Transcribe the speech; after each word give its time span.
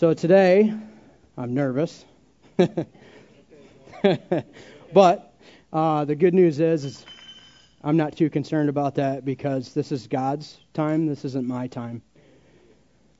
So 0.00 0.14
today, 0.14 0.72
I'm 1.36 1.52
nervous. 1.52 2.06
but 4.94 5.34
uh, 5.74 6.06
the 6.06 6.14
good 6.14 6.32
news 6.32 6.58
is, 6.58 6.86
is 6.86 7.04
I'm 7.84 7.98
not 7.98 8.16
too 8.16 8.30
concerned 8.30 8.70
about 8.70 8.94
that 8.94 9.26
because 9.26 9.74
this 9.74 9.92
is 9.92 10.06
God's 10.06 10.58
time. 10.72 11.04
This 11.06 11.26
isn't 11.26 11.46
my 11.46 11.66
time. 11.66 12.00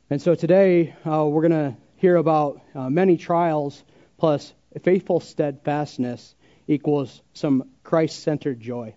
And 0.09 0.23
so 0.23 0.35
today, 0.35 0.95
uh, 1.05 1.27
we're 1.27 1.47
going 1.47 1.73
to 1.73 1.77
hear 1.97 2.17
about 2.17 2.63
uh, 2.75 2.89
many 2.89 3.19
trials 3.19 3.85
plus 4.17 4.51
faithful 4.83 5.21
steadfastness 5.21 6.35
equals 6.67 7.21
some 7.35 7.65
Christ 7.83 8.23
centered 8.23 8.59
joy. 8.59 8.95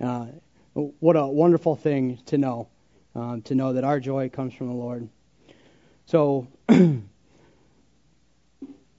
Uh, 0.00 0.26
what 0.74 1.16
a 1.16 1.26
wonderful 1.26 1.74
thing 1.74 2.20
to 2.26 2.38
know, 2.38 2.68
um, 3.16 3.42
to 3.42 3.56
know 3.56 3.72
that 3.72 3.82
our 3.82 3.98
joy 3.98 4.28
comes 4.28 4.54
from 4.54 4.68
the 4.68 4.74
Lord. 4.74 5.08
So, 6.04 6.46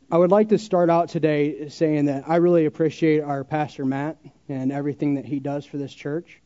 I 0.09 0.17
would 0.17 0.31
like 0.31 0.49
to 0.49 0.57
start 0.57 0.89
out 0.89 1.09
today 1.09 1.69
saying 1.69 2.05
that 2.05 2.29
I 2.29 2.37
really 2.37 2.65
appreciate 2.65 3.21
our 3.21 3.43
Pastor 3.43 3.85
Matt 3.85 4.17
and 4.47 4.71
everything 4.71 5.15
that 5.15 5.25
he 5.25 5.39
does 5.39 5.65
for 5.65 5.77
this 5.77 5.93
church, 5.93 6.41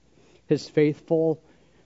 his 0.47 0.67
faithful 0.67 1.43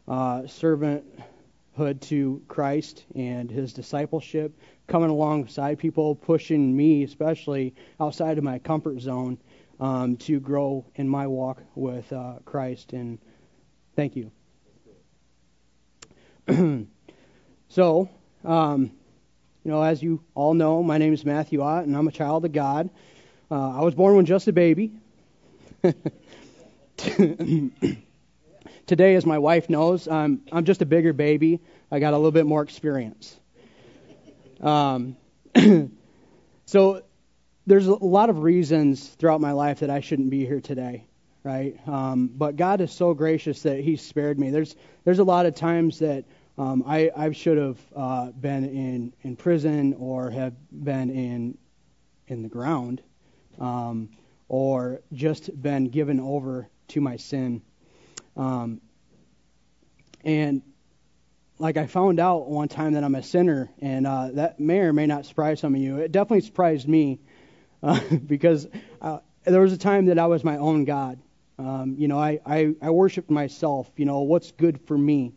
uh, 0.08 0.44
servanthood 0.44 2.02
to 2.02 2.42
Christ 2.48 3.04
and 3.14 3.52
his 3.52 3.74
discipleship, 3.74 4.58
coming 4.88 5.10
alongside 5.10 5.80
people, 5.80 6.16
pushing 6.16 6.76
me, 6.76 7.04
especially 7.04 7.76
outside 8.00 8.38
of 8.38 8.44
my 8.44 8.60
comfort 8.60 9.00
zone, 9.02 9.38
um, 9.80 10.18
to 10.18 10.40
grow 10.40 10.86
in 10.96 11.10
my 11.10 11.28
walk 11.28 11.62
with 11.76 12.12
uh, 12.14 12.36
Christ. 12.46 12.94
And 12.94 13.20
Thank 13.96 14.18
you. 14.18 14.32
so, 17.70 18.10
um, 18.44 18.92
you 19.66 19.72
know, 19.72 19.82
as 19.82 20.02
you 20.02 20.22
all 20.36 20.54
know, 20.54 20.84
my 20.84 21.00
name 21.00 21.12
is 21.12 21.26
Matthew 21.26 21.62
Ott, 21.62 21.86
and 21.86 21.98
I'm 21.98 22.08
a 22.08 22.12
child 22.12 22.46
of 22.46 22.52
God. 22.52 22.92
Uh, 23.50 23.80
I 23.80 23.82
was 23.82 23.96
born 23.96 24.16
when 24.16 24.28
just 24.28 24.48
a 24.48 24.54
baby. 24.54 24.92
Today, 28.86 29.16
as 29.16 29.26
my 29.26 29.40
wife 29.40 29.68
knows, 29.68 30.08
I'm 30.08 30.44
I'm 30.52 30.66
just 30.66 30.84
a 30.84 30.86
bigger 30.86 31.14
baby. 31.14 31.62
I 31.92 31.98
got 31.98 32.14
a 32.14 32.18
little 32.18 32.32
bit 32.32 32.46
more 32.46 32.62
experience. 32.62 33.36
Um, 34.62 35.18
so, 36.66 37.02
there's 37.66 37.88
a 37.88 37.96
lot 37.96 38.30
of 38.30 38.44
reasons 38.44 39.10
throughout 39.10 39.42
my 39.42 39.54
life 39.54 39.80
that 39.80 39.90
I 39.90 40.02
shouldn't 40.02 40.30
be 40.30 40.46
here 40.46 40.62
today 40.62 41.08
right? 41.44 41.76
Um, 41.88 42.28
but 42.36 42.56
God 42.56 42.82
is 42.82 42.92
so 42.92 43.14
gracious 43.14 43.62
that 43.62 43.80
He 43.80 43.98
spared 43.98 44.40
me. 44.40 44.50
There's 44.50 44.76
there's 45.04 45.20
a 45.20 45.24
lot 45.24 45.46
of 45.46 45.54
times 45.54 46.00
that 46.00 46.26
um, 46.58 46.84
I 46.86 47.12
I 47.16 47.32
should 47.32 47.58
have 47.58 47.80
uh, 47.96 48.32
been 48.32 48.64
in 48.66 49.14
in 49.22 49.36
prison 49.36 49.96
or 49.98 50.30
have 50.30 50.54
been 50.72 51.10
in 51.10 51.58
in 52.28 52.42
the 52.42 52.50
ground, 52.50 53.02
um, 53.60 54.10
or 54.48 55.02
just 55.14 55.62
been 55.62 55.90
given 55.90 56.20
over 56.20 56.70
to 56.90 57.02
my 57.02 57.18
sin. 57.18 57.62
Um, 58.36 58.82
and 60.24 60.62
like 61.60 61.78
I 61.78 61.88
found 61.88 62.20
out 62.20 62.50
one 62.50 62.68
time 62.68 62.94
that 62.94 63.04
I'm 63.04 63.16
a 63.16 63.24
sinner, 63.24 63.70
and 63.80 64.08
uh, 64.08 64.30
that 64.34 64.60
may 64.60 64.80
or 64.80 64.94
may 64.94 65.06
not 65.06 65.26
surprise 65.26 65.60
some 65.60 65.76
of 65.76 65.82
you. 65.82 65.98
It 65.98 66.12
definitely 66.12 66.42
surprised 66.42 66.88
me 66.88 67.20
uh, 67.84 68.00
because 68.26 68.68
uh, 69.02 69.20
there 69.46 69.62
was 69.62 69.74
a 69.74 69.78
time 69.78 70.06
that 70.08 70.20
I 70.20 70.26
was 70.26 70.44
my 70.44 70.58
own 70.58 70.86
God, 70.86 71.20
um, 71.58 71.96
you 71.98 72.08
know, 72.08 72.20
I, 72.20 72.40
I, 72.46 72.76
I 72.82 72.90
worship 72.90 73.30
myself, 73.30 73.90
you 73.96 74.06
know, 74.06 74.22
what's 74.22 74.52
good 74.52 74.82
for 74.82 74.98
me, 74.98 75.34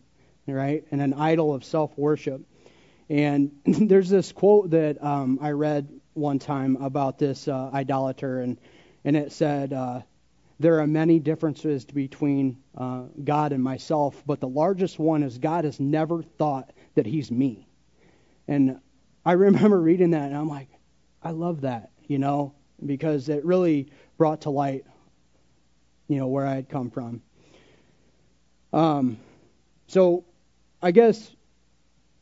right? 0.53 0.85
And 0.91 1.01
an 1.01 1.13
idol 1.13 1.53
of 1.53 1.63
self 1.63 1.97
worship. 1.97 2.41
And 3.09 3.51
there's 3.65 4.09
this 4.09 4.31
quote 4.31 4.71
that 4.71 5.03
um, 5.03 5.39
I 5.41 5.51
read 5.51 5.89
one 6.13 6.39
time 6.39 6.77
about 6.77 7.17
this 7.17 7.47
uh, 7.47 7.69
idolater, 7.73 8.41
and, 8.41 8.59
and 9.03 9.15
it 9.15 9.31
said, 9.31 9.73
uh, 9.73 10.01
There 10.59 10.79
are 10.79 10.87
many 10.87 11.19
differences 11.19 11.85
between 11.85 12.57
uh, 12.77 13.03
God 13.23 13.51
and 13.51 13.63
myself, 13.63 14.21
but 14.25 14.39
the 14.39 14.47
largest 14.47 14.99
one 14.99 15.23
is 15.23 15.37
God 15.37 15.65
has 15.65 15.79
never 15.79 16.21
thought 16.21 16.71
that 16.95 17.05
he's 17.05 17.31
me. 17.31 17.67
And 18.47 18.79
I 19.25 19.31
remember 19.33 19.79
reading 19.79 20.11
that, 20.11 20.27
and 20.27 20.37
I'm 20.37 20.49
like, 20.49 20.69
I 21.21 21.31
love 21.31 21.61
that, 21.61 21.91
you 22.07 22.19
know, 22.19 22.53
because 22.85 23.27
it 23.29 23.43
really 23.43 23.91
brought 24.17 24.41
to 24.41 24.49
light 24.49 24.85
you 26.09 26.17
know, 26.17 26.27
where 26.27 26.45
I 26.45 26.55
had 26.55 26.67
come 26.67 26.89
from. 26.89 27.21
Um, 28.73 29.17
so 29.87 30.25
I 30.81 30.91
guess 30.91 31.35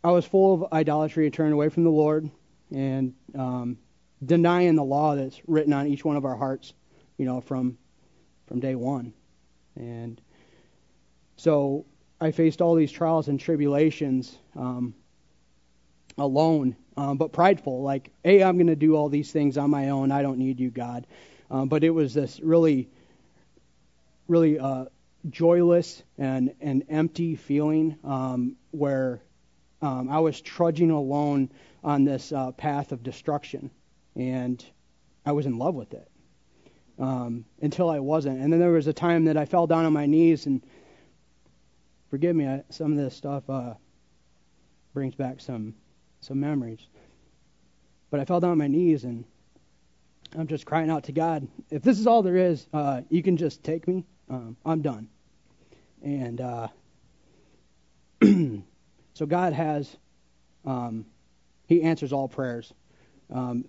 I 0.03 0.11
was 0.11 0.25
full 0.25 0.53
of 0.65 0.73
idolatry 0.73 1.25
and 1.25 1.33
turned 1.33 1.53
away 1.53 1.69
from 1.69 1.83
the 1.83 1.91
Lord 1.91 2.29
and 2.73 3.13
um, 3.35 3.77
denying 4.25 4.75
the 4.75 4.83
law 4.83 5.15
that's 5.15 5.39
written 5.47 5.73
on 5.73 5.87
each 5.87 6.03
one 6.03 6.17
of 6.17 6.25
our 6.25 6.35
hearts, 6.35 6.73
you 7.17 7.25
know, 7.25 7.41
from 7.41 7.77
from 8.47 8.59
day 8.59 8.75
one. 8.75 9.13
And 9.75 10.19
so 11.35 11.85
I 12.19 12.31
faced 12.31 12.61
all 12.61 12.75
these 12.75 12.91
trials 12.91 13.27
and 13.27 13.39
tribulations 13.39 14.37
um, 14.55 14.95
alone, 16.17 16.75
um, 16.95 17.17
but 17.17 17.33
prideful. 17.33 17.83
Like, 17.83 18.09
hey, 18.23 18.41
I'm 18.41 18.57
going 18.57 18.67
to 18.67 18.75
do 18.75 18.95
all 18.95 19.09
these 19.09 19.31
things 19.31 19.57
on 19.57 19.69
my 19.69 19.89
own. 19.89 20.11
I 20.11 20.21
don't 20.21 20.39
need 20.39 20.59
you, 20.59 20.71
God. 20.71 21.05
Um, 21.51 21.67
but 21.67 21.83
it 21.83 21.91
was 21.91 22.13
this 22.13 22.39
really 22.39 22.89
really 24.27 24.59
uh, 24.59 24.85
joyless 25.29 26.03
and 26.17 26.53
an 26.61 26.83
empty 26.89 27.35
feeling 27.35 27.97
um, 28.03 28.55
where 28.71 29.21
um, 29.81 30.09
I 30.09 30.19
was 30.19 30.39
trudging 30.41 30.91
alone 30.91 31.51
on 31.83 32.03
this 32.03 32.31
uh, 32.31 32.51
path 32.51 32.91
of 32.91 33.03
destruction, 33.03 33.71
and 34.15 34.63
I 35.25 35.33
was 35.33 35.45
in 35.45 35.57
love 35.57 35.75
with 35.75 35.93
it 35.93 36.09
um, 36.99 37.45
until 37.61 37.89
I 37.89 37.99
wasn't. 37.99 38.41
And 38.41 38.51
then 38.51 38.59
there 38.59 38.71
was 38.71 38.87
a 38.87 38.93
time 38.93 39.25
that 39.25 39.37
I 39.37 39.45
fell 39.45 39.67
down 39.67 39.85
on 39.85 39.93
my 39.93 40.05
knees, 40.05 40.45
and 40.45 40.63
forgive 42.09 42.35
me, 42.35 42.47
I, 42.47 42.63
some 42.69 42.91
of 42.91 42.97
this 42.97 43.15
stuff 43.15 43.49
uh, 43.49 43.73
brings 44.93 45.15
back 45.15 45.41
some 45.41 45.75
some 46.21 46.39
memories. 46.39 46.85
But 48.09 48.19
I 48.19 48.25
fell 48.25 48.39
down 48.39 48.51
on 48.51 48.57
my 48.57 48.67
knees 48.67 49.03
and 49.03 49.25
I'm 50.37 50.47
just 50.47 50.65
crying 50.65 50.89
out 50.89 51.05
to 51.05 51.11
God. 51.11 51.47
If 51.69 51.83
this 51.83 51.99
is 51.99 52.07
all 52.07 52.23
there 52.23 52.37
is, 52.37 52.65
uh, 52.73 53.01
you 53.09 53.21
can 53.21 53.37
just 53.37 53.63
take 53.63 53.87
me 53.87 54.05
um, 54.29 54.57
I'm 54.65 54.81
done. 54.81 55.09
And 56.03 56.41
uh, 56.41 56.67
so 59.13 59.25
God 59.25 59.53
has, 59.53 59.95
um, 60.65 61.05
He 61.67 61.83
answers 61.83 62.13
all 62.13 62.27
prayers. 62.27 62.73
Um, 63.33 63.65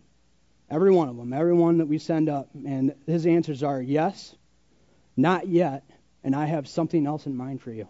every 0.70 0.90
one 0.90 1.08
of 1.08 1.16
them, 1.16 1.32
every 1.32 1.54
one 1.54 1.78
that 1.78 1.86
we 1.86 1.98
send 1.98 2.28
up. 2.28 2.48
And 2.54 2.94
His 3.06 3.26
answers 3.26 3.62
are 3.62 3.80
yes, 3.80 4.34
not 5.16 5.48
yet, 5.48 5.84
and 6.24 6.34
I 6.34 6.46
have 6.46 6.68
something 6.68 7.06
else 7.06 7.26
in 7.26 7.36
mind 7.36 7.62
for 7.62 7.72
you. 7.72 7.88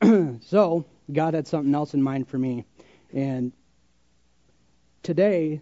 so 0.42 0.84
God 1.12 1.34
had 1.34 1.46
something 1.46 1.74
else 1.74 1.94
in 1.94 2.02
mind 2.02 2.28
for 2.28 2.38
me. 2.38 2.64
And 3.12 3.52
today, 5.02 5.60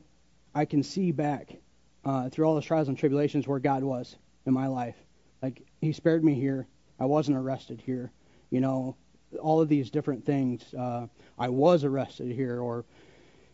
I 0.54 0.65
can 0.65 0.82
see 0.82 1.12
back 1.12 1.56
uh, 2.04 2.28
through 2.28 2.44
all 2.44 2.54
those 2.54 2.65
trials 2.65 2.88
and 2.88 2.98
tribulations 2.98 3.47
where 3.47 3.59
God 3.59 3.82
was 3.82 4.16
in 4.47 4.53
my 4.53 4.66
life. 4.66 4.97
Like 5.42 5.62
He 5.81 5.92
spared 5.92 6.25
me 6.25 6.34
here. 6.34 6.66
I 6.98 7.06
wasn't 7.06 7.38
arrested 7.38 7.82
here. 7.84 8.12
You 8.50 8.60
know, 8.60 8.97
all 9.41 9.60
of 9.60 9.69
these 9.69 9.91
different 9.91 10.25
things. 10.25 10.62
Uh, 10.75 11.06
I 11.38 11.48
was 11.48 11.84
arrested 11.84 12.31
here, 12.32 12.60
or 12.60 12.84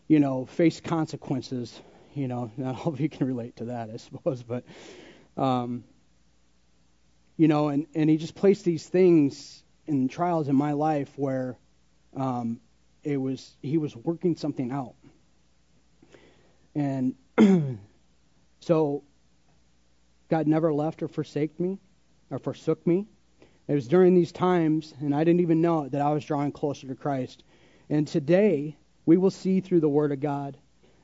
you 0.07 0.19
know, 0.19 0.45
faced 0.45 0.83
consequences. 0.83 1.79
You 2.13 2.27
know, 2.27 2.51
not 2.57 2.85
all 2.85 2.93
of 2.93 2.99
you 2.99 3.09
can 3.09 3.27
relate 3.27 3.55
to 3.57 3.65
that, 3.65 3.89
I 3.89 3.97
suppose, 3.97 4.43
but 4.43 4.63
um, 5.37 5.83
you 7.37 7.47
know, 7.47 7.69
and 7.69 7.87
and 7.95 8.09
He 8.09 8.17
just 8.17 8.35
placed 8.35 8.65
these 8.65 8.87
things 8.87 9.63
in 9.87 10.07
trials 10.07 10.47
in 10.47 10.55
my 10.55 10.73
life 10.73 11.11
where 11.15 11.57
um, 12.15 12.59
it 13.03 13.17
was 13.17 13.55
He 13.61 13.77
was 13.77 13.95
working 13.95 14.35
something 14.35 14.71
out, 14.71 14.95
and 16.75 17.15
So 18.61 19.03
God 20.29 20.47
never 20.47 20.73
left 20.73 21.03
or 21.03 21.07
forsaked 21.07 21.59
me 21.59 21.79
or 22.29 22.39
forsook 22.39 22.85
me. 22.87 23.07
It 23.67 23.73
was 23.73 23.87
during 23.87 24.15
these 24.15 24.31
times, 24.31 24.93
and 24.99 25.13
I 25.13 25.23
didn't 25.23 25.41
even 25.41 25.61
know 25.61 25.83
it, 25.83 25.91
that 25.91 26.01
I 26.01 26.11
was 26.11 26.25
drawing 26.25 26.51
closer 26.51 26.87
to 26.87 26.95
Christ. 26.95 27.43
And 27.89 28.07
today, 28.07 28.77
we 29.05 29.17
will 29.17 29.31
see 29.31 29.59
through 29.59 29.81
the 29.81 29.89
Word 29.89 30.11
of 30.11 30.19
God 30.19 30.57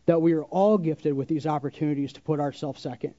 that 0.06 0.22
we 0.22 0.34
are 0.34 0.44
all 0.44 0.78
gifted 0.78 1.14
with 1.14 1.28
these 1.28 1.46
opportunities 1.46 2.14
to 2.14 2.22
put 2.22 2.40
ourselves 2.40 2.82
second, 2.82 3.14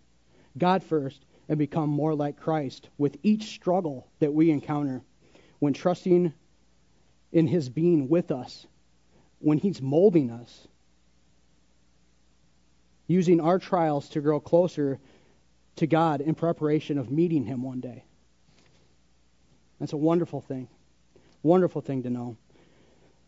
God 0.57 0.83
first, 0.83 1.25
and 1.49 1.59
become 1.59 1.91
more 1.91 2.15
like 2.15 2.41
Christ 2.41 2.89
with 2.97 3.17
each 3.23 3.45
struggle 3.45 4.07
that 4.21 4.33
we 4.33 4.51
encounter 4.51 5.03
when 5.59 5.73
trusting 5.73 6.33
in 7.33 7.47
His 7.47 7.69
being 7.69 8.09
with 8.09 8.31
us, 8.31 8.67
when 9.41 9.59
He's 9.59 9.83
molding 9.83 10.31
us, 10.31 10.67
using 13.09 13.41
our 13.41 13.59
trials 13.59 14.11
to 14.11 14.21
grow 14.21 14.39
closer 14.39 15.01
to 15.77 15.87
God 15.87 16.21
in 16.21 16.35
preparation 16.35 16.99
of 16.99 17.11
meeting 17.11 17.45
Him 17.45 17.63
one 17.63 17.81
day. 17.81 18.05
That's 19.81 19.93
a 19.93 19.97
wonderful 19.97 20.41
thing. 20.41 20.69
Wonderful 21.43 21.81
thing 21.81 22.03
to 22.05 22.11
know. 22.11 22.37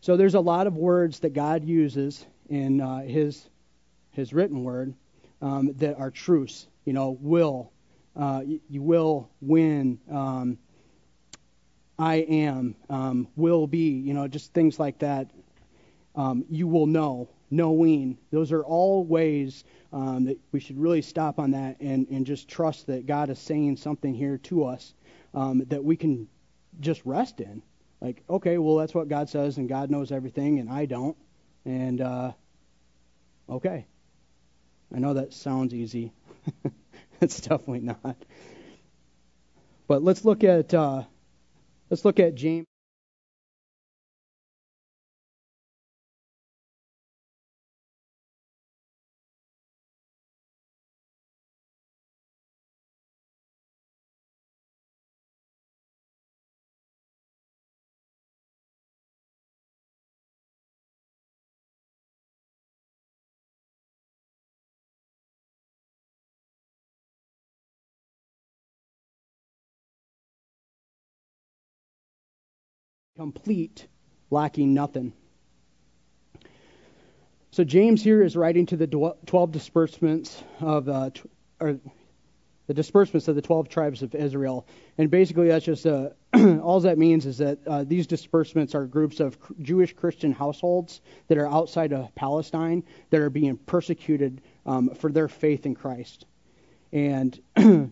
So 0.01 0.17
there's 0.17 0.35
a 0.35 0.39
lot 0.39 0.67
of 0.67 0.75
words 0.75 1.19
that 1.19 1.33
God 1.33 1.65
uses 1.65 2.25
in 2.49 2.79
uh, 2.79 3.01
His 3.01 3.43
His 4.11 4.33
written 4.33 4.63
word 4.63 4.93
um, 5.41 5.73
that 5.77 5.97
are 5.97 6.11
truths. 6.11 6.67
You 6.85 6.93
know, 6.93 7.17
will, 7.19 7.71
uh, 8.15 8.41
you, 8.69 8.81
will 8.81 9.29
win. 9.41 9.99
Um, 10.11 10.57
I 11.97 12.15
am, 12.15 12.75
um, 12.89 13.27
will 13.35 13.67
be. 13.67 13.91
You 13.91 14.13
know, 14.13 14.27
just 14.27 14.53
things 14.53 14.79
like 14.79 14.99
that. 14.99 15.29
Um, 16.15 16.45
you 16.49 16.67
will 16.67 16.87
know, 16.87 17.29
knowing. 17.51 18.17
Those 18.31 18.51
are 18.51 18.63
all 18.63 19.03
ways 19.03 19.63
um, 19.93 20.25
that 20.25 20.39
we 20.51 20.59
should 20.59 20.79
really 20.79 21.01
stop 21.01 21.37
on 21.37 21.51
that 21.51 21.79
and, 21.81 22.07
and 22.09 22.25
just 22.25 22.47
trust 22.47 22.87
that 22.87 23.05
God 23.05 23.29
is 23.29 23.37
saying 23.39 23.77
something 23.77 24.13
here 24.13 24.37
to 24.39 24.65
us 24.65 24.93
um, 25.33 25.63
that 25.67 25.83
we 25.83 25.97
can 25.97 26.27
just 26.79 27.01
rest 27.05 27.41
in. 27.41 27.61
Like, 27.99 28.23
okay, 28.29 28.57
well, 28.57 28.77
that's 28.77 28.95
what 28.95 29.09
God 29.09 29.29
says, 29.29 29.57
and 29.57 29.69
God 29.69 29.91
knows 29.91 30.11
everything, 30.11 30.59
and 30.59 30.69
I 30.69 30.85
don't. 30.85 31.17
And, 31.65 32.01
uh, 32.01 32.31
okay. 33.47 33.85
I 34.93 34.99
know 34.99 35.13
that 35.13 35.33
sounds 35.33 35.73
easy. 35.73 36.11
it's 37.21 37.41
definitely 37.41 37.81
not. 37.81 38.15
But 39.87 40.03
let's 40.03 40.25
look 40.25 40.43
at 40.43 40.73
uh, 40.73 41.03
let's 41.89 42.05
look 42.05 42.19
at 42.19 42.35
James. 42.35 42.65
Complete, 73.21 73.85
lacking 74.31 74.73
nothing. 74.73 75.13
So 77.51 77.63
James 77.63 78.03
here 78.03 78.23
is 78.23 78.35
writing 78.35 78.65
to 78.67 78.77
the 78.77 78.87
12 78.87 79.51
disbursements 79.51 80.43
of 80.59 80.89
uh, 80.89 81.11
or 81.59 81.77
the 82.65 82.73
disbursements 82.73 83.27
of 83.27 83.35
the 83.35 83.43
12 83.43 83.69
tribes 83.69 84.01
of 84.01 84.15
Israel, 84.15 84.65
and 84.97 85.11
basically 85.11 85.49
that's 85.49 85.65
just 85.65 85.85
uh, 85.85 86.09
all 86.33 86.79
that 86.79 86.97
means 86.97 87.27
is 87.27 87.37
that 87.37 87.59
uh, 87.67 87.83
these 87.83 88.07
disbursements 88.07 88.73
are 88.73 88.87
groups 88.87 89.19
of 89.19 89.37
Jewish 89.61 89.93
Christian 89.93 90.31
households 90.31 90.99
that 91.27 91.37
are 91.37 91.47
outside 91.47 91.93
of 91.93 92.15
Palestine 92.15 92.83
that 93.11 93.21
are 93.21 93.29
being 93.29 93.55
persecuted 93.55 94.41
um, 94.65 94.89
for 94.95 95.11
their 95.11 95.27
faith 95.27 95.67
in 95.67 95.75
Christ, 95.75 96.25
and 96.91 97.39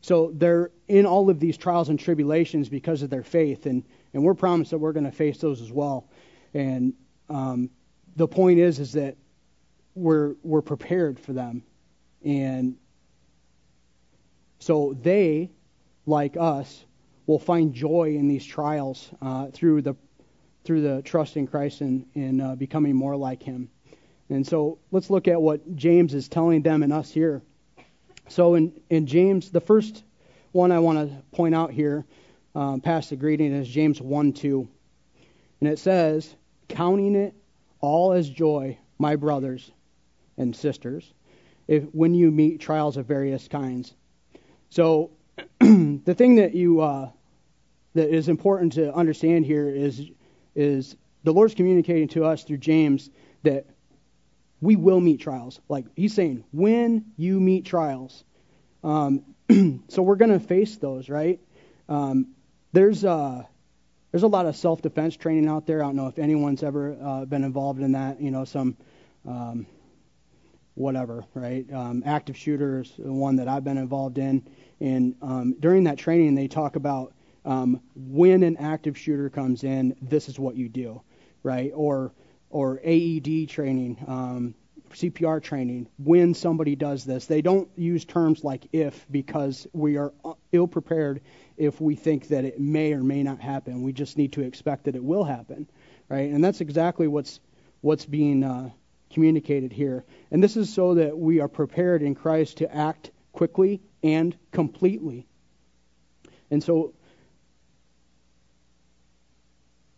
so 0.00 0.30
they're 0.32 0.70
in 0.86 1.06
all 1.06 1.28
of 1.28 1.40
these 1.40 1.56
trials 1.56 1.88
and 1.88 1.98
tribulations 1.98 2.68
because 2.68 3.02
of 3.02 3.10
their 3.10 3.24
faith, 3.24 3.66
and 3.66 3.82
and 4.14 4.22
we're 4.22 4.34
promised 4.34 4.70
that 4.70 4.78
we're 4.78 4.92
going 4.92 5.04
to 5.04 5.12
face 5.12 5.38
those 5.38 5.60
as 5.60 5.70
well. 5.70 6.08
And 6.54 6.94
um, 7.28 7.68
the 8.16 8.28
point 8.28 8.60
is, 8.60 8.78
is 8.78 8.92
that 8.92 9.16
we're 9.94 10.34
we're 10.42 10.62
prepared 10.62 11.20
for 11.20 11.32
them, 11.32 11.62
and 12.24 12.76
so 14.60 14.96
they, 15.02 15.50
like 16.06 16.36
us, 16.38 16.84
will 17.26 17.38
find 17.38 17.74
joy 17.74 18.14
in 18.16 18.28
these 18.28 18.44
trials 18.44 19.10
uh, 19.20 19.48
through 19.48 19.82
the 19.82 19.96
through 20.64 20.80
the 20.80 21.02
trust 21.02 21.36
in 21.36 21.46
Christ 21.46 21.80
and 21.80 22.06
in 22.14 22.40
uh, 22.40 22.54
becoming 22.54 22.94
more 22.94 23.16
like 23.16 23.42
Him. 23.42 23.68
And 24.30 24.46
so 24.46 24.78
let's 24.90 25.10
look 25.10 25.28
at 25.28 25.40
what 25.40 25.76
James 25.76 26.14
is 26.14 26.28
telling 26.28 26.62
them 26.62 26.82
and 26.82 26.92
us 26.92 27.10
here. 27.10 27.42
So 28.28 28.54
in 28.54 28.80
in 28.90 29.06
James, 29.06 29.50
the 29.50 29.60
first 29.60 30.02
one 30.52 30.72
I 30.72 30.78
want 30.78 30.98
to 30.98 31.36
point 31.36 31.54
out 31.54 31.72
here 31.72 32.04
um, 32.54 32.80
past 32.80 33.10
the 33.10 33.16
greeting 33.16 33.52
is 33.52 33.68
James 33.68 34.00
1 34.00 34.32
2. 34.32 34.68
And 35.60 35.68
it 35.68 35.78
says, 35.78 36.34
Counting 36.68 37.14
it 37.14 37.34
all 37.80 38.12
as 38.12 38.28
joy, 38.28 38.78
my 38.98 39.16
brothers 39.16 39.70
and 40.36 40.54
sisters, 40.54 41.12
if, 41.68 41.84
when 41.92 42.14
you 42.14 42.30
meet 42.30 42.60
trials 42.60 42.96
of 42.96 43.06
various 43.06 43.48
kinds. 43.48 43.94
So, 44.70 45.10
the 45.58 46.14
thing 46.14 46.36
that 46.36 46.54
you 46.54 46.80
uh, 46.80 47.10
that 47.94 48.14
is 48.14 48.28
important 48.28 48.74
to 48.74 48.92
understand 48.94 49.46
here 49.46 49.68
is 49.68 50.02
is 50.54 50.96
the 51.24 51.32
Lord's 51.32 51.54
communicating 51.54 52.08
to 52.08 52.24
us 52.24 52.44
through 52.44 52.58
James 52.58 53.10
that 53.42 53.66
we 54.60 54.76
will 54.76 55.00
meet 55.00 55.20
trials. 55.20 55.60
Like 55.68 55.86
he's 55.96 56.14
saying, 56.14 56.44
when 56.52 57.06
you 57.16 57.40
meet 57.40 57.66
trials, 57.66 58.24
um, 58.82 59.22
so 59.88 60.02
we're 60.02 60.16
going 60.16 60.32
to 60.32 60.40
face 60.40 60.76
those, 60.76 61.08
right? 61.08 61.40
Um, 61.88 62.33
there's 62.74 63.04
uh, 63.04 63.44
there's 64.10 64.24
a 64.24 64.28
lot 64.28 64.46
of 64.46 64.56
self-defense 64.56 65.16
training 65.16 65.48
out 65.48 65.66
there. 65.66 65.82
I 65.82 65.86
don't 65.86 65.96
know 65.96 66.08
if 66.08 66.18
anyone's 66.18 66.62
ever 66.62 66.96
uh, 67.00 67.24
been 67.24 67.44
involved 67.44 67.80
in 67.80 67.92
that. 67.92 68.20
You 68.20 68.32
know, 68.32 68.44
some 68.44 68.76
um, 69.26 69.66
whatever, 70.74 71.24
right? 71.34 71.64
Um, 71.72 72.02
active 72.04 72.36
shooters, 72.36 72.92
one 72.98 73.36
that 73.36 73.48
I've 73.48 73.64
been 73.64 73.78
involved 73.78 74.18
in. 74.18 74.46
And 74.80 75.14
um, 75.22 75.54
during 75.60 75.84
that 75.84 75.98
training, 75.98 76.34
they 76.34 76.48
talk 76.48 76.74
about 76.74 77.14
um, 77.44 77.80
when 77.94 78.42
an 78.42 78.56
active 78.56 78.98
shooter 78.98 79.30
comes 79.30 79.62
in, 79.62 79.96
this 80.02 80.28
is 80.28 80.38
what 80.38 80.56
you 80.56 80.68
do, 80.68 81.00
right? 81.44 81.70
Or 81.74 82.12
or 82.50 82.80
AED 82.84 83.48
training, 83.48 84.04
um, 84.06 84.54
CPR 84.92 85.42
training, 85.42 85.88
when 85.98 86.34
somebody 86.34 86.76
does 86.76 87.04
this. 87.04 87.26
They 87.26 87.42
don't 87.42 87.68
use 87.76 88.04
terms 88.04 88.44
like 88.44 88.68
if 88.72 89.06
because 89.10 89.66
we 89.72 89.96
are 89.96 90.12
ill 90.52 90.68
prepared 90.68 91.20
if 91.56 91.80
we 91.80 91.94
think 91.94 92.28
that 92.28 92.44
it 92.44 92.60
may 92.60 92.92
or 92.92 93.02
may 93.02 93.22
not 93.22 93.40
happen. 93.40 93.82
We 93.82 93.92
just 93.92 94.16
need 94.16 94.32
to 94.32 94.42
expect 94.42 94.84
that 94.84 94.96
it 94.96 95.02
will 95.02 95.24
happen, 95.24 95.68
right? 96.08 96.30
And 96.30 96.42
that's 96.42 96.60
exactly 96.60 97.08
what's 97.08 97.40
what's 97.80 98.06
being 98.06 98.44
uh, 98.44 98.70
communicated 99.10 99.72
here. 99.72 100.04
And 100.30 100.42
this 100.42 100.56
is 100.56 100.72
so 100.72 100.94
that 100.94 101.16
we 101.18 101.40
are 101.40 101.48
prepared 101.48 102.02
in 102.02 102.14
Christ 102.14 102.58
to 102.58 102.74
act 102.74 103.10
quickly 103.32 103.82
and 104.02 104.36
completely. 104.52 105.26
And 106.50 106.62
so 106.62 106.94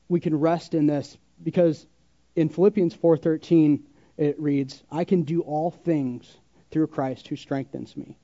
we 0.08 0.20
can 0.20 0.38
rest 0.38 0.74
in 0.74 0.86
this 0.86 1.16
because 1.42 1.86
in 2.34 2.48
Philippians 2.48 2.94
4:13 2.94 3.80
it 4.16 4.40
reads, 4.40 4.82
I 4.90 5.04
can 5.04 5.22
do 5.22 5.42
all 5.42 5.70
things 5.70 6.36
through 6.70 6.88
Christ 6.88 7.28
who 7.28 7.36
strengthens 7.36 7.96
me. 7.96 8.16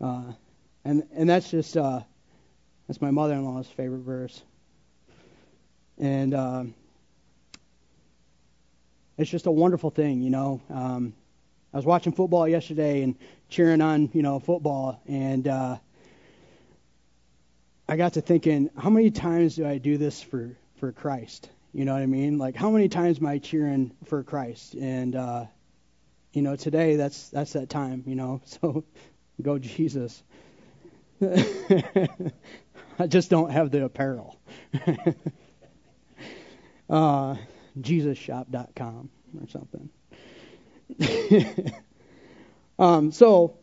Uh, 0.00 0.32
and, 0.84 1.06
and 1.14 1.28
that's 1.28 1.50
just, 1.50 1.76
uh, 1.76 2.00
that's 2.86 3.00
my 3.00 3.10
mother 3.10 3.34
in 3.34 3.44
law's 3.44 3.68
favorite 3.68 4.00
verse. 4.00 4.42
And 5.98 6.32
uh, 6.32 6.64
it's 9.18 9.30
just 9.30 9.46
a 9.46 9.50
wonderful 9.50 9.90
thing, 9.90 10.22
you 10.22 10.30
know. 10.30 10.60
Um, 10.70 11.12
I 11.72 11.76
was 11.76 11.86
watching 11.86 12.12
football 12.12 12.48
yesterday 12.48 13.02
and 13.02 13.16
cheering 13.48 13.80
on, 13.80 14.10
you 14.12 14.22
know, 14.22 14.40
football, 14.40 15.00
and 15.06 15.46
uh, 15.46 15.76
I 17.88 17.96
got 17.96 18.14
to 18.14 18.22
thinking, 18.22 18.70
how 18.76 18.90
many 18.90 19.10
times 19.10 19.56
do 19.56 19.66
I 19.66 19.78
do 19.78 19.98
this 19.98 20.22
for 20.22 20.56
for 20.78 20.90
Christ? 20.92 21.48
You 21.72 21.84
know 21.84 21.92
what 21.92 22.02
I 22.02 22.06
mean? 22.06 22.38
Like 22.38 22.56
how 22.56 22.70
many 22.70 22.88
times 22.88 23.18
am 23.18 23.26
I 23.26 23.38
cheering 23.38 23.92
for 24.04 24.22
Christ? 24.22 24.74
And 24.74 25.14
uh, 25.14 25.44
you 26.32 26.42
know, 26.42 26.56
today 26.56 26.96
that's 26.96 27.28
that's 27.28 27.52
that 27.52 27.68
time, 27.68 28.04
you 28.06 28.16
know. 28.16 28.40
So 28.62 28.84
go 29.40 29.58
Jesus. 29.58 30.22
I 31.22 33.06
just 33.06 33.30
don't 33.30 33.50
have 33.50 33.70
the 33.70 33.84
apparel. 33.84 34.38
uh, 36.90 37.36
JesusShop.com 37.80 39.10
or 39.40 39.48
something. 39.48 39.88
um, 42.78 43.12
so 43.12 43.56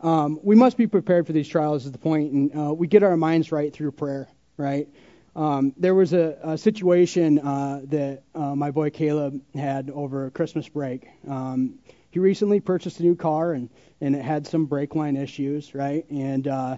um, 0.00 0.40
we 0.42 0.56
must 0.56 0.76
be 0.76 0.86
prepared 0.86 1.26
for 1.26 1.32
these 1.32 1.48
trials. 1.48 1.86
Is 1.86 1.92
the 1.92 1.98
point, 1.98 2.32
and 2.32 2.56
uh, 2.58 2.74
we 2.74 2.86
get 2.86 3.02
our 3.02 3.16
minds 3.16 3.52
right 3.52 3.72
through 3.72 3.92
prayer, 3.92 4.28
right? 4.56 4.88
Um, 5.34 5.72
there 5.76 5.94
was 5.94 6.12
a, 6.12 6.38
a 6.42 6.58
situation 6.58 7.38
uh, 7.38 7.80
that 7.84 8.22
uh, 8.34 8.54
my 8.54 8.70
boy 8.70 8.90
Caleb 8.90 9.40
had 9.54 9.90
over 9.90 10.30
Christmas 10.30 10.68
break. 10.68 11.08
Um, 11.28 11.78
he 12.10 12.18
recently 12.18 12.60
purchased 12.60 13.00
a 13.00 13.02
new 13.02 13.16
car 13.16 13.52
and, 13.52 13.70
and 14.00 14.14
it 14.14 14.22
had 14.22 14.46
some 14.46 14.66
brake 14.66 14.94
line 14.94 15.16
issues, 15.16 15.74
right? 15.74 16.04
And 16.10 16.46
uh, 16.46 16.76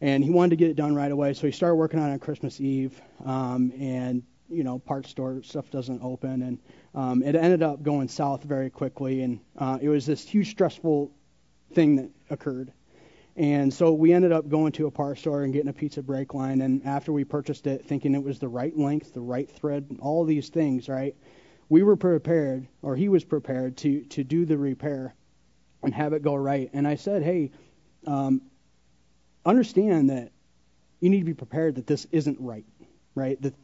and 0.00 0.22
he 0.22 0.30
wanted 0.30 0.50
to 0.50 0.56
get 0.56 0.68
it 0.70 0.76
done 0.76 0.94
right 0.94 1.10
away, 1.10 1.32
so 1.32 1.46
he 1.46 1.52
started 1.52 1.76
working 1.76 1.98
on 1.98 2.10
it 2.10 2.12
on 2.12 2.18
Christmas 2.18 2.60
Eve. 2.60 3.00
Um, 3.24 3.72
and 3.78 4.22
you 4.50 4.62
know, 4.62 4.78
parts 4.78 5.08
store 5.08 5.42
stuff 5.42 5.70
doesn't 5.70 6.02
open, 6.02 6.42
and 6.42 6.58
um, 6.94 7.22
it 7.22 7.34
ended 7.34 7.62
up 7.62 7.82
going 7.82 8.08
south 8.08 8.42
very 8.42 8.68
quickly, 8.68 9.22
and 9.22 9.40
uh, 9.56 9.78
it 9.80 9.88
was 9.88 10.04
this 10.04 10.28
huge 10.28 10.50
stressful 10.50 11.10
thing 11.72 11.96
that 11.96 12.10
occurred. 12.28 12.70
And 13.36 13.74
so 13.74 13.92
we 13.92 14.12
ended 14.12 14.30
up 14.30 14.48
going 14.48 14.72
to 14.72 14.86
a 14.86 14.90
part 14.90 15.18
store 15.18 15.42
and 15.42 15.52
getting 15.52 15.68
a 15.68 15.72
pizza 15.72 16.02
brake 16.02 16.34
line. 16.34 16.60
And 16.60 16.86
after 16.86 17.12
we 17.12 17.24
purchased 17.24 17.66
it, 17.66 17.84
thinking 17.84 18.14
it 18.14 18.22
was 18.22 18.38
the 18.38 18.48
right 18.48 18.76
length, 18.76 19.12
the 19.12 19.20
right 19.20 19.50
thread, 19.50 19.96
all 20.00 20.24
these 20.24 20.48
things, 20.50 20.88
right? 20.88 21.16
We 21.68 21.82
were 21.82 21.96
prepared, 21.96 22.68
or 22.82 22.94
he 22.94 23.08
was 23.08 23.24
prepared 23.24 23.78
to 23.78 24.02
to 24.10 24.22
do 24.22 24.44
the 24.44 24.56
repair 24.56 25.14
and 25.82 25.92
have 25.94 26.12
it 26.12 26.22
go 26.22 26.34
right. 26.34 26.70
And 26.72 26.86
I 26.86 26.94
said, 26.94 27.22
hey, 27.22 27.50
um, 28.06 28.42
understand 29.44 30.10
that 30.10 30.30
you 31.00 31.10
need 31.10 31.20
to 31.20 31.24
be 31.24 31.34
prepared 31.34 31.74
that 31.76 31.86
this 31.86 32.06
isn't 32.12 32.38
right, 32.40 32.66
right? 33.14 33.40
That 33.42 33.54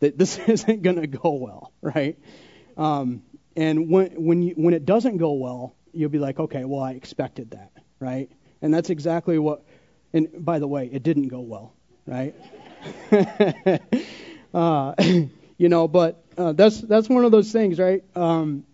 that 0.00 0.18
this 0.18 0.38
isn't 0.48 0.82
going 0.82 1.00
to 1.00 1.06
go 1.06 1.32
well, 1.34 1.72
right? 1.82 2.18
Um, 2.76 3.22
and 3.56 3.90
when 3.90 4.24
when 4.24 4.42
you 4.42 4.54
when 4.56 4.72
it 4.72 4.86
doesn't 4.86 5.18
go 5.18 5.32
well, 5.32 5.74
you'll 5.92 6.10
be 6.10 6.18
like, 6.18 6.40
okay, 6.40 6.64
well, 6.64 6.82
I 6.82 6.92
expected 6.92 7.50
that, 7.50 7.72
right? 8.00 8.30
And 8.62 8.72
that's 8.72 8.90
exactly 8.90 9.38
what. 9.38 9.62
And 10.12 10.28
by 10.44 10.58
the 10.58 10.68
way, 10.68 10.88
it 10.90 11.02
didn't 11.02 11.28
go 11.28 11.40
well, 11.40 11.74
right? 12.06 12.34
uh, 14.54 14.94
you 15.58 15.68
know, 15.68 15.88
but 15.88 16.24
uh, 16.38 16.52
that's 16.52 16.80
that's 16.80 17.08
one 17.08 17.24
of 17.24 17.32
those 17.32 17.52
things, 17.52 17.78
right? 17.78 18.04
Um, 18.16 18.64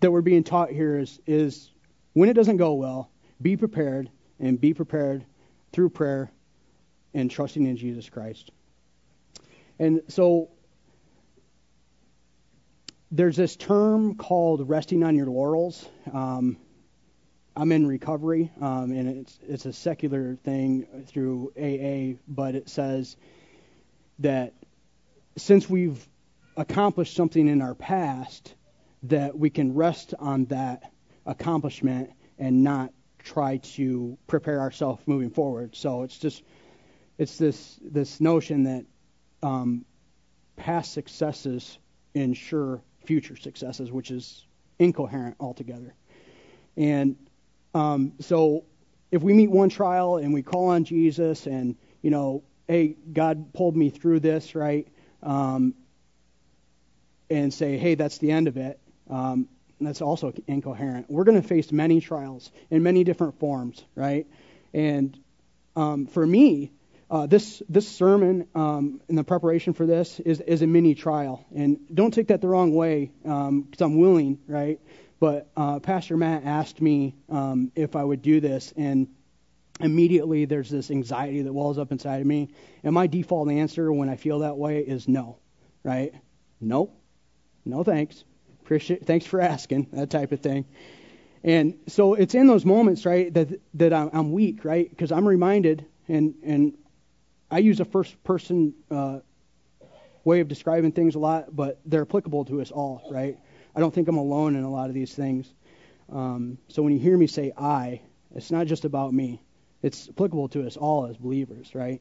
that 0.00 0.10
we're 0.10 0.22
being 0.22 0.44
taught 0.44 0.70
here 0.70 0.98
is 0.98 1.20
is 1.26 1.70
when 2.12 2.28
it 2.28 2.34
doesn't 2.34 2.56
go 2.56 2.74
well, 2.74 3.10
be 3.42 3.56
prepared 3.56 4.10
and 4.38 4.60
be 4.60 4.72
prepared 4.72 5.24
through 5.72 5.90
prayer 5.90 6.30
and 7.12 7.30
trusting 7.30 7.66
in 7.66 7.76
Jesus 7.76 8.08
Christ. 8.08 8.50
And 9.78 10.02
so 10.08 10.50
there's 13.10 13.36
this 13.36 13.56
term 13.56 14.16
called 14.16 14.68
resting 14.68 15.02
on 15.02 15.16
your 15.16 15.26
laurels. 15.26 15.86
Um, 16.12 16.56
I'm 17.56 17.72
in 17.72 17.86
recovery, 17.86 18.52
um, 18.60 18.92
and 18.92 19.08
it's 19.08 19.38
it's 19.48 19.64
a 19.64 19.72
secular 19.72 20.36
thing 20.44 20.86
through 21.06 21.52
AA, 21.56 22.20
but 22.28 22.54
it 22.54 22.68
says 22.68 23.16
that 24.18 24.52
since 25.38 25.68
we've 25.68 26.06
accomplished 26.58 27.14
something 27.14 27.48
in 27.48 27.62
our 27.62 27.74
past, 27.74 28.54
that 29.04 29.38
we 29.38 29.48
can 29.48 29.74
rest 29.74 30.12
on 30.18 30.44
that 30.46 30.92
accomplishment 31.24 32.10
and 32.38 32.62
not 32.62 32.92
try 33.18 33.56
to 33.56 34.18
prepare 34.26 34.60
ourselves 34.60 35.02
moving 35.06 35.30
forward. 35.30 35.74
So 35.74 36.02
it's 36.02 36.18
just 36.18 36.42
it's 37.16 37.38
this 37.38 37.78
this 37.80 38.20
notion 38.20 38.64
that 38.64 38.84
um, 39.42 39.86
past 40.56 40.92
successes 40.92 41.78
ensure 42.12 42.82
future 43.06 43.36
successes, 43.36 43.90
which 43.90 44.10
is 44.10 44.44
incoherent 44.78 45.36
altogether. 45.40 45.94
And 46.76 47.16
um, 47.76 48.12
so 48.20 48.64
if 49.10 49.22
we 49.22 49.34
meet 49.34 49.50
one 49.50 49.68
trial 49.68 50.16
and 50.16 50.32
we 50.32 50.42
call 50.42 50.68
on 50.68 50.84
Jesus 50.84 51.46
and, 51.46 51.76
you 52.00 52.10
know, 52.10 52.42
hey, 52.66 52.96
God 53.12 53.52
pulled 53.52 53.76
me 53.76 53.90
through 53.90 54.20
this, 54.20 54.54
right? 54.54 54.88
Um, 55.22 55.74
and 57.28 57.52
say, 57.52 57.76
hey, 57.76 57.94
that's 57.94 58.18
the 58.18 58.30
end 58.30 58.48
of 58.48 58.56
it, 58.56 58.80
um, 59.10 59.48
that's 59.78 60.00
also 60.00 60.32
incoherent. 60.46 61.10
We're 61.10 61.24
going 61.24 61.40
to 61.40 61.46
face 61.46 61.70
many 61.70 62.00
trials 62.00 62.50
in 62.70 62.82
many 62.82 63.04
different 63.04 63.38
forms, 63.38 63.84
right? 63.94 64.26
And 64.72 65.18
um, 65.74 66.06
for 66.06 66.26
me, 66.26 66.72
uh, 67.10 67.26
this 67.26 67.62
this 67.68 67.86
sermon 67.86 68.48
um, 68.54 69.00
and 69.08 69.18
the 69.18 69.22
preparation 69.22 69.74
for 69.74 69.86
this 69.86 70.18
is 70.20 70.40
is 70.40 70.62
a 70.62 70.66
mini 70.66 70.94
trial, 70.94 71.44
and 71.54 71.78
don't 71.92 72.12
take 72.12 72.28
that 72.28 72.40
the 72.40 72.48
wrong 72.48 72.74
way, 72.74 73.12
because 73.22 73.48
um, 73.48 73.68
I'm 73.80 73.98
willing, 73.98 74.40
right? 74.48 74.80
But 75.18 75.50
uh, 75.56 75.80
Pastor 75.80 76.16
Matt 76.16 76.44
asked 76.44 76.80
me 76.80 77.14
um, 77.28 77.72
if 77.74 77.96
I 77.96 78.04
would 78.04 78.22
do 78.22 78.40
this, 78.40 78.72
and 78.76 79.08
immediately 79.80 80.44
there's 80.44 80.70
this 80.70 80.90
anxiety 80.90 81.42
that 81.42 81.52
wells 81.52 81.78
up 81.78 81.92
inside 81.92 82.20
of 82.20 82.26
me, 82.26 82.50
and 82.82 82.94
my 82.94 83.06
default 83.06 83.50
answer 83.50 83.92
when 83.92 84.08
I 84.08 84.16
feel 84.16 84.40
that 84.40 84.56
way 84.56 84.80
is 84.80 85.08
no, 85.08 85.38
right? 85.82 86.12
No, 86.60 86.92
no 87.64 87.82
thanks. 87.82 88.24
Appreciate, 88.62 89.06
thanks 89.06 89.24
for 89.26 89.40
asking, 89.40 89.88
that 89.92 90.10
type 90.10 90.32
of 90.32 90.40
thing. 90.40 90.66
And 91.44 91.78
so 91.86 92.14
it's 92.14 92.34
in 92.34 92.46
those 92.46 92.64
moments, 92.64 93.06
right, 93.06 93.32
that 93.32 93.60
that 93.74 93.92
I'm 93.92 94.32
weak, 94.32 94.64
right? 94.64 94.90
Because 94.90 95.12
I'm 95.12 95.26
reminded, 95.26 95.86
and 96.08 96.34
and 96.42 96.76
I 97.50 97.58
use 97.58 97.78
a 97.78 97.84
first 97.84 98.22
person 98.24 98.74
uh, 98.90 99.20
way 100.24 100.40
of 100.40 100.48
describing 100.48 100.90
things 100.90 101.14
a 101.14 101.20
lot, 101.20 101.54
but 101.54 101.80
they're 101.86 102.02
applicable 102.02 102.46
to 102.46 102.60
us 102.60 102.72
all, 102.72 103.08
right? 103.10 103.38
I 103.76 103.80
don't 103.80 103.94
think 103.94 104.08
I'm 104.08 104.16
alone 104.16 104.56
in 104.56 104.64
a 104.64 104.70
lot 104.70 104.88
of 104.88 104.94
these 104.94 105.14
things. 105.14 105.52
Um, 106.10 106.56
so 106.68 106.82
when 106.82 106.94
you 106.94 106.98
hear 106.98 107.16
me 107.16 107.26
say 107.26 107.52
I, 107.56 108.00
it's 108.34 108.50
not 108.50 108.66
just 108.66 108.86
about 108.86 109.12
me. 109.12 109.42
It's 109.82 110.08
applicable 110.08 110.48
to 110.48 110.66
us 110.66 110.78
all 110.78 111.06
as 111.06 111.16
believers, 111.18 111.74
right? 111.74 112.00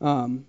Um, 0.00 0.46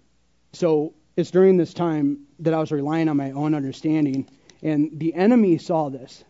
so 0.54 0.94
it's 1.18 1.32
during 1.32 1.58
this 1.58 1.74
time 1.74 2.22
that 2.40 2.54
I 2.54 2.60
was 2.60 2.72
relying 2.72 3.10
on 3.10 3.18
my 3.18 3.32
own 3.32 3.54
understanding, 3.54 4.30
and 4.64 4.92
the 4.94 5.14
enemy 5.14 5.58
saw 5.58 5.90
this, 5.90 6.24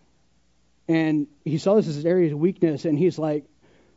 and 0.88 1.28
he 1.46 1.60
saw 1.60 1.76
this 1.76 1.88
as 1.88 1.98
an 1.98 2.08
area 2.08 2.34
of 2.34 2.40
weakness, 2.40 2.86
and 2.86 2.98
he's 2.98 3.20
like, 3.20 3.46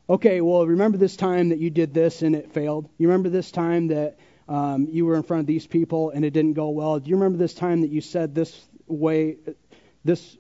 okay, 0.09 0.43
well, 0.43 0.67
remember 0.67 0.99
this 0.99 1.17
time 1.17 1.49
that 1.49 1.59
you 1.59 1.71
did 1.71 1.95
this 1.95 2.21
and 2.21 2.37
it 2.37 2.53
failed? 2.53 2.91
You 2.99 3.09
remember 3.09 3.31
this 3.31 3.51
time 3.51 3.89
that 3.89 4.19
um, 4.49 4.87
you 4.91 5.07
were 5.07 5.17
in 5.17 5.23
front 5.23 5.41
of 5.41 5.47
these 5.47 5.67
people 5.67 6.11
and 6.11 6.27
it 6.27 6.35
didn't 6.35 6.53
go 6.53 6.69
well? 6.69 7.01
Do 7.01 7.09
you 7.09 7.17
remember 7.17 7.39
this 7.39 7.55
time 7.55 7.81
that 7.81 7.91
you 7.91 8.03
said 8.03 8.35
this 8.35 8.55
way, 8.87 9.37
this, 10.05 10.37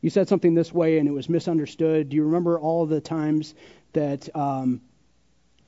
you 0.00 0.10
said 0.10 0.28
something 0.28 0.54
this 0.54 0.72
way 0.72 0.98
and 0.98 1.08
it 1.08 1.12
was 1.12 1.28
misunderstood? 1.28 2.08
Do 2.08 2.16
you 2.16 2.24
remember 2.24 2.58
all 2.58 2.86
the 2.86 3.00
times 3.00 3.54
that 3.92 4.34
um, 4.34 4.80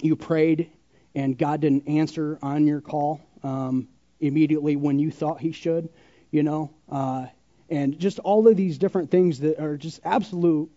you 0.00 0.16
prayed 0.16 0.70
and 1.14 1.36
God 1.36 1.60
didn't 1.60 1.88
answer 1.88 2.38
on 2.42 2.66
your 2.66 2.80
call 2.80 3.20
um, 3.42 3.88
immediately 4.20 4.76
when 4.76 4.98
you 4.98 5.10
thought 5.10 5.40
He 5.40 5.52
should? 5.52 5.88
You 6.30 6.42
know, 6.44 6.70
uh, 6.88 7.26
and 7.68 7.98
just 7.98 8.18
all 8.20 8.46
of 8.46 8.56
these 8.56 8.78
different 8.78 9.10
things 9.10 9.40
that 9.40 9.60
are 9.60 9.76
just 9.76 10.00
absolute 10.04 10.70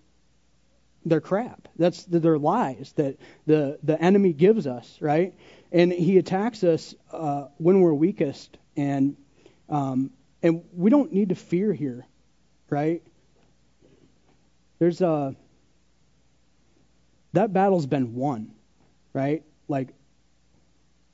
they're 1.05 1.21
crap. 1.21 1.67
That's 1.77 2.03
they're 2.05 2.37
lies 2.37 2.93
that 2.95 3.17
the 3.45 3.77
the 3.83 4.01
enemy 4.01 4.33
gives 4.33 4.67
us, 4.67 4.97
right? 5.01 5.33
And 5.71 5.91
he 5.91 6.17
attacks 6.17 6.63
us 6.63 6.95
uh, 7.11 7.47
when 7.57 7.81
we're 7.81 7.93
weakest, 7.93 8.57
and 8.77 9.17
um, 9.69 10.11
and 10.41 10.63
we 10.73 10.89
don't 10.89 11.11
need 11.11 11.29
to 11.29 11.35
fear 11.35 11.73
here, 11.73 12.05
right? 12.73 13.03
There's 14.79 15.01
a 15.01 15.35
that 17.33 17.53
battle's 17.53 17.85
been 17.85 18.15
won, 18.15 18.51
right? 19.13 19.43
Like 19.67 19.89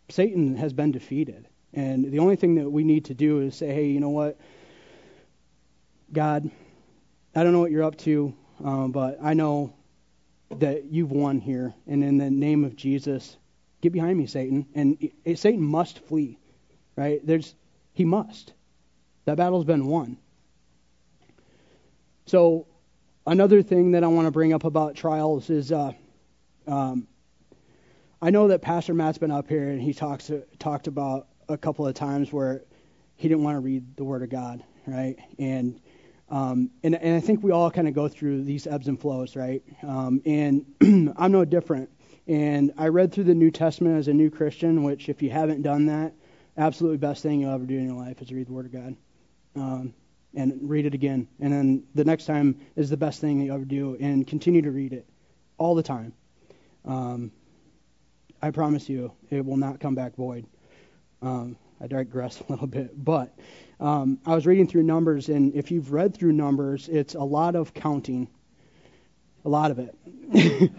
Satan 0.10 0.56
has 0.56 0.74
been 0.74 0.92
defeated, 0.92 1.48
and 1.74 2.12
the 2.12 2.20
only 2.20 2.38
thing 2.38 2.56
that 2.56 2.70
we 2.70 2.84
need 2.84 3.06
to 3.06 3.14
do 3.14 3.42
is 3.42 3.56
say, 3.56 3.74
hey, 3.74 3.88
you 3.88 4.00
know 4.00 4.10
what, 4.10 4.40
God, 6.12 6.50
I 7.36 7.44
don't 7.44 7.52
know 7.52 7.60
what 7.60 7.72
you're 7.72 7.84
up 7.84 7.98
to, 8.00 8.34
um, 8.64 8.92
but 8.92 9.20
I 9.22 9.34
know 9.34 9.74
that 10.58 10.86
you've 10.86 11.12
won 11.12 11.40
here. 11.40 11.74
And 11.88 12.04
in 12.04 12.18
the 12.18 12.32
name 12.32 12.64
of 12.64 12.76
Jesus, 12.76 13.38
get 13.82 13.92
behind 13.92 14.18
me, 14.18 14.26
Satan. 14.26 14.66
And 14.74 15.12
it, 15.24 15.38
Satan 15.38 15.62
must 15.62 16.00
flee, 16.00 16.40
right? 16.96 17.20
There's 17.26 17.54
he 17.94 18.06
must. 18.06 18.54
That 19.26 19.38
battle's 19.38 19.66
been 19.66 19.86
won. 19.86 20.18
So 22.30 22.68
another 23.26 23.64
thing 23.64 23.94
that 23.94 24.04
I 24.04 24.08
want 24.08 24.28
to 24.28 24.32
bring 24.32 24.54
up 24.54 24.64
about 24.64 24.94
trials 24.94 25.50
is 25.50 25.72
uh, 25.72 25.94
um, 26.68 27.08
I 28.22 28.30
know 28.30 28.50
that 28.50 28.62
Pastor 28.62 28.94
Matt's 28.94 29.18
been 29.18 29.32
up 29.32 29.50
here 29.50 29.70
and 29.70 29.82
he 29.82 29.96
talks 29.96 30.30
talked 30.60 30.86
about 30.86 31.28
a 31.48 31.58
couple 31.58 31.88
of 31.88 31.96
times 31.96 32.32
where 32.32 32.66
he 33.16 33.28
didn't 33.28 33.44
want 33.44 33.56
to 33.56 33.62
read 33.62 33.98
the 33.98 34.04
Word 34.04 34.22
of 34.22 34.30
God, 34.30 34.64
right? 34.86 35.18
And 35.40 35.82
um, 36.30 36.70
and, 36.84 36.94
and 36.94 37.16
I 37.16 37.20
think 37.20 37.42
we 37.42 37.50
all 37.50 37.72
kind 37.72 37.88
of 37.88 37.96
go 37.96 38.08
through 38.08 38.44
these 38.44 38.68
ebbs 38.68 38.88
and 38.88 39.02
flows, 39.02 39.36
right? 39.36 39.64
Um, 39.82 40.22
and 40.24 40.68
I'm 41.18 41.32
no 41.32 41.46
different. 41.46 41.90
And 42.28 42.74
I 42.78 42.90
read 42.90 43.12
through 43.12 43.24
the 43.24 43.34
New 43.34 43.50
Testament 43.50 43.98
as 43.98 44.08
a 44.08 44.14
new 44.14 44.30
Christian, 44.30 44.84
which, 44.84 45.10
if 45.10 45.24
you 45.24 45.32
haven't 45.32 45.64
done 45.64 45.88
that, 45.88 46.14
absolutely 46.56 47.00
best 47.00 47.24
thing 47.24 47.42
you'll 47.42 47.56
ever 47.56 47.66
do 47.66 47.76
in 47.76 47.86
your 47.86 47.98
life 47.98 48.22
is 48.22 48.32
read 48.32 48.46
the 48.46 48.54
Word 48.54 48.68
of 48.68 48.72
God. 48.72 48.96
Um, 49.56 49.96
and 50.36 50.58
read 50.62 50.86
it 50.86 50.94
again. 50.94 51.28
And 51.40 51.52
then 51.52 51.84
the 51.96 52.06
next 52.06 52.26
time 52.26 52.60
is 52.76 52.90
the 52.90 52.98
best 52.98 53.20
thing 53.22 53.42
you 53.42 53.54
ever 53.54 53.66
do, 53.66 53.98
and 54.00 54.26
continue 54.26 54.62
to 54.62 54.72
read 54.72 54.94
it 54.94 55.06
all 55.58 55.76
the 55.76 55.84
time. 55.84 56.14
Um, 56.86 57.32
I 58.42 58.52
promise 58.52 58.88
you, 58.88 59.12
it 59.30 59.46
will 59.46 59.58
not 59.58 59.80
come 59.80 59.96
back 59.96 60.16
void. 60.16 60.46
Um, 61.22 61.58
I 61.82 61.88
digress 61.88 62.42
a 62.48 62.52
little 62.52 62.68
bit, 62.68 63.04
but 63.04 63.34
um, 63.80 64.20
I 64.26 64.36
was 64.36 64.46
reading 64.46 64.68
through 64.68 64.84
Numbers, 64.84 65.30
and 65.30 65.54
if 65.56 65.72
you've 65.72 65.92
read 65.92 66.16
through 66.16 66.34
Numbers, 66.34 66.90
it's 66.90 67.16
a 67.16 67.24
lot 67.24 67.56
of 67.56 67.74
counting, 67.74 68.28
a 69.46 69.50
lot 69.50 69.72
of 69.72 69.80
it. 69.80 70.72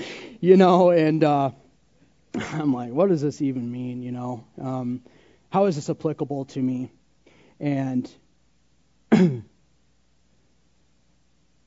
you 0.40 0.56
know, 0.56 0.90
and 0.90 1.24
uh, 1.24 1.50
I'm 2.52 2.72
like, 2.72 2.92
what 2.92 3.08
does 3.08 3.22
this 3.22 3.42
even 3.42 3.70
mean? 3.70 4.02
You 4.02 4.12
know, 4.12 4.44
um, 4.60 5.02
how 5.50 5.66
is 5.66 5.76
this 5.76 5.90
applicable 5.90 6.44
to 6.46 6.62
me? 6.62 6.90
And 7.60 8.10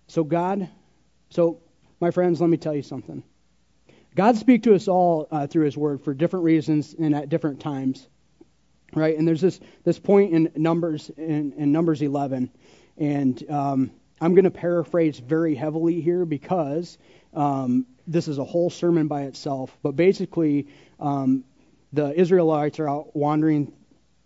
so 0.08 0.24
God, 0.24 0.70
so 1.30 1.62
my 2.00 2.12
friends, 2.12 2.42
let 2.42 2.50
me 2.50 2.58
tell 2.58 2.76
you 2.76 2.84
something. 2.84 3.24
God 4.16 4.36
speaks 4.36 4.64
to 4.66 4.76
us 4.76 4.88
all 4.88 5.28
uh, 5.32 5.48
through 5.48 5.66
His 5.66 5.78
Word 5.78 6.04
for 6.04 6.14
different 6.14 6.46
reasons 6.46 6.94
and 6.98 7.16
at 7.16 7.30
different 7.30 7.62
times, 7.62 8.08
right? 8.94 9.18
And 9.18 9.28
there's 9.28 9.42
this 9.42 9.60
this 9.84 10.00
point 10.00 10.34
in 10.34 10.52
Numbers 10.56 11.10
in, 11.18 11.54
in 11.54 11.72
Numbers 11.72 12.02
11, 12.02 12.52
and 12.98 13.50
um, 13.50 13.92
I'm 14.20 14.36
going 14.36 14.44
to 14.44 14.52
paraphrase 14.52 15.18
very 15.20 15.56
heavily 15.56 16.02
here 16.02 16.26
because 16.26 16.98
um, 17.34 17.88
this 18.06 18.28
is 18.28 18.38
a 18.38 18.44
whole 18.44 18.70
sermon 18.70 19.08
by 19.08 19.24
itself. 19.24 19.76
But 19.82 19.96
basically, 19.96 20.68
um, 21.00 21.46
the 21.94 22.14
Israelites 22.20 22.80
are 22.80 22.90
out 22.90 23.16
wandering 23.16 23.72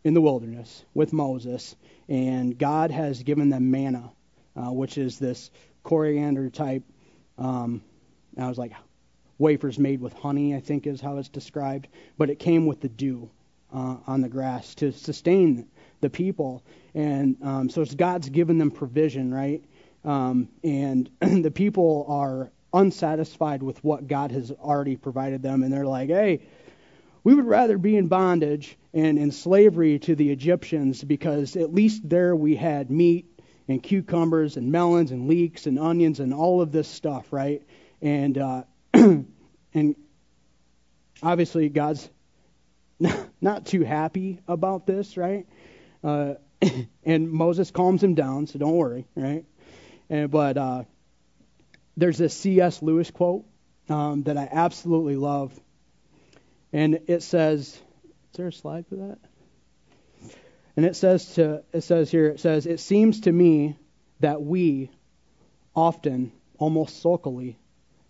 in 0.06 0.14
the 0.14 0.22
wilderness 0.22 0.86
with 0.94 1.12
Moses, 1.12 1.76
and 2.08 2.58
God 2.58 2.92
has 2.92 3.24
given 3.24 3.50
them 3.50 3.72
manna, 3.72 4.12
uh, 4.56 4.72
which 4.72 5.00
is 5.00 5.18
this 5.18 5.50
coriander 5.84 6.52
type. 6.52 6.84
Um, 7.40 7.82
I 8.38 8.48
was 8.48 8.60
like, 8.60 8.74
wafers 9.40 9.80
made 9.80 10.00
with 10.00 10.14
honey, 10.14 10.56
I 10.56 10.60
think 10.60 10.86
is 10.86 11.02
how 11.02 11.18
it's 11.18 11.30
described. 11.30 11.88
But 12.20 12.30
it 12.30 12.38
came 12.38 12.68
with 12.68 12.82
the 12.82 12.88
dew 12.88 13.32
uh, 13.74 13.98
on 14.06 14.22
the 14.22 14.30
grass 14.30 14.76
to 14.76 14.92
sustain 14.92 15.68
the 16.02 16.10
people. 16.12 16.64
And 16.94 17.38
um, 17.42 17.70
so 17.70 17.82
it's 17.82 17.96
God's 17.96 18.30
given 18.30 18.60
them 18.60 18.70
provision, 18.70 19.34
right? 19.34 19.64
Um, 20.04 20.50
and 20.64 21.10
the 21.20 21.52
people 21.52 22.06
are 22.08 22.52
unsatisfied 22.74 23.64
with 23.64 23.84
what 23.84 24.08
God 24.08 24.32
has 24.32 24.52
already 24.52 24.98
provided 24.98 25.42
them, 25.42 25.64
and 25.64 25.74
they're 25.74 25.86
like, 25.88 26.10
hey, 26.10 26.42
we 27.24 27.34
would 27.34 27.46
rather 27.46 27.80
be 27.80 27.98
in 27.98 28.08
bondage 28.08 28.78
and 28.96 29.20
in 29.20 29.30
slavery 29.30 30.00
to 30.00 30.16
the 30.16 30.32
Egyptians 30.32 31.04
because 31.04 31.58
at 31.58 31.74
least 31.74 32.08
there 32.08 32.34
we 32.34 32.56
had 32.56 32.90
meat 32.90 33.30
and 33.68 33.84
cucumbers 33.84 34.56
and 34.56 34.72
melons 34.72 35.12
and 35.12 35.28
leeks 35.28 35.68
and 35.68 35.78
onions 35.78 36.22
and 36.22 36.34
all 36.34 36.62
of 36.62 36.72
this 36.72 36.88
stuff, 36.88 37.34
right? 37.34 37.62
And 38.02 38.38
uh, 38.38 38.64
and 38.94 39.96
obviously 41.22 41.68
God's 41.68 42.10
not 43.42 43.66
too 43.66 43.84
happy 43.84 44.40
about 44.48 44.88
this, 44.88 45.18
right? 45.18 45.46
Uh, 46.02 46.36
and 47.04 47.30
Moses 47.30 47.72
calms 47.72 48.02
him 48.02 48.16
down, 48.16 48.48
so 48.48 48.60
don't 48.60 48.78
worry, 48.78 49.08
right? 49.14 49.44
And, 50.10 50.32
but 50.32 50.58
uh, 50.58 50.84
there's 51.98 52.18
this 52.18 52.34
C.S. 52.34 52.82
Lewis 52.82 53.12
quote 53.12 53.44
um, 53.90 54.24
that 54.24 54.38
I 54.38 54.48
absolutely 54.50 55.18
love, 55.18 55.52
and 56.72 57.02
it 57.08 57.24
says, 57.24 57.78
"Is 58.36 58.38
there 58.38 58.48
a 58.50 58.52
slide 58.52 58.86
for 58.88 58.98
that?" 58.98 59.18
And 60.76 60.86
it 60.86 60.98
says 60.98 61.36
to 61.36 61.64
it 61.72 61.84
says 61.86 62.12
here 62.12 62.28
it 62.28 62.42
says 62.42 62.66
it 62.66 62.82
seems 62.82 63.22
to 63.22 63.32
me 63.32 63.78
that 64.20 64.44
we 64.44 64.92
often 65.74 66.34
almost 66.58 67.00
sulkily 67.00 67.58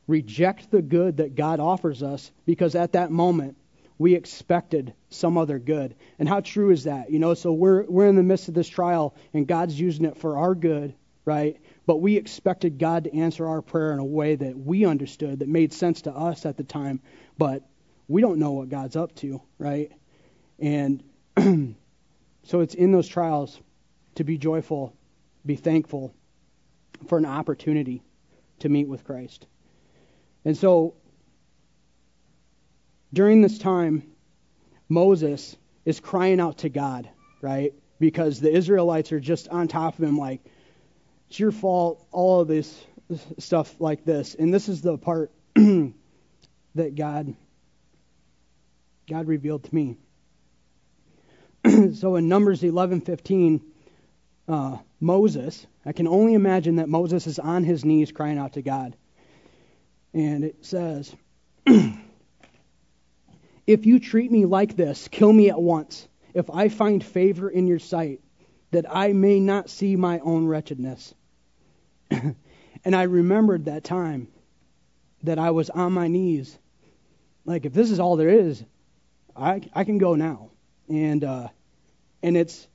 reject 0.07 0.71
the 0.71 0.81
good 0.81 1.17
that 1.17 1.35
God 1.35 1.59
offers 1.59 2.01
us 2.01 2.31
because 2.43 2.73
at 2.73 2.93
that 2.93 3.11
moment 3.11 3.55
we 3.99 4.15
expected 4.15 4.95
some 5.09 5.37
other 5.37 5.59
good. 5.59 5.93
And 6.17 6.27
how 6.27 6.39
true 6.39 6.71
is 6.71 6.85
that? 6.85 7.11
You 7.11 7.19
know, 7.19 7.35
so 7.35 7.53
we're 7.53 7.83
we're 7.83 8.07
in 8.07 8.15
the 8.15 8.23
midst 8.23 8.47
of 8.47 8.55
this 8.55 8.67
trial 8.67 9.13
and 9.31 9.45
God's 9.45 9.79
using 9.79 10.05
it 10.05 10.17
for 10.17 10.39
our 10.39 10.55
good, 10.55 10.95
right? 11.23 11.57
But 11.85 11.97
we 11.97 12.17
expected 12.17 12.79
God 12.79 13.03
to 13.03 13.15
answer 13.15 13.45
our 13.45 13.61
prayer 13.61 13.93
in 13.93 13.99
a 13.99 14.03
way 14.03 14.33
that 14.33 14.57
we 14.57 14.85
understood 14.85 15.37
that 15.37 15.49
made 15.49 15.71
sense 15.71 16.01
to 16.01 16.11
us 16.11 16.47
at 16.47 16.57
the 16.57 16.63
time, 16.63 16.99
but 17.37 17.61
we 18.07 18.23
don't 18.23 18.39
know 18.39 18.53
what 18.53 18.69
God's 18.69 18.95
up 18.95 19.13
to, 19.17 19.39
right? 19.59 19.91
And 20.59 21.03
so 22.43 22.61
it's 22.61 22.75
in 22.75 22.91
those 22.91 23.07
trials 23.07 23.59
to 24.15 24.23
be 24.23 24.37
joyful, 24.37 24.95
be 25.45 25.55
thankful 25.55 26.13
for 27.07 27.17
an 27.17 27.25
opportunity 27.25 28.01
to 28.59 28.69
meet 28.69 28.87
with 28.87 29.03
Christ. 29.03 29.45
And 30.45 30.57
so 30.57 30.95
during 33.11 33.41
this 33.41 33.57
time, 33.57 34.03
Moses 34.87 35.55
is 35.85 35.99
crying 35.99 36.39
out 36.39 36.59
to 36.59 36.69
God, 36.69 37.09
right? 37.41 37.73
Because 37.99 38.39
the 38.39 38.51
Israelites 38.51 39.11
are 39.11 39.19
just 39.19 39.49
on 39.49 39.67
top 39.67 39.97
of 39.97 40.03
him, 40.03 40.17
like, 40.17 40.41
it's 41.29 41.39
your 41.39 41.51
fault, 41.51 42.05
all 42.11 42.41
of 42.41 42.47
this 42.47 42.85
stuff 43.39 43.73
like 43.79 44.05
this. 44.05 44.35
And 44.35 44.53
this 44.53 44.69
is 44.69 44.81
the 44.81 44.97
part 44.97 45.31
that 45.55 46.95
God 46.95 47.35
God 49.07 49.27
revealed 49.27 49.63
to 49.63 49.75
me. 49.75 49.97
so 51.93 52.15
in 52.15 52.27
Numbers 52.27 52.61
11:15, 52.61 53.61
uh, 54.47 54.77
Moses, 54.99 55.65
I 55.85 55.93
can 55.93 56.07
only 56.07 56.33
imagine 56.33 56.75
that 56.75 56.89
Moses 56.89 57.27
is 57.27 57.39
on 57.39 57.63
his 57.63 57.83
knees 57.83 58.11
crying 58.11 58.37
out 58.37 58.53
to 58.53 58.61
God. 58.61 58.95
And 60.13 60.43
it 60.43 60.63
says, 60.65 61.13
If 63.67 63.85
you 63.85 63.99
treat 63.99 64.31
me 64.31 64.45
like 64.45 64.75
this, 64.75 65.07
kill 65.07 65.33
me 65.33 65.49
at 65.49 65.59
once, 65.59 66.07
if 66.33 66.49
I 66.51 66.69
find 66.69 67.03
favor 67.03 67.49
in 67.49 67.67
your 67.67 67.79
sight, 67.79 68.21
that 68.71 68.85
I 68.87 69.13
may 69.13 69.39
not 69.39 69.69
see 69.69 69.95
my 69.95 70.19
own 70.19 70.45
wretchedness. 70.45 71.15
and 72.11 72.35
I 72.85 73.03
remembered 73.03 73.65
that 73.65 73.83
time 73.83 74.27
that 75.23 75.39
I 75.39 75.51
was 75.51 75.71
on 75.71 75.93
my 75.93 76.07
knees. 76.07 76.55
Like, 77.43 77.65
if 77.65 77.73
this 77.73 77.89
is 77.89 77.99
all 77.99 78.17
there 78.17 78.29
is, 78.29 78.63
I, 79.35 79.61
I 79.73 79.83
can 79.83 79.97
go 79.97 80.13
now. 80.15 80.51
And, 80.87 81.23
uh, 81.23 81.47
and 82.25 82.35
it's, 82.35 82.67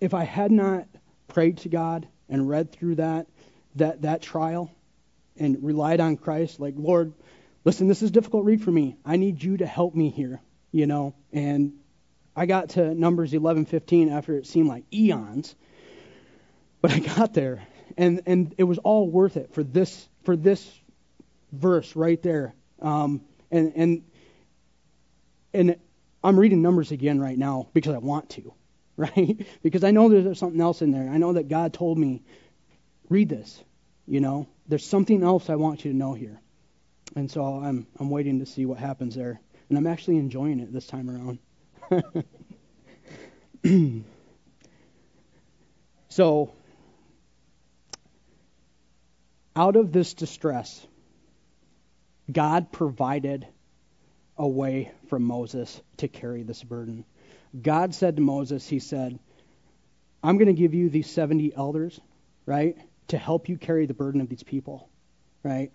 if 0.00 0.14
I 0.14 0.22
had 0.22 0.52
not 0.52 0.86
prayed 1.26 1.58
to 1.58 1.68
God 1.68 2.06
and 2.28 2.48
read 2.48 2.70
through 2.70 2.94
that, 2.94 3.26
that, 3.74 4.02
that 4.02 4.22
trial, 4.22 4.70
and 5.36 5.64
relied 5.64 5.98
on 5.98 6.16
Christ, 6.16 6.60
like, 6.60 6.74
Lord, 6.76 7.12
listen, 7.64 7.88
this 7.88 8.02
is 8.02 8.12
difficult 8.12 8.44
read 8.44 8.62
for 8.62 8.70
me. 8.70 8.98
I 9.04 9.16
need 9.16 9.42
you 9.42 9.56
to 9.56 9.66
help 9.66 9.96
me 9.96 10.10
here, 10.10 10.40
you 10.70 10.86
know. 10.86 11.16
And 11.32 11.72
I 12.36 12.46
got 12.46 12.70
to 12.70 12.94
Numbers 12.94 13.32
11:15 13.32 14.12
after 14.12 14.36
it 14.36 14.46
seemed 14.46 14.68
like 14.68 14.84
eons, 14.94 15.56
but 16.80 16.92
I 16.92 17.00
got 17.00 17.34
there, 17.34 17.66
and 17.98 18.22
and 18.26 18.54
it 18.58 18.64
was 18.64 18.78
all 18.78 19.10
worth 19.10 19.36
it 19.36 19.54
for 19.54 19.64
this 19.64 20.08
for 20.22 20.36
this 20.36 20.64
verse 21.50 21.96
right 21.96 22.22
there. 22.22 22.54
Um, 22.80 23.22
and 23.50 23.72
and 23.74 24.02
and 25.52 25.76
I'm 26.26 26.38
reading 26.38 26.60
Numbers 26.60 26.90
again 26.90 27.20
right 27.20 27.38
now 27.38 27.68
because 27.72 27.94
I 27.94 27.98
want 27.98 28.30
to, 28.30 28.52
right? 28.96 29.46
because 29.62 29.84
I 29.84 29.92
know 29.92 30.08
there's 30.08 30.38
something 30.38 30.60
else 30.60 30.82
in 30.82 30.90
there. 30.90 31.08
I 31.08 31.18
know 31.18 31.34
that 31.34 31.48
God 31.48 31.72
told 31.72 31.98
me, 31.98 32.22
read 33.08 33.28
this, 33.28 33.62
you 34.06 34.20
know, 34.20 34.48
there's 34.66 34.84
something 34.84 35.22
else 35.22 35.48
I 35.48 35.54
want 35.54 35.84
you 35.84 35.92
to 35.92 35.96
know 35.96 36.14
here. 36.14 36.40
And 37.14 37.30
so 37.30 37.44
I'm 37.44 37.86
I'm 38.00 38.10
waiting 38.10 38.40
to 38.40 38.46
see 38.46 38.66
what 38.66 38.78
happens 38.78 39.14
there. 39.14 39.40
And 39.68 39.78
I'm 39.78 39.86
actually 39.86 40.16
enjoying 40.18 40.58
it 40.60 40.72
this 40.72 40.86
time 40.86 41.08
around. 41.08 41.38
so 46.08 46.52
out 49.54 49.76
of 49.76 49.92
this 49.92 50.14
distress, 50.14 50.84
God 52.30 52.72
provided 52.72 53.46
a 54.38 54.46
from 55.08 55.22
Moses 55.22 55.80
to 55.98 56.08
carry 56.08 56.42
this 56.42 56.62
burden. 56.62 57.04
God 57.60 57.94
said 57.94 58.16
to 58.16 58.22
Moses, 58.22 58.68
He 58.68 58.78
said, 58.78 59.18
I'm 60.22 60.38
going 60.38 60.54
to 60.54 60.60
give 60.60 60.74
you 60.74 60.90
these 60.90 61.10
70 61.10 61.54
elders, 61.54 62.00
right? 62.44 62.76
to 63.08 63.18
help 63.18 63.48
you 63.48 63.56
carry 63.56 63.86
the 63.86 63.94
burden 63.94 64.20
of 64.20 64.28
these 64.28 64.42
people, 64.42 64.88
right? 65.42 65.70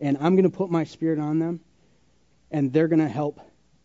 And 0.00 0.16
I'm 0.20 0.34
going 0.34 0.50
to 0.50 0.56
put 0.56 0.70
my 0.70 0.84
spirit 0.84 1.18
on 1.18 1.38
them, 1.38 1.60
and 2.50 2.72
they're 2.72 2.88
going 2.88 3.00
to 3.00 3.08
help 3.08 3.40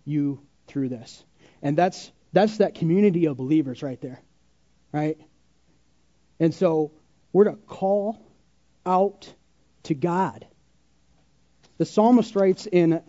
you 0.05 0.41
through 0.67 0.89
this. 0.89 1.23
And 1.61 1.77
that's 1.77 2.11
that's 2.33 2.57
that 2.57 2.75
community 2.75 3.25
of 3.25 3.37
believers 3.37 3.81
right 3.81 3.99
there, 4.01 4.21
right? 4.91 5.17
And 6.39 6.53
so 6.53 6.91
we're 7.33 7.45
to 7.45 7.55
call 7.55 8.19
out 8.85 9.33
to 9.83 9.93
God. 9.93 10.45
The 11.77 11.85
psalmist 11.85 12.35
writes 12.35 12.67
in 12.67 13.01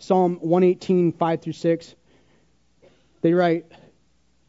Psalm 0.00 0.38
118, 0.40 1.12
5 1.12 1.42
through 1.42 1.52
6, 1.52 1.94
they 3.20 3.34
write, 3.34 3.70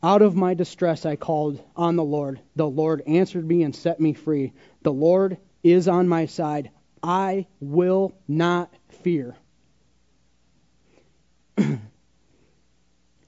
out 0.02 0.22
of 0.22 0.34
my 0.34 0.54
distress 0.54 1.06
I 1.06 1.18
called 1.18 1.62
on 1.76 1.98
the 1.98 2.04
Lord. 2.04 2.40
The 2.56 2.68
Lord 2.68 3.04
answered 3.06 3.46
me 3.46 3.64
and 3.64 3.76
set 3.76 4.00
me 4.00 4.14
free. 4.14 4.54
The 4.82 4.94
Lord 4.94 5.38
is 5.62 5.90
on 5.90 6.08
my 6.08 6.26
side. 6.26 6.72
I 7.04 7.48
will 7.60 8.16
not 8.30 8.74
fear. 9.04 9.36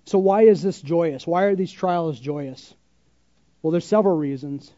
so, 0.05 0.17
why 0.17 0.43
is 0.43 0.63
this 0.63 0.81
joyous? 0.81 1.27
Why 1.27 1.43
are 1.43 1.55
these 1.55 1.73
trials 1.73 2.19
joyous? 2.19 2.73
Well, 3.61 3.71
there's 3.71 3.85
several 3.85 4.17
reasons. 4.17 4.71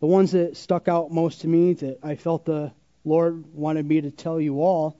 The 0.00 0.06
ones 0.06 0.32
that 0.32 0.56
stuck 0.56 0.88
out 0.88 1.12
most 1.12 1.42
to 1.42 1.48
me 1.48 1.74
that 1.74 1.98
I 2.02 2.16
felt 2.16 2.46
the 2.46 2.72
Lord 3.04 3.44
wanted 3.54 3.86
me 3.86 4.00
to 4.00 4.10
tell 4.10 4.40
you 4.40 4.62
all 4.62 4.96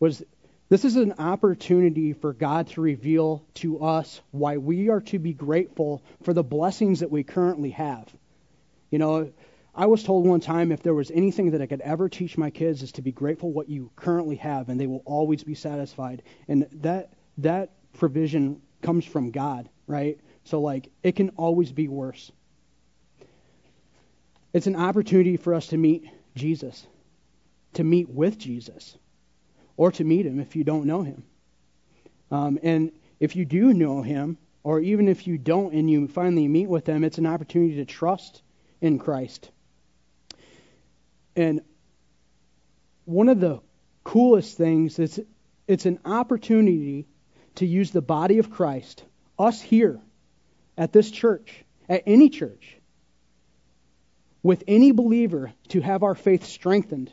was 0.00 0.22
this 0.72 0.86
is 0.86 0.96
an 0.96 1.12
opportunity 1.18 2.14
for 2.14 2.32
God 2.32 2.68
to 2.68 2.80
reveal 2.80 3.44
to 3.56 3.84
us 3.84 4.22
why 4.30 4.56
we 4.56 4.88
are 4.88 5.02
to 5.02 5.18
be 5.18 5.34
grateful 5.34 6.02
for 6.22 6.32
the 6.32 6.42
blessings 6.42 7.00
that 7.00 7.10
we 7.10 7.24
currently 7.24 7.68
have. 7.72 8.08
You 8.90 8.98
know, 8.98 9.30
I 9.74 9.84
was 9.84 10.02
told 10.02 10.26
one 10.26 10.40
time 10.40 10.72
if 10.72 10.82
there 10.82 10.94
was 10.94 11.10
anything 11.10 11.50
that 11.50 11.60
I 11.60 11.66
could 11.66 11.82
ever 11.82 12.08
teach 12.08 12.38
my 12.38 12.48
kids 12.48 12.82
is 12.82 12.92
to 12.92 13.02
be 13.02 13.12
grateful 13.12 13.52
what 13.52 13.68
you 13.68 13.90
currently 13.96 14.36
have, 14.36 14.70
and 14.70 14.80
they 14.80 14.86
will 14.86 15.02
always 15.04 15.44
be 15.44 15.54
satisfied. 15.54 16.22
And 16.48 16.66
that 16.80 17.12
that 17.36 17.72
provision 17.92 18.62
comes 18.80 19.04
from 19.04 19.30
God, 19.30 19.68
right? 19.86 20.18
So 20.44 20.62
like 20.62 20.88
it 21.02 21.16
can 21.16 21.32
always 21.36 21.70
be 21.70 21.88
worse. 21.88 22.32
It's 24.54 24.66
an 24.66 24.76
opportunity 24.76 25.36
for 25.36 25.52
us 25.52 25.66
to 25.66 25.76
meet 25.76 26.08
Jesus, 26.34 26.86
to 27.74 27.84
meet 27.84 28.08
with 28.08 28.38
Jesus, 28.38 28.96
or 29.82 29.90
to 29.90 30.04
meet 30.04 30.24
him 30.24 30.38
if 30.38 30.54
you 30.54 30.62
don't 30.62 30.86
know 30.86 31.02
him. 31.02 31.24
Um, 32.30 32.56
and 32.62 32.92
if 33.18 33.34
you 33.34 33.44
do 33.44 33.74
know 33.74 34.00
him, 34.00 34.38
or 34.62 34.78
even 34.78 35.08
if 35.08 35.26
you 35.26 35.36
don't 35.36 35.74
and 35.74 35.90
you 35.90 36.06
finally 36.06 36.46
meet 36.46 36.68
with 36.68 36.88
him, 36.88 37.02
it's 37.02 37.18
an 37.18 37.26
opportunity 37.26 37.74
to 37.74 37.84
trust 37.84 38.42
in 38.80 39.00
Christ. 39.00 39.50
And 41.34 41.62
one 43.06 43.28
of 43.28 43.40
the 43.40 43.58
coolest 44.04 44.56
things 44.56 45.00
is 45.00 45.20
it's 45.66 45.84
an 45.84 45.98
opportunity 46.04 47.08
to 47.56 47.66
use 47.66 47.90
the 47.90 48.00
body 48.00 48.38
of 48.38 48.52
Christ, 48.52 49.02
us 49.36 49.60
here 49.60 49.98
at 50.78 50.92
this 50.92 51.10
church, 51.10 51.64
at 51.88 52.04
any 52.06 52.30
church, 52.30 52.76
with 54.44 54.62
any 54.68 54.92
believer 54.92 55.52
to 55.70 55.80
have 55.80 56.04
our 56.04 56.14
faith 56.14 56.44
strengthened 56.44 57.12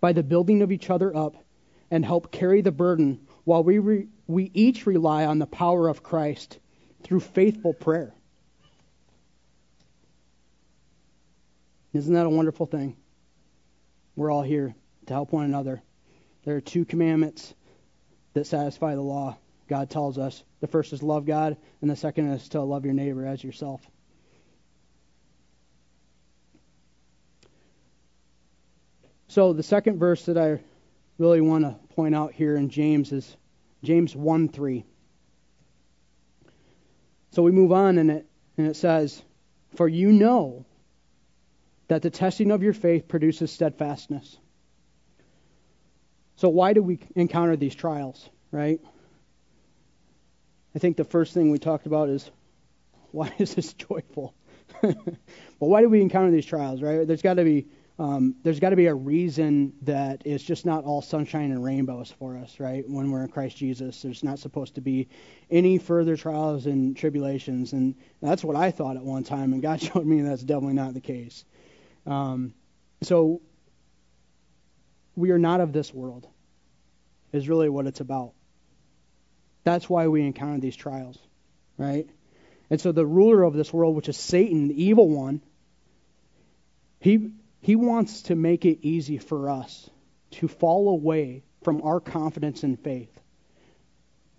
by 0.00 0.12
the 0.12 0.24
building 0.24 0.62
of 0.62 0.72
each 0.72 0.90
other 0.90 1.14
up 1.14 1.36
and 1.90 2.04
help 2.04 2.30
carry 2.30 2.60
the 2.60 2.72
burden 2.72 3.26
while 3.44 3.62
we, 3.64 3.78
re, 3.78 4.08
we 4.26 4.50
each 4.54 4.86
rely 4.86 5.24
on 5.24 5.38
the 5.38 5.46
power 5.46 5.88
of 5.88 6.02
Christ 6.02 6.58
through 7.02 7.20
faithful 7.20 7.72
prayer. 7.72 8.14
Isn't 11.92 12.14
that 12.14 12.26
a 12.26 12.30
wonderful 12.30 12.66
thing? 12.66 12.96
We're 14.14 14.30
all 14.30 14.42
here 14.42 14.74
to 15.06 15.12
help 15.14 15.32
one 15.32 15.44
another. 15.44 15.82
There 16.44 16.56
are 16.56 16.60
two 16.60 16.84
commandments 16.84 17.54
that 18.34 18.46
satisfy 18.46 18.94
the 18.94 19.00
law. 19.00 19.38
God 19.68 19.90
tells 19.90 20.18
us. 20.18 20.42
The 20.60 20.66
first 20.66 20.92
is 20.92 21.02
love 21.02 21.26
God, 21.26 21.56
and 21.80 21.90
the 21.90 21.96
second 21.96 22.32
is 22.32 22.48
to 22.50 22.60
love 22.62 22.84
your 22.84 22.94
neighbor 22.94 23.26
as 23.26 23.42
yourself. 23.42 23.80
So 29.28 29.52
the 29.52 29.62
second 29.62 29.98
verse 29.98 30.24
that 30.24 30.38
I 30.38 30.60
really 31.18 31.40
want 31.40 31.64
to 31.64 31.76
point 31.94 32.14
out 32.14 32.32
here 32.32 32.56
in 32.56 32.70
James 32.70 33.12
is 33.12 33.36
James 33.82 34.14
1 34.14 34.48
3. 34.48 34.84
So 37.30 37.42
we 37.42 37.50
move 37.50 37.72
on 37.72 37.98
and 37.98 38.10
it 38.10 38.26
and 38.56 38.66
it 38.66 38.76
says, 38.76 39.22
For 39.76 39.88
you 39.88 40.12
know 40.12 40.66
that 41.88 42.02
the 42.02 42.10
testing 42.10 42.50
of 42.50 42.62
your 42.62 42.72
faith 42.72 43.08
produces 43.08 43.50
steadfastness. 43.50 44.36
So, 46.36 46.48
why 46.48 46.72
do 46.72 46.82
we 46.82 47.00
encounter 47.16 47.56
these 47.56 47.74
trials, 47.74 48.28
right? 48.52 48.80
I 50.74 50.78
think 50.78 50.96
the 50.96 51.04
first 51.04 51.34
thing 51.34 51.50
we 51.50 51.58
talked 51.58 51.86
about 51.86 52.08
is 52.08 52.30
why 53.10 53.32
is 53.38 53.54
this 53.54 53.72
joyful? 53.72 54.34
well, 54.82 54.94
why 55.58 55.80
do 55.80 55.88
we 55.88 56.00
encounter 56.00 56.30
these 56.30 56.46
trials, 56.46 56.82
right? 56.82 57.06
There's 57.06 57.22
got 57.22 57.34
to 57.34 57.44
be 57.44 57.66
um, 57.98 58.36
there's 58.44 58.60
got 58.60 58.70
to 58.70 58.76
be 58.76 58.86
a 58.86 58.94
reason 58.94 59.72
that 59.82 60.22
it's 60.24 60.44
just 60.44 60.64
not 60.64 60.84
all 60.84 61.02
sunshine 61.02 61.50
and 61.50 61.64
rainbows 61.64 62.14
for 62.18 62.36
us, 62.36 62.60
right? 62.60 62.88
When 62.88 63.10
we're 63.10 63.24
in 63.24 63.28
Christ 63.28 63.56
Jesus, 63.56 64.00
there's 64.02 64.22
not 64.22 64.38
supposed 64.38 64.76
to 64.76 64.80
be 64.80 65.08
any 65.50 65.78
further 65.78 66.16
trials 66.16 66.66
and 66.66 66.96
tribulations, 66.96 67.72
and 67.72 67.96
that's 68.22 68.44
what 68.44 68.54
I 68.54 68.70
thought 68.70 68.96
at 68.96 69.02
one 69.02 69.24
time, 69.24 69.52
and 69.52 69.60
God 69.60 69.82
showed 69.82 70.06
me 70.06 70.20
that's 70.20 70.42
definitely 70.42 70.74
not 70.74 70.94
the 70.94 71.00
case. 71.00 71.44
Um, 72.06 72.54
so 73.02 73.40
we 75.16 75.32
are 75.32 75.38
not 75.38 75.60
of 75.60 75.72
this 75.72 75.92
world, 75.92 76.28
is 77.32 77.48
really 77.48 77.68
what 77.68 77.88
it's 77.88 78.00
about. 78.00 78.32
That's 79.64 79.90
why 79.90 80.06
we 80.06 80.22
encounter 80.22 80.60
these 80.60 80.76
trials, 80.76 81.18
right? 81.76 82.08
And 82.70 82.80
so 82.80 82.92
the 82.92 83.04
ruler 83.04 83.42
of 83.42 83.54
this 83.54 83.72
world, 83.72 83.96
which 83.96 84.08
is 84.08 84.16
Satan, 84.16 84.68
the 84.68 84.84
evil 84.84 85.08
one, 85.08 85.42
he 87.00 87.32
he 87.60 87.76
wants 87.76 88.22
to 88.22 88.36
make 88.36 88.64
it 88.64 88.78
easy 88.82 89.18
for 89.18 89.50
us 89.50 89.90
to 90.32 90.48
fall 90.48 90.90
away 90.90 91.42
from 91.62 91.82
our 91.82 92.00
confidence 92.00 92.62
and 92.62 92.78
faith. 92.78 93.10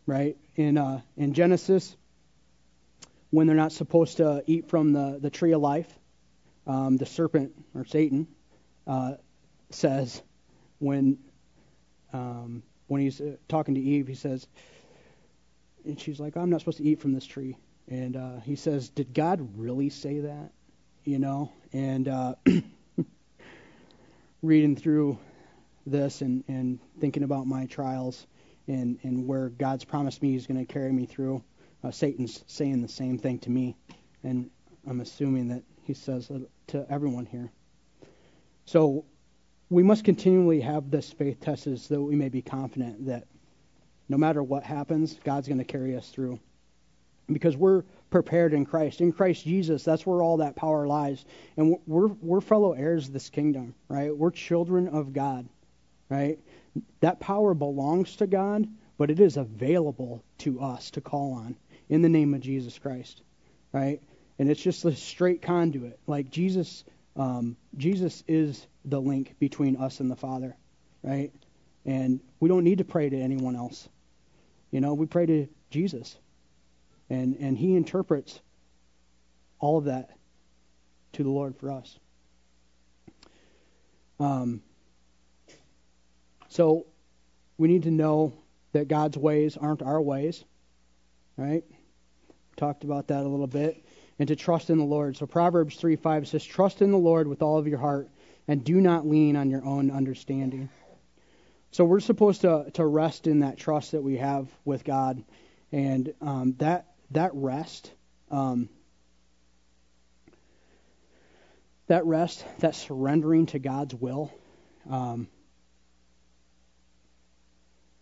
Right? 0.05 0.37
In 0.55 0.77
uh, 0.77 1.01
in 1.17 1.33
Genesis, 1.33 1.95
when 3.29 3.47
they're 3.47 3.55
not 3.55 3.71
supposed 3.71 4.17
to 4.17 4.43
eat 4.47 4.69
from 4.69 4.93
the, 4.93 5.19
the 5.21 5.29
tree 5.29 5.53
of 5.53 5.61
life, 5.61 5.91
um, 6.65 6.97
the 6.97 7.05
serpent 7.05 7.53
or 7.75 7.85
Satan 7.85 8.27
uh, 8.87 9.13
says 9.69 10.21
when 10.79 11.19
um, 12.11 12.63
when 12.87 13.01
he's 13.01 13.21
uh, 13.21 13.35
talking 13.47 13.75
to 13.75 13.81
Eve, 13.81 14.07
he 14.07 14.15
says, 14.15 14.47
and 15.85 15.99
she's 15.99 16.19
like, 16.19 16.35
"I'm 16.35 16.49
not 16.49 16.61
supposed 16.61 16.79
to 16.79 16.83
eat 16.83 16.99
from 16.99 17.13
this 17.13 17.25
tree," 17.25 17.57
and 17.87 18.15
uh, 18.15 18.39
he 18.39 18.55
says, 18.55 18.89
"Did 18.89 19.13
God 19.13 19.57
really 19.57 19.89
say 19.89 20.21
that?" 20.21 20.51
You 21.03 21.19
know, 21.19 21.51
and 21.71 22.07
uh, 22.07 22.35
reading 24.41 24.75
through 24.75 25.17
this 25.85 26.21
and, 26.21 26.43
and 26.47 26.79
thinking 26.99 27.23
about 27.23 27.47
my 27.47 27.65
trials 27.65 28.27
and, 28.67 28.99
and 29.03 29.27
where 29.27 29.49
God's 29.49 29.83
promised 29.83 30.21
me 30.21 30.31
He's 30.31 30.47
going 30.47 30.63
to 30.63 30.71
carry 30.71 30.91
me 30.91 31.05
through, 31.05 31.43
uh, 31.83 31.91
Satan's 31.91 32.43
saying 32.47 32.81
the 32.81 32.87
same 32.87 33.17
thing 33.17 33.39
to 33.39 33.49
me, 33.49 33.75
and 34.23 34.49
I'm 34.87 35.01
assuming 35.01 35.49
that 35.49 35.63
he 35.83 35.93
says 35.93 36.31
to 36.67 36.85
everyone 36.89 37.25
here. 37.25 37.51
So 38.65 39.05
we 39.69 39.83
must 39.83 40.03
continually 40.03 40.61
have 40.61 40.91
this 40.91 41.11
faith 41.11 41.39
test 41.39 41.63
so 41.63 41.75
that 41.95 42.01
we 42.01 42.15
may 42.15 42.29
be 42.29 42.41
confident 42.41 43.07
that 43.07 43.25
no 44.07 44.17
matter 44.17 44.41
what 44.41 44.63
happens, 44.63 45.19
God's 45.23 45.47
going 45.47 45.59
to 45.59 45.63
carry 45.63 45.95
us 45.95 46.09
through. 46.09 46.39
Because 47.31 47.55
we're 47.55 47.83
prepared 48.09 48.53
in 48.53 48.65
Christ. 48.65 49.01
In 49.01 49.11
Christ 49.11 49.43
Jesus, 49.43 49.83
that's 49.83 50.05
where 50.05 50.21
all 50.21 50.37
that 50.37 50.55
power 50.55 50.87
lies. 50.87 51.23
And 51.57 51.77
we're, 51.85 52.07
we're 52.07 52.41
fellow 52.41 52.73
heirs 52.73 53.07
of 53.07 53.13
this 53.13 53.29
kingdom, 53.29 53.75
right? 53.87 54.15
We're 54.15 54.31
children 54.31 54.87
of 54.87 55.13
God, 55.13 55.47
right? 56.09 56.39
That 57.01 57.19
power 57.19 57.53
belongs 57.53 58.15
to 58.17 58.27
God, 58.27 58.67
but 58.97 59.11
it 59.11 59.19
is 59.19 59.37
available 59.37 60.23
to 60.39 60.59
us 60.61 60.91
to 60.91 61.01
call 61.01 61.33
on 61.33 61.55
in 61.87 62.01
the 62.01 62.09
name 62.09 62.33
of 62.33 62.41
Jesus 62.41 62.77
Christ, 62.79 63.21
right? 63.71 64.01
and 64.39 64.49
it's 64.49 64.61
just 64.61 64.85
a 64.85 64.95
straight 64.95 65.41
conduit. 65.41 65.99
Like 66.07 66.31
Jesus, 66.31 66.85
um, 67.17 67.57
Jesus 67.77 68.23
is 68.27 68.65
the 68.85 68.99
link 68.99 69.35
between 69.37 69.75
us 69.75 69.99
and 69.99 70.09
the 70.09 70.15
Father, 70.15 70.55
right? 71.03 71.31
And 71.85 72.21
we 72.39 72.47
don't 72.47 72.63
need 72.63 72.77
to 72.77 72.85
pray 72.85 73.09
to 73.09 73.17
anyone 73.17 73.57
else. 73.57 73.87
You 74.71 74.79
know, 74.79 74.93
we 74.93 75.05
pray 75.05 75.25
to 75.25 75.47
Jesus, 75.69 76.17
and 77.09 77.35
and 77.39 77.57
He 77.57 77.75
interprets 77.75 78.39
all 79.59 79.77
of 79.77 79.85
that 79.85 80.11
to 81.13 81.23
the 81.23 81.29
Lord 81.29 81.55
for 81.57 81.71
us. 81.71 81.97
Um, 84.19 84.61
so 86.49 86.85
we 87.57 87.67
need 87.67 87.83
to 87.83 87.91
know 87.91 88.33
that 88.73 88.87
God's 88.87 89.17
ways 89.17 89.57
aren't 89.57 89.81
our 89.81 90.01
ways, 90.01 90.43
right? 91.37 91.63
We 91.69 92.55
talked 92.55 92.83
about 92.83 93.07
that 93.07 93.23
a 93.23 93.27
little 93.27 93.47
bit 93.47 93.83
and 94.19 94.27
to 94.27 94.35
trust 94.35 94.69
in 94.69 94.77
the 94.77 94.83
Lord. 94.83 95.15
So 95.17 95.25
Proverbs 95.25 95.77
3 95.77 95.95
5 95.95 96.27
says, 96.27 96.43
Trust 96.43 96.81
in 96.81 96.91
the 96.91 96.97
Lord 96.97 97.27
with 97.27 97.41
all 97.41 97.57
of 97.57 97.67
your 97.67 97.79
heart 97.79 98.09
and 98.47 98.63
do 98.63 98.81
not 98.81 99.07
lean 99.07 99.35
on 99.35 99.49
your 99.49 99.63
own 99.63 99.89
understanding. 99.89 100.69
So 101.71 101.85
we're 101.85 101.99
supposed 101.99 102.41
to, 102.41 102.69
to 102.73 102.85
rest 102.85 103.27
in 103.27 103.39
that 103.39 103.57
trust 103.57 103.91
that 103.91 104.01
we 104.01 104.17
have 104.17 104.47
with 104.65 104.83
God. 104.83 105.23
And 105.71 106.13
um, 106.19 106.55
that, 106.57 106.87
that 107.11 107.31
rest, 107.33 107.91
um, 108.31 108.69
that 111.87 112.05
rest, 112.05 112.45
that 112.59 112.75
surrendering 112.75 113.47
to 113.47 113.59
God's 113.59 113.95
will, 113.95 114.31
um, 114.89 115.27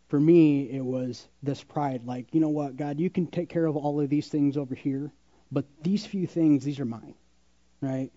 for 0.08 0.20
me, 0.20 0.70
it 0.70 0.84
was 0.84 1.28
this 1.44 1.64
pride 1.64 2.06
like, 2.06 2.34
you 2.34 2.40
know 2.40 2.50
what, 2.50 2.78
God, 2.78 3.00
you 3.00 3.10
can 3.10 3.28
take 3.28 3.50
care 3.50 3.66
of 3.66 3.76
all 3.76 4.00
of 4.00 4.10
these 4.10 4.28
things 4.28 4.56
over 4.58 4.74
here. 4.74 5.12
But 5.52 5.66
these 5.82 6.06
few 6.06 6.28
things, 6.28 6.64
these 6.64 6.80
are 6.80 6.86
mine, 6.86 7.16
right? 7.82 8.12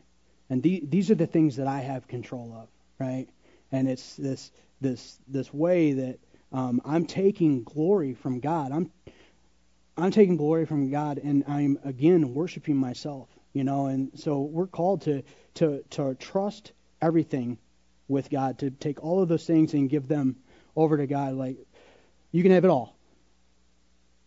And 0.48 0.62
the, 0.62 0.82
these 0.84 1.10
are 1.10 1.14
the 1.14 1.26
things 1.26 1.56
that 1.56 1.66
I 1.66 1.80
have 1.80 2.08
control 2.08 2.52
of, 2.54 2.68
right? 2.98 3.28
And 3.72 3.88
it's 3.88 4.16
this 4.16 4.50
this 4.80 5.18
this 5.28 5.52
way 5.52 5.92
that 5.92 6.18
um, 6.52 6.80
I'm 6.84 7.06
taking 7.06 7.62
glory 7.62 8.14
from 8.14 8.40
God. 8.40 8.72
I'm 8.72 8.90
I'm 10.02 10.10
taking 10.10 10.36
glory 10.36 10.66
from 10.66 10.90
God, 10.90 11.18
and 11.18 11.44
I'm 11.48 11.78
again 11.84 12.34
worshiping 12.34 12.76
myself, 12.76 13.28
you 13.52 13.64
know. 13.64 13.86
And 13.86 14.18
so 14.18 14.40
we're 14.40 14.66
called 14.66 15.02
to 15.02 15.22
to 15.54 15.82
to 15.90 16.14
trust 16.14 16.72
everything 17.00 17.58
with 18.08 18.30
God, 18.30 18.58
to 18.60 18.70
take 18.70 19.02
all 19.02 19.22
of 19.22 19.28
those 19.28 19.46
things 19.46 19.74
and 19.74 19.88
give 19.88 20.08
them 20.08 20.36
over 20.76 20.96
to 20.96 21.06
God. 21.06 21.34
Like 21.34 21.58
you 22.32 22.42
can 22.42 22.52
have 22.52 22.64
it 22.64 22.70
all. 22.70 22.96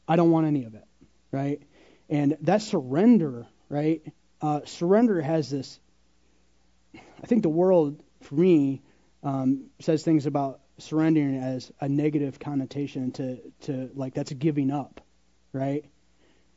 I 0.08 0.16
don't 0.16 0.32
want 0.32 0.48
any 0.48 0.66
of 0.66 0.76
it, 0.76 0.86
right? 1.32 1.62
And 2.10 2.38
that 2.42 2.62
surrender, 2.62 3.48
right? 3.70 4.02
Uh, 4.42 4.62
surrender 4.66 5.22
has 5.22 5.50
this 5.50 5.80
I 7.24 7.26
think 7.26 7.42
the 7.42 7.50
world, 7.50 8.04
for 8.22 8.36
me, 8.36 8.82
um, 9.24 9.68
says 9.80 10.04
things 10.04 10.26
about 10.26 10.60
surrendering 10.78 11.38
as 11.38 11.72
a 11.80 11.88
negative 11.88 12.38
connotation 12.38 13.12
to, 13.12 13.40
to 13.62 13.90
like 13.96 14.14
that's 14.14 14.34
giving 14.34 14.72
up, 14.72 15.00
right? 15.54 15.86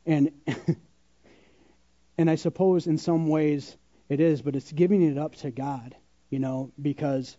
And 0.05 0.31
and 2.17 2.29
I 2.29 2.35
suppose 2.35 2.87
in 2.87 2.97
some 2.97 3.27
ways 3.27 3.77
it 4.09 4.19
is, 4.19 4.41
but 4.41 4.55
it's 4.55 4.71
giving 4.71 5.01
it 5.01 5.17
up 5.17 5.35
to 5.35 5.51
God, 5.51 5.95
you 6.29 6.39
know, 6.39 6.71
because 6.81 7.37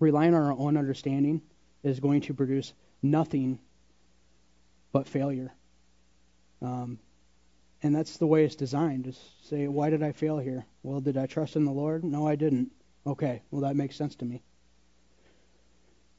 relying 0.00 0.34
on 0.34 0.42
our 0.42 0.52
own 0.52 0.76
understanding 0.76 1.42
is 1.82 2.00
going 2.00 2.22
to 2.22 2.34
produce 2.34 2.72
nothing 3.02 3.58
but 4.92 5.06
failure. 5.06 5.52
Um, 6.62 6.98
and 7.82 7.94
that's 7.94 8.16
the 8.16 8.26
way 8.26 8.44
it's 8.44 8.56
designed. 8.56 9.04
Just 9.04 9.48
say, 9.48 9.68
why 9.68 9.90
did 9.90 10.02
I 10.02 10.12
fail 10.12 10.38
here? 10.38 10.64
Well, 10.82 11.00
did 11.00 11.16
I 11.16 11.26
trust 11.26 11.56
in 11.56 11.64
the 11.64 11.72
Lord? 11.72 12.04
No, 12.04 12.26
I 12.26 12.36
didn't. 12.36 12.72
Okay, 13.06 13.42
well, 13.50 13.62
that 13.62 13.76
makes 13.76 13.96
sense 13.96 14.16
to 14.16 14.24
me. 14.24 14.42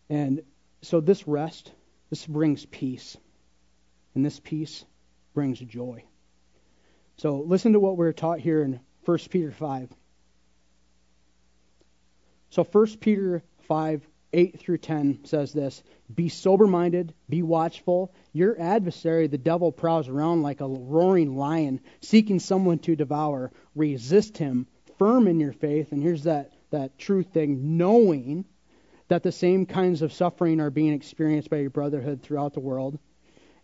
And 0.10 0.43
so 0.82 1.02
this 1.02 1.28
rest, 1.28 1.72
this 2.10 2.26
brings 2.26 2.65
peace. 2.65 3.17
And 4.17 4.25
this 4.25 4.39
peace 4.39 4.84
brings 5.36 5.60
joy. 5.60 6.03
So 7.17 7.38
listen 7.38 7.73
to 7.73 7.80
what 7.80 7.97
we're 7.97 8.13
taught 8.13 8.39
here 8.39 8.63
in 8.63 8.80
1 9.06 9.17
Peter 9.30 9.51
5. 9.51 9.89
So 12.49 12.63
1 12.63 12.97
Peter 12.97 13.43
5, 13.67 14.01
8 14.34 14.60
through 14.60 14.80
10 14.80 15.25
says 15.25 15.53
this 15.53 15.84
Be 16.12 16.30
sober 16.30 16.65
minded, 16.65 17.13
be 17.30 17.43
watchful. 17.43 18.12
Your 18.34 18.60
adversary, 18.60 19.27
the 19.27 19.38
devil, 19.38 19.71
prowls 19.71 20.10
around 20.10 20.41
like 20.41 20.62
a 20.62 20.67
roaring 20.67 21.38
lion, 21.38 21.80
seeking 22.01 22.39
someone 22.39 22.80
to 22.80 22.95
devour. 22.95 23.51
Resist 23.75 24.36
him, 24.39 24.65
firm 24.97 25.27
in 25.27 25.39
your 25.39 25.53
faith. 25.53 25.91
And 25.91 26.01
here's 26.01 26.23
that, 26.23 26.53
that 26.71 26.97
true 26.97 27.21
thing 27.21 27.77
knowing 27.77 28.45
that 29.10 29.21
the 29.21 29.32
same 29.32 29.67
kinds 29.67 30.01
of 30.01 30.12
suffering 30.12 30.60
are 30.60 30.71
being 30.71 30.93
experienced 30.93 31.51
by 31.51 31.58
your 31.58 31.69
brotherhood 31.69 32.23
throughout 32.23 32.56
the 32.56 32.60
world. 32.60 32.97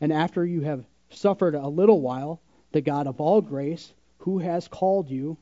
And 0.01 0.11
after 0.11 0.45
you 0.45 0.61
have 0.61 0.85
suffered 1.09 1.55
a 1.55 1.67
little 1.67 2.01
while, 2.01 2.41
the 2.71 2.81
God 2.81 3.07
of 3.07 3.21
all 3.21 3.41
grace, 3.41 3.93
who 4.19 4.39
has 4.39 4.67
called 4.67 5.09
you, 5.09 5.37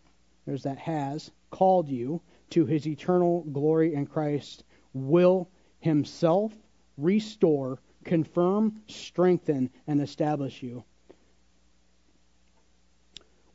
there's 0.46 0.64
that 0.64 0.78
has, 0.80 1.32
called 1.50 1.90
you 1.90 2.22
to 2.52 2.66
his 2.66 2.88
eternal 2.88 3.42
glory 3.52 3.94
in 3.94 4.06
Christ, 4.06 4.64
will 4.94 5.50
himself 5.80 6.54
restore, 6.98 7.80
confirm, 8.04 8.82
strengthen, 8.88 9.70
and 9.88 10.02
establish 10.02 10.62
you. 10.62 10.84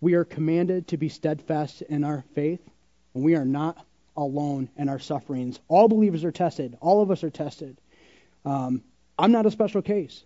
We 0.01 0.15
are 0.15 0.25
commanded 0.25 0.89
to 0.89 0.97
be 0.97 1.09
steadfast 1.09 1.83
in 1.83 2.05
our 2.05 2.25
faith, 2.35 2.61
and 3.15 3.25
we 3.25 3.35
are 3.35 3.45
not 3.45 3.85
alone 4.17 4.69
in 4.77 4.89
our 4.89 4.99
sufferings. 4.99 5.59
All 5.69 5.89
believers 5.89 6.25
are 6.25 6.33
tested. 6.33 6.77
All 6.81 7.03
of 7.03 7.11
us 7.11 7.25
are 7.25 7.31
tested. 7.31 7.81
Um, 8.45 8.83
I'm 9.19 9.33
not 9.33 9.47
a 9.47 9.51
special 9.51 9.83
case. 9.83 10.25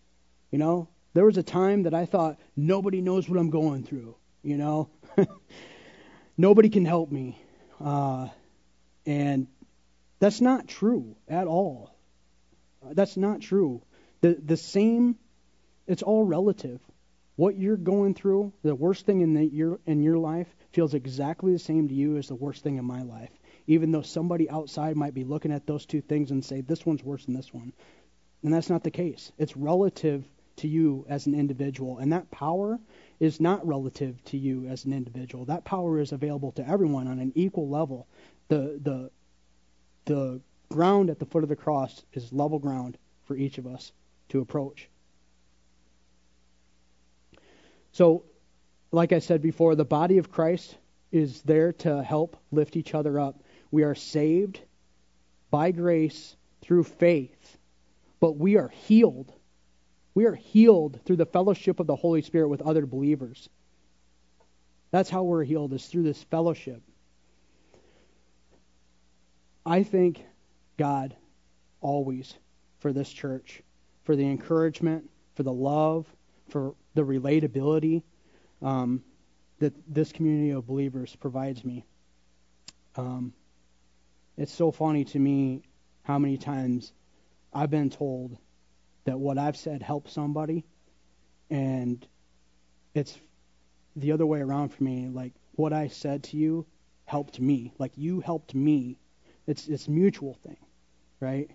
You 0.50 0.58
know, 0.58 0.88
there 1.14 1.24
was 1.24 1.36
a 1.36 1.42
time 1.42 1.84
that 1.84 1.94
I 1.94 2.06
thought 2.06 2.38
nobody 2.56 3.00
knows 3.00 3.28
what 3.28 3.38
I'm 3.38 3.50
going 3.50 3.84
through. 3.84 4.16
You 4.42 4.56
know, 4.56 4.90
nobody 6.36 6.68
can 6.68 6.84
help 6.84 7.10
me, 7.10 7.40
uh, 7.80 8.28
and 9.06 9.46
that's 10.18 10.40
not 10.40 10.66
true 10.66 11.16
at 11.28 11.46
all. 11.46 11.94
That's 12.82 13.16
not 13.16 13.40
true. 13.40 13.82
The 14.20 14.34
the 14.42 14.56
same. 14.56 15.16
It's 15.86 16.02
all 16.02 16.24
relative. 16.24 16.80
What 17.36 17.56
you're 17.56 17.76
going 17.76 18.14
through, 18.14 18.52
the 18.62 18.74
worst 18.74 19.06
thing 19.06 19.22
in 19.22 19.34
the, 19.34 19.44
your 19.44 19.80
in 19.86 20.02
your 20.02 20.18
life, 20.18 20.48
feels 20.72 20.94
exactly 20.94 21.52
the 21.52 21.58
same 21.58 21.88
to 21.88 21.94
you 21.94 22.16
as 22.16 22.28
the 22.28 22.34
worst 22.34 22.62
thing 22.62 22.76
in 22.76 22.84
my 22.84 23.02
life 23.02 23.30
even 23.70 23.92
though 23.92 24.02
somebody 24.02 24.50
outside 24.50 24.96
might 24.96 25.14
be 25.14 25.22
looking 25.22 25.52
at 25.52 25.64
those 25.64 25.86
two 25.86 26.00
things 26.00 26.32
and 26.32 26.44
say, 26.44 26.60
this 26.60 26.84
one's 26.84 27.04
worse 27.04 27.24
than 27.24 27.34
this 27.34 27.54
one. 27.54 27.72
And 28.42 28.52
that's 28.52 28.68
not 28.68 28.82
the 28.82 28.90
case. 28.90 29.30
It's 29.38 29.56
relative 29.56 30.24
to 30.60 30.68
you 30.68 31.04
as 31.08 31.26
an 31.26 31.34
individual. 31.34 31.98
And 31.98 32.12
that 32.12 32.30
power 32.30 32.78
is 33.18 33.40
not 33.40 33.66
relative 33.66 34.22
to 34.26 34.38
you 34.38 34.66
as 34.66 34.84
an 34.84 34.92
individual. 34.92 35.44
That 35.44 35.64
power 35.64 36.00
is 36.00 36.12
available 36.12 36.52
to 36.52 36.66
everyone 36.66 37.06
on 37.06 37.18
an 37.18 37.32
equal 37.34 37.68
level. 37.68 38.06
The, 38.48 38.78
the, 38.82 39.10
the 40.06 40.40
ground 40.70 41.10
at 41.10 41.18
the 41.18 41.26
foot 41.26 41.42
of 41.42 41.48
the 41.48 41.56
cross 41.56 42.02
is 42.12 42.32
level 42.32 42.58
ground 42.58 42.96
for 43.24 43.36
each 43.36 43.58
of 43.58 43.66
us 43.66 43.92
to 44.30 44.40
approach. 44.40 44.88
So, 47.92 48.24
like 48.92 49.12
I 49.12 49.18
said 49.18 49.42
before, 49.42 49.74
the 49.74 49.84
body 49.84 50.18
of 50.18 50.30
Christ 50.30 50.76
is 51.12 51.42
there 51.42 51.72
to 51.72 52.02
help 52.02 52.36
lift 52.50 52.76
each 52.76 52.94
other 52.94 53.18
up. 53.18 53.42
We 53.70 53.82
are 53.82 53.94
saved 53.94 54.60
by 55.50 55.72
grace 55.72 56.36
through 56.62 56.84
faith, 56.84 57.58
but 58.20 58.36
we 58.36 58.56
are 58.56 58.68
healed. 58.68 59.32
We 60.20 60.26
are 60.26 60.34
healed 60.34 61.00
through 61.06 61.16
the 61.16 61.24
fellowship 61.24 61.80
of 61.80 61.86
the 61.86 61.96
Holy 61.96 62.20
Spirit 62.20 62.50
with 62.50 62.60
other 62.60 62.84
believers. 62.84 63.48
That's 64.90 65.08
how 65.08 65.22
we're 65.22 65.44
healed, 65.44 65.72
is 65.72 65.86
through 65.86 66.02
this 66.02 66.22
fellowship. 66.24 66.82
I 69.64 69.82
thank 69.82 70.22
God 70.76 71.16
always 71.80 72.34
for 72.80 72.92
this 72.92 73.10
church, 73.10 73.62
for 74.04 74.14
the 74.14 74.26
encouragement, 74.26 75.08
for 75.36 75.42
the 75.42 75.54
love, 75.54 76.06
for 76.50 76.74
the 76.92 77.02
relatability 77.02 78.02
um, 78.60 79.02
that 79.58 79.72
this 79.88 80.12
community 80.12 80.50
of 80.50 80.66
believers 80.66 81.16
provides 81.16 81.64
me. 81.64 81.86
Um, 82.94 83.32
it's 84.36 84.52
so 84.52 84.70
funny 84.70 85.06
to 85.06 85.18
me 85.18 85.62
how 86.02 86.18
many 86.18 86.36
times 86.36 86.92
I've 87.54 87.70
been 87.70 87.88
told 87.88 88.36
that 89.04 89.18
what 89.18 89.38
I've 89.38 89.56
said 89.56 89.82
helps 89.82 90.12
somebody, 90.12 90.64
and 91.48 92.06
it's 92.94 93.18
the 93.96 94.12
other 94.12 94.26
way 94.26 94.40
around 94.40 94.70
for 94.70 94.82
me. 94.84 95.08
Like 95.08 95.32
what 95.52 95.72
I 95.72 95.88
said 95.88 96.24
to 96.24 96.36
you 96.36 96.66
helped 97.04 97.40
me. 97.40 97.72
Like 97.78 97.92
you 97.96 98.20
helped 98.20 98.54
me. 98.54 98.98
It's 99.46 99.66
it's 99.68 99.88
mutual 99.88 100.34
thing, 100.34 100.58
right? 101.18 101.50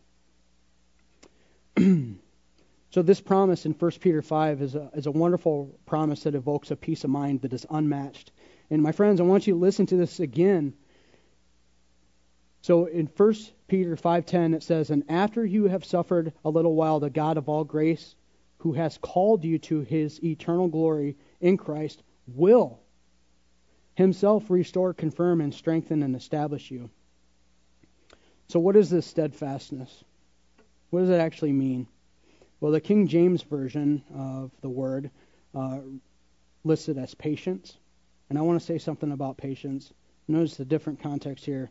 so 2.89 3.01
this 3.01 3.21
promise 3.21 3.65
in 3.65 3.73
1 3.73 3.91
Peter 4.01 4.21
5 4.21 4.61
is 4.61 4.75
a 4.75 4.89
is 4.93 5.05
a 5.05 5.11
wonderful 5.11 5.77
promise 5.85 6.23
that 6.23 6.35
evokes 6.35 6.71
a 6.71 6.75
peace 6.75 7.03
of 7.03 7.09
mind 7.09 7.41
that 7.41 7.53
is 7.53 7.65
unmatched. 7.69 8.31
And 8.69 8.81
my 8.81 8.91
friends, 8.91 9.19
I 9.19 9.23
want 9.23 9.47
you 9.47 9.53
to 9.53 9.59
listen 9.59 9.85
to 9.87 9.95
this 9.95 10.19
again 10.19 10.73
so 12.65 12.85
in 12.85 13.05
1 13.05 13.33
Peter 13.67 13.95
5:10 13.95 14.55
it 14.55 14.63
says, 14.63 14.89
"And 14.89 15.03
after 15.07 15.45
you 15.45 15.65
have 15.65 15.85
suffered 15.85 16.33
a 16.43 16.49
little 16.49 16.73
while, 16.73 16.99
the 16.99 17.11
God 17.11 17.37
of 17.37 17.47
all 17.47 17.63
grace, 17.63 18.15
who 18.57 18.73
has 18.73 18.97
called 18.97 19.45
you 19.45 19.59
to 19.59 19.81
his 19.81 20.19
eternal 20.23 20.67
glory 20.67 21.15
in 21.39 21.57
Christ, 21.57 22.01
will 22.25 22.79
himself 23.93 24.49
restore, 24.49 24.95
confirm 24.95 25.41
and 25.41 25.53
strengthen 25.53 26.01
and 26.01 26.15
establish 26.15 26.71
you." 26.71 26.89
So 28.47 28.59
what 28.59 28.75
is 28.75 28.89
this 28.89 29.05
steadfastness? 29.05 30.03
What 30.89 31.01
does 31.01 31.11
it 31.11 31.21
actually 31.21 31.53
mean? 31.53 31.85
Well, 32.61 32.71
the 32.71 32.81
King 32.81 33.05
James 33.05 33.43
version 33.43 34.01
of 34.11 34.49
the 34.61 34.71
word 34.71 35.11
uh, 35.53 35.81
lists 36.63 36.89
it 36.89 36.97
as 36.97 37.13
patience. 37.13 37.77
And 38.27 38.39
I 38.39 38.41
want 38.41 38.59
to 38.59 38.65
say 38.65 38.79
something 38.79 39.11
about 39.11 39.37
patience. 39.37 39.93
Notice 40.27 40.57
the 40.57 40.65
different 40.65 40.99
context 40.99 41.45
here. 41.45 41.69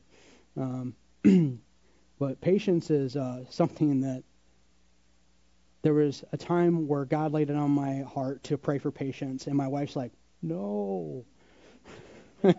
Um, 0.56 0.94
but 2.18 2.40
patience 2.40 2.90
is 2.90 3.16
uh, 3.16 3.44
something 3.50 4.00
that 4.00 4.22
there 5.82 5.94
was 5.94 6.24
a 6.32 6.36
time 6.36 6.88
where 6.88 7.04
God 7.04 7.32
laid 7.32 7.50
it 7.50 7.56
on 7.56 7.70
my 7.70 8.02
heart 8.02 8.42
to 8.44 8.56
pray 8.56 8.78
for 8.78 8.90
patience, 8.90 9.46
and 9.46 9.54
my 9.54 9.68
wife's 9.68 9.94
like, 9.94 10.12
no. 10.40 11.26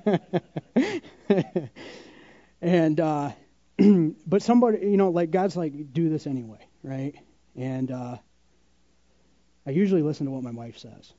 and 2.61 2.99
uh, 2.99 3.31
but 4.27 4.41
somebody, 4.41 4.79
you 4.87 4.97
know, 4.97 5.09
like 5.09 5.31
God's 5.31 5.55
like, 5.55 5.93
do 5.93 6.09
this 6.09 6.27
anyway, 6.27 6.67
right? 6.83 7.15
And 7.55 7.91
uh, 7.91 8.17
I 9.65 9.71
usually 9.71 10.03
listen 10.03 10.27
to 10.27 10.31
what 10.31 10.43
my 10.43 10.51
wife 10.51 10.77
says, 10.77 11.13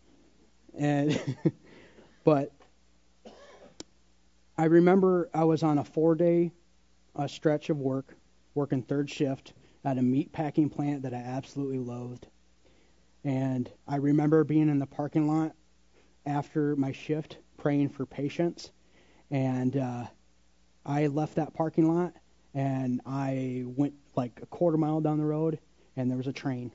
and 0.79 1.19
but 2.25 2.53
I 4.57 4.67
remember 4.67 5.29
I 5.35 5.45
was 5.45 5.63
on 5.63 5.79
a 5.79 5.85
four-day 5.85 6.53
a 7.17 7.29
stretch 7.29 7.71
of 7.71 7.79
work, 7.79 8.15
working 8.55 8.83
third 8.83 9.11
shift 9.11 9.55
at 9.85 9.99
a 9.99 10.03
meat 10.03 10.33
packing 10.33 10.69
plant 10.69 11.03
that 11.03 11.15
I 11.15 11.19
absolutely 11.19 11.79
loathed. 11.79 12.27
And 13.25 13.71
I 13.89 13.97
remember 13.97 14.45
being 14.45 14.69
in 14.69 14.79
the 14.79 14.87
parking 14.87 15.27
lot 15.27 15.53
after 16.25 16.77
my 16.77 16.93
shift 16.93 17.39
praying 17.57 17.89
for 17.91 18.07
patience. 18.07 18.71
And 19.31 19.77
uh, 19.77 20.05
I 20.85 21.07
left 21.09 21.37
that 21.37 21.55
parking 21.55 21.93
lot 21.93 22.13
and 22.55 23.01
I 23.05 23.65
went 23.67 23.95
like 24.15 24.41
a 24.43 24.47
quarter 24.47 24.77
mile 24.79 25.01
down 25.01 25.19
the 25.19 25.25
road 25.25 25.59
and 25.97 26.11
there 26.11 26.19
was 26.19 26.27
a 26.27 26.33
train. 26.33 26.71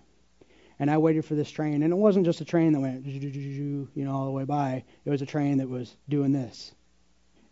And 0.79 0.89
I 0.89 0.97
waited 0.97 1.25
for 1.25 1.35
this 1.35 1.51
train. 1.51 1.83
And 1.83 1.93
it 1.93 1.97
wasn't 1.97 2.25
just 2.25 2.41
a 2.41 2.45
train 2.45 2.73
that 2.73 2.79
went, 2.79 3.05
you 3.05 3.87
know, 3.95 4.11
all 4.11 4.25
the 4.25 4.31
way 4.31 4.45
by. 4.45 4.83
It 5.05 5.09
was 5.09 5.21
a 5.21 5.27
train 5.27 5.57
that 5.57 5.69
was 5.69 5.95
doing 6.09 6.31
this. 6.31 6.73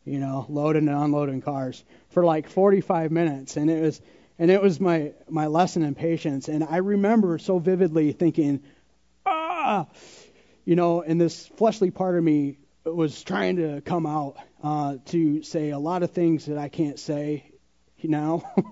You 0.05 0.19
know, 0.19 0.45
loading 0.49 0.87
and 0.87 0.97
unloading 0.97 1.41
cars 1.41 1.83
for 2.09 2.23
like 2.25 2.49
45 2.49 3.11
minutes, 3.11 3.57
and 3.57 3.69
it 3.69 3.81
was 3.81 4.01
and 4.37 4.49
it 4.49 4.61
was 4.61 4.79
my 4.79 5.13
my 5.29 5.47
lesson 5.47 5.83
in 5.83 5.95
patience. 5.95 6.47
And 6.47 6.63
I 6.63 6.77
remember 6.77 7.37
so 7.37 7.59
vividly 7.59 8.11
thinking, 8.13 8.63
ah, 9.25 9.87
you 10.65 10.75
know, 10.75 11.01
and 11.01 11.19
this 11.19 11.47
fleshly 11.47 11.91
part 11.91 12.17
of 12.17 12.23
me 12.23 12.57
was 12.85 13.21
trying 13.23 13.57
to 13.57 13.81
come 13.81 14.05
out 14.05 14.37
uh, 14.63 14.97
to 15.07 15.43
say 15.43 15.69
a 15.71 15.79
lot 15.79 16.03
of 16.03 16.11
things 16.11 16.45
that 16.45 16.57
I 16.57 16.69
can't 16.69 16.99
say 16.99 17.51
now. 18.03 18.43
I'm 18.57 18.65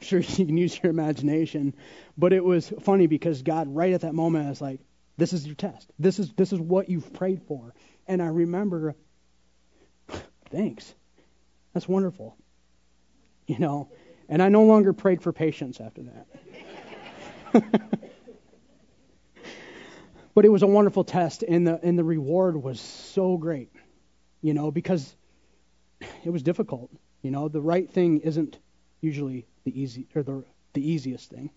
sure 0.00 0.18
you 0.18 0.46
can 0.46 0.56
use 0.56 0.78
your 0.82 0.90
imagination, 0.90 1.74
but 2.18 2.32
it 2.32 2.44
was 2.44 2.72
funny 2.80 3.06
because 3.06 3.42
God, 3.42 3.72
right 3.72 3.92
at 3.92 4.00
that 4.00 4.14
moment, 4.14 4.48
was 4.48 4.60
like, 4.60 4.80
"This 5.16 5.32
is 5.32 5.46
your 5.46 5.54
test. 5.54 5.88
This 5.98 6.18
is 6.18 6.32
this 6.32 6.52
is 6.52 6.58
what 6.58 6.88
you've 6.88 7.12
prayed 7.12 7.42
for." 7.44 7.72
And 8.08 8.20
I 8.20 8.26
remember, 8.26 8.96
thanks. 10.52 10.94
That's 11.72 11.88
wonderful. 11.88 12.36
You 13.46 13.58
know, 13.58 13.90
and 14.28 14.40
I 14.42 14.48
no 14.48 14.62
longer 14.64 14.92
prayed 14.92 15.22
for 15.22 15.32
patience 15.32 15.80
after 15.80 16.02
that. 16.02 16.26
but 20.34 20.44
it 20.44 20.48
was 20.48 20.62
a 20.62 20.66
wonderful 20.66 21.04
test, 21.04 21.42
and 21.42 21.66
the 21.66 21.80
and 21.82 21.98
the 21.98 22.04
reward 22.04 22.56
was 22.62 22.80
so 22.80 23.36
great, 23.36 23.72
you 24.40 24.54
know, 24.54 24.70
because 24.70 25.16
it 26.24 26.30
was 26.30 26.42
difficult. 26.42 26.90
You 27.22 27.30
know, 27.30 27.48
the 27.48 27.60
right 27.60 27.88
thing 27.88 28.20
isn't 28.20 28.58
usually 29.00 29.46
the 29.64 29.80
easy 29.80 30.06
or 30.14 30.22
the 30.22 30.44
the 30.72 30.88
easiest 30.88 31.30
thing. 31.30 31.50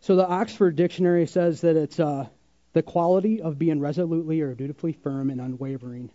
So 0.00 0.14
the 0.16 0.26
Oxford 0.26 0.76
Dictionary 0.76 1.26
says 1.26 1.62
that 1.62 1.76
it's 1.76 1.98
uh, 1.98 2.26
the 2.74 2.82
quality 2.82 3.40
of 3.40 3.58
being 3.58 3.80
resolutely 3.80 4.40
or 4.40 4.54
dutifully 4.54 4.92
firm 4.92 5.30
and 5.30 5.40
unwavering. 5.40 6.10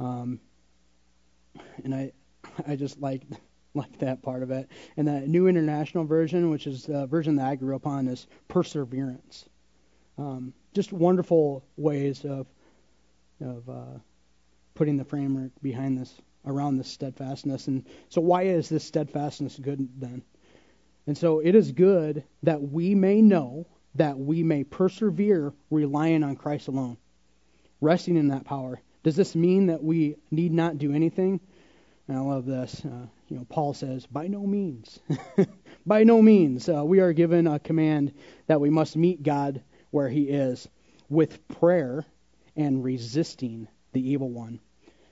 Um, 0.00 0.40
and 1.84 1.94
I, 1.94 2.12
I 2.66 2.76
just 2.76 3.00
like 3.00 3.22
like 3.74 3.98
that 3.98 4.22
part 4.22 4.42
of 4.42 4.50
it. 4.50 4.68
And 4.96 5.06
the 5.06 5.20
New 5.20 5.46
International 5.46 6.04
Version, 6.04 6.50
which 6.50 6.66
is 6.66 6.84
the 6.84 7.06
version 7.06 7.36
that 7.36 7.46
I 7.46 7.54
grew 7.54 7.76
up 7.76 7.86
on, 7.86 8.08
is 8.08 8.26
perseverance. 8.48 9.48
Um, 10.16 10.52
just 10.74 10.92
wonderful 10.92 11.64
ways 11.76 12.24
of 12.24 12.46
of 13.40 13.68
uh, 13.68 13.98
putting 14.74 14.96
the 14.96 15.04
framework 15.04 15.52
behind 15.62 15.98
this 15.98 16.12
around 16.44 16.76
this 16.76 16.88
steadfastness. 16.88 17.68
And 17.68 17.84
so, 18.08 18.20
why 18.20 18.42
is 18.44 18.68
this 18.68 18.84
steadfastness 18.84 19.58
good 19.58 19.88
then? 19.98 20.22
And 21.06 21.16
so, 21.16 21.40
it 21.40 21.54
is 21.54 21.72
good 21.72 22.24
that 22.42 22.62
we 22.62 22.94
may 22.94 23.22
know 23.22 23.66
that 23.94 24.18
we 24.18 24.42
may 24.42 24.64
persevere 24.64 25.52
relying 25.70 26.22
on 26.22 26.36
Christ 26.36 26.68
alone, 26.68 26.96
resting 27.80 28.16
in 28.16 28.28
that 28.28 28.44
power. 28.44 28.80
Does 29.02 29.16
this 29.16 29.34
mean 29.34 29.66
that 29.66 29.82
we 29.82 30.16
need 30.30 30.52
not 30.52 30.78
do 30.78 30.92
anything? 30.92 31.40
And 32.08 32.16
I 32.16 32.20
love 32.20 32.46
this. 32.46 32.82
Uh, 32.84 33.06
you 33.28 33.36
know, 33.36 33.46
Paul 33.48 33.74
says, 33.74 34.06
by 34.06 34.28
no 34.28 34.46
means, 34.46 34.98
by 35.86 36.04
no 36.04 36.22
means, 36.22 36.68
uh, 36.68 36.84
we 36.84 37.00
are 37.00 37.12
given 37.12 37.46
a 37.46 37.58
command 37.58 38.14
that 38.46 38.60
we 38.60 38.70
must 38.70 38.96
meet 38.96 39.22
God 39.22 39.62
where 39.90 40.08
He 40.08 40.22
is 40.24 40.66
with 41.08 41.46
prayer 41.48 42.04
and 42.56 42.82
resisting 42.82 43.68
the 43.92 44.10
evil 44.10 44.30
one. 44.30 44.60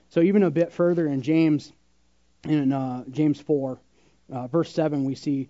So 0.09 0.21
even 0.21 0.43
a 0.43 0.51
bit 0.51 0.71
further 0.71 1.07
in 1.07 1.21
James, 1.21 1.71
in 2.43 2.71
uh, 2.71 3.03
James 3.09 3.39
4, 3.39 3.79
uh, 4.31 4.47
verse 4.47 4.71
7, 4.73 5.03
we 5.03 5.15
see, 5.15 5.49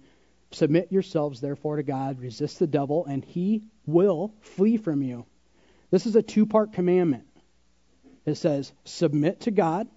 submit 0.52 0.92
yourselves 0.92 1.42
therefore 1.42 1.78
to 1.78 1.84
God, 1.84 2.20
resist 2.20 2.60
the 2.60 2.68
devil, 2.68 3.06
and 3.06 3.24
he 3.24 3.64
will 3.86 4.34
flee 4.42 4.78
from 4.78 5.02
you. 5.02 5.26
This 5.92 6.06
is 6.06 6.16
a 6.16 6.22
two-part 6.22 6.74
commandment. 6.74 7.27
It 8.28 8.36
says, 8.36 8.74
submit 8.84 9.40
to 9.42 9.52
God 9.52 9.88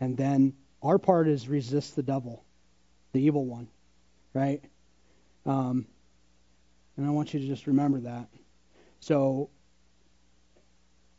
and 0.00 0.16
then 0.16 0.54
our 0.82 0.98
part 0.98 1.28
is 1.28 1.48
resist 1.48 1.94
the 1.94 2.02
devil, 2.02 2.42
the 3.12 3.20
evil 3.20 3.44
one, 3.44 3.68
right? 4.32 4.64
Um, 5.44 5.86
and 6.96 7.06
I 7.06 7.10
want 7.10 7.34
you 7.34 7.40
to 7.40 7.46
just 7.46 7.66
remember 7.66 8.00
that. 8.00 8.28
So, 9.00 9.50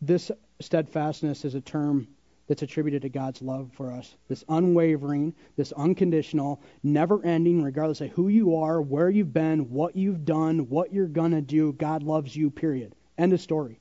this 0.02 0.32
steadfastness 0.60 1.46
is 1.46 1.54
a 1.54 1.62
term 1.62 2.08
that's 2.48 2.64
attributed 2.64 3.04
to 3.04 3.10
God's 3.10 3.42
love 3.44 3.70
for 3.74 3.92
us. 3.92 4.16
This 4.28 4.44
unwavering, 4.50 5.36
this 5.56 5.72
unconditional, 5.72 6.64
never 6.82 7.24
ending, 7.24 7.62
regardless 7.62 8.02
of 8.02 8.10
who 8.10 8.28
you 8.28 8.58
are, 8.58 8.82
where 8.82 9.10
you've 9.10 9.34
been, 9.34 9.70
what 9.70 9.96
you've 9.96 10.26
done, 10.26 10.70
what 10.70 10.92
you're 10.92 11.08
going 11.08 11.32
to 11.32 11.42
do. 11.42 11.74
God 11.74 12.02
loves 12.02 12.36
you, 12.36 12.50
period. 12.50 12.96
End 13.20 13.34
of 13.34 13.42
story. 13.42 13.81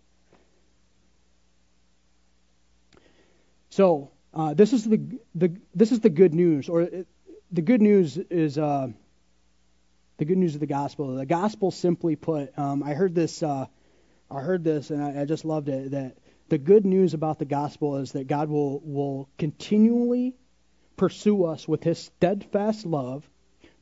So, 3.71 4.11
uh, 4.35 4.55
this 4.55 4.73
is 4.73 4.85
the, 4.85 5.01
the 5.35 5.57
this 5.75 5.93
is 5.93 6.01
the 6.01 6.11
good 6.11 6.35
news, 6.35 6.69
or 6.69 6.83
it, 6.83 7.07
the 7.51 7.63
good 7.63 7.81
news 7.81 8.17
is 8.17 8.59
uh, 8.59 8.89
the 10.19 10.25
good 10.25 10.39
news 10.39 10.55
of 10.55 10.61
the 10.61 10.67
gospel. 10.67 11.15
The 11.15 11.27
gospel, 11.27 11.71
simply 11.71 12.17
put, 12.17 12.57
um, 12.59 12.83
I 12.83 12.95
heard 12.95 13.15
this. 13.15 13.43
Uh, 13.43 13.67
I 14.31 14.41
heard 14.41 14.63
this, 14.63 14.91
and 14.91 15.03
I, 15.03 15.23
I 15.23 15.25
just 15.25 15.45
loved 15.45 15.69
it. 15.69 15.93
That 15.93 16.17
the 16.49 16.59
good 16.59 16.85
news 16.85 17.15
about 17.15 17.39
the 17.39 17.45
gospel 17.45 17.97
is 17.97 18.13
that 18.13 18.27
God 18.27 18.49
will 18.49 18.81
will 18.85 19.29
continually 19.39 20.37
pursue 20.97 21.45
us 21.45 21.67
with 21.67 21.83
His 21.83 21.99
steadfast 21.99 22.87
love 22.87 23.29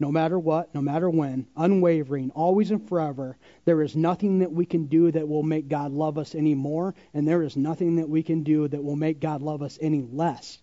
no 0.00 0.12
matter 0.12 0.38
what, 0.38 0.74
no 0.74 0.80
matter 0.80 1.10
when, 1.10 1.46
unwavering, 1.56 2.30
always 2.30 2.70
and 2.70 2.88
forever. 2.88 3.36
There 3.64 3.82
is 3.82 3.96
nothing 3.96 4.40
that 4.40 4.52
we 4.52 4.64
can 4.64 4.86
do 4.86 5.10
that 5.10 5.26
will 5.26 5.42
make 5.42 5.68
God 5.68 5.92
love 5.92 6.18
us 6.18 6.34
any 6.34 6.54
more, 6.54 6.94
and 7.12 7.26
there 7.26 7.42
is 7.42 7.56
nothing 7.56 7.96
that 7.96 8.08
we 8.08 8.22
can 8.22 8.44
do 8.44 8.68
that 8.68 8.82
will 8.82 8.96
make 8.96 9.20
God 9.20 9.42
love 9.42 9.62
us 9.62 9.78
any 9.80 10.02
less. 10.02 10.58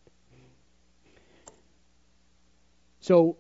So, 3.02 3.38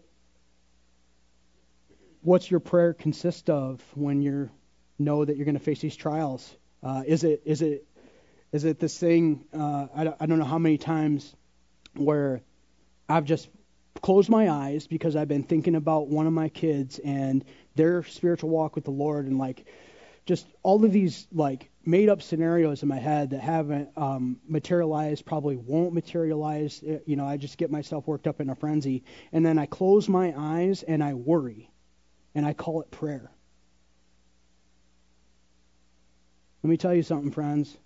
what's 2.21 2.51
your 2.51 2.59
prayer 2.59 2.93
consist 2.93 3.49
of 3.49 3.81
when 3.95 4.21
you 4.21 4.49
know 4.99 5.23
that 5.23 5.37
you're 5.37 5.45
going 5.45 5.57
to 5.57 5.63
face 5.63 5.79
these 5.79 5.95
trials? 5.95 6.55
Uh, 6.83 7.03
is 7.07 7.23
it 7.23 7.41
is 7.45 7.61
it 7.61 7.87
is 8.51 8.65
it 8.65 8.79
this 8.79 8.97
thing? 8.97 9.45
Uh, 9.53 9.87
I, 9.95 10.13
I 10.19 10.25
don't 10.25 10.39
know 10.39 10.45
how 10.45 10.59
many 10.59 10.77
times 10.77 11.35
where 11.95 12.41
I've 13.07 13.25
just 13.25 13.49
close 14.01 14.29
my 14.29 14.49
eyes 14.49 14.87
because 14.87 15.15
I've 15.15 15.27
been 15.27 15.43
thinking 15.43 15.75
about 15.75 16.07
one 16.07 16.27
of 16.27 16.33
my 16.33 16.49
kids 16.49 16.99
and 16.99 17.43
their 17.75 18.03
spiritual 18.03 18.49
walk 18.49 18.75
with 18.75 18.85
the 18.85 18.91
Lord 18.91 19.25
and 19.25 19.37
like 19.37 19.65
just 20.25 20.45
all 20.63 20.83
of 20.83 20.91
these 20.91 21.27
like 21.31 21.69
made 21.85 22.09
up 22.09 22.21
scenarios 22.21 22.81
in 22.81 22.89
my 22.89 22.97
head 22.97 23.29
that 23.29 23.41
haven't 23.41 23.89
um, 23.95 24.37
materialized, 24.47 25.25
probably 25.25 25.55
won't 25.55 25.93
materialize. 25.93 26.81
Uh, 26.83 26.97
you 27.05 27.15
know, 27.15 27.25
I 27.25 27.37
just 27.37 27.57
get 27.57 27.69
myself 27.69 28.07
worked 28.07 28.27
up 28.27 28.41
in 28.41 28.49
a 28.49 28.55
frenzy. 28.55 29.03
And 29.31 29.45
then 29.45 29.59
I 29.59 29.67
close 29.67 30.09
my 30.09 30.33
eyes 30.35 30.83
and 30.83 31.03
I 31.03 31.13
worry. 31.13 31.69
And 32.33 32.45
I 32.45 32.53
call 32.53 32.81
it 32.81 32.91
prayer. 32.91 33.31
Let 36.63 36.69
me 36.69 36.77
tell 36.77 36.93
you 36.93 37.03
something, 37.03 37.31
friends. 37.31 37.77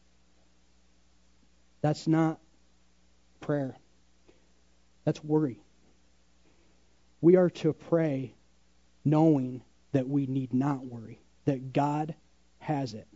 That's 1.81 2.07
not 2.07 2.39
prayer. 3.41 3.77
That's 5.03 5.23
worry. 5.23 5.61
We 7.21 7.35
are 7.35 7.49
to 7.49 7.73
pray 7.73 8.33
knowing 9.03 9.61
that 9.91 10.07
we 10.07 10.25
need 10.27 10.53
not 10.53 10.85
worry, 10.85 11.19
that 11.45 11.73
God 11.73 12.15
has 12.59 12.93
it. 12.93 13.07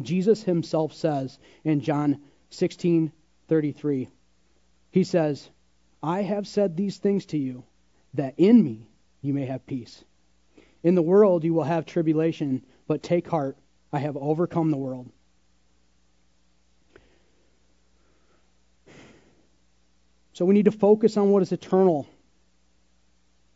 Jesus 0.00 0.42
himself 0.42 0.94
says 0.94 1.38
in 1.64 1.80
John 1.80 2.20
16:33, 2.50 4.08
he 4.90 5.04
says, 5.04 5.50
"I 6.02 6.22
have 6.22 6.46
said 6.46 6.76
these 6.76 6.98
things 6.98 7.26
to 7.26 7.38
you 7.38 7.64
that 8.14 8.34
in 8.38 8.62
me 8.62 8.88
you 9.20 9.32
may 9.34 9.46
have 9.46 9.66
peace. 9.66 10.04
In 10.82 10.94
the 10.94 11.02
world 11.02 11.44
you 11.44 11.54
will 11.54 11.62
have 11.62 11.86
tribulation, 11.86 12.64
but 12.86 13.02
take 13.02 13.28
heart, 13.28 13.56
I 13.92 13.98
have 14.00 14.16
overcome 14.16 14.70
the 14.70 14.76
world." 14.78 15.10
So 20.32 20.44
we 20.44 20.54
need 20.54 20.64
to 20.64 20.72
focus 20.72 21.16
on 21.16 21.30
what 21.30 21.42
is 21.42 21.52
eternal 21.52 22.08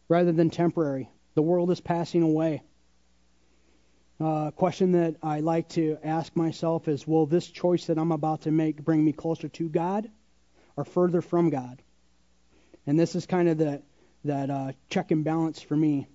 rather 0.09 0.33
than 0.33 0.51
temporary. 0.51 1.09
The 1.35 1.43
world 1.43 1.71
is 1.71 1.81
passing 1.81 2.23
away. 2.23 2.63
A 4.21 4.25
uh, 4.25 4.51
question 4.51 4.93
that 4.93 5.17
I 5.23 5.41
like 5.41 5.69
to 5.71 5.99
ask 6.03 6.35
myself 6.35 6.89
is 6.89 7.07
Will 7.07 7.27
this 7.27 7.47
choice 7.47 7.87
that 7.87 7.99
I'm 7.99 8.13
about 8.13 8.43
to 8.43 8.51
make 8.51 8.83
bring 8.83 9.05
me 9.05 9.13
closer 9.13 9.49
to 9.49 9.69
God 9.69 10.11
or 10.77 10.85
further 10.85 11.21
from 11.21 11.51
God? 11.51 11.83
And 12.87 12.99
this 12.99 13.15
is 13.15 13.27
kind 13.27 13.49
of 13.49 13.59
the, 13.59 13.83
that 14.25 14.51
uh, 14.51 14.73
check 14.89 15.11
and 15.11 15.25
balance 15.25 15.61
for 15.61 15.77
me 15.77 16.09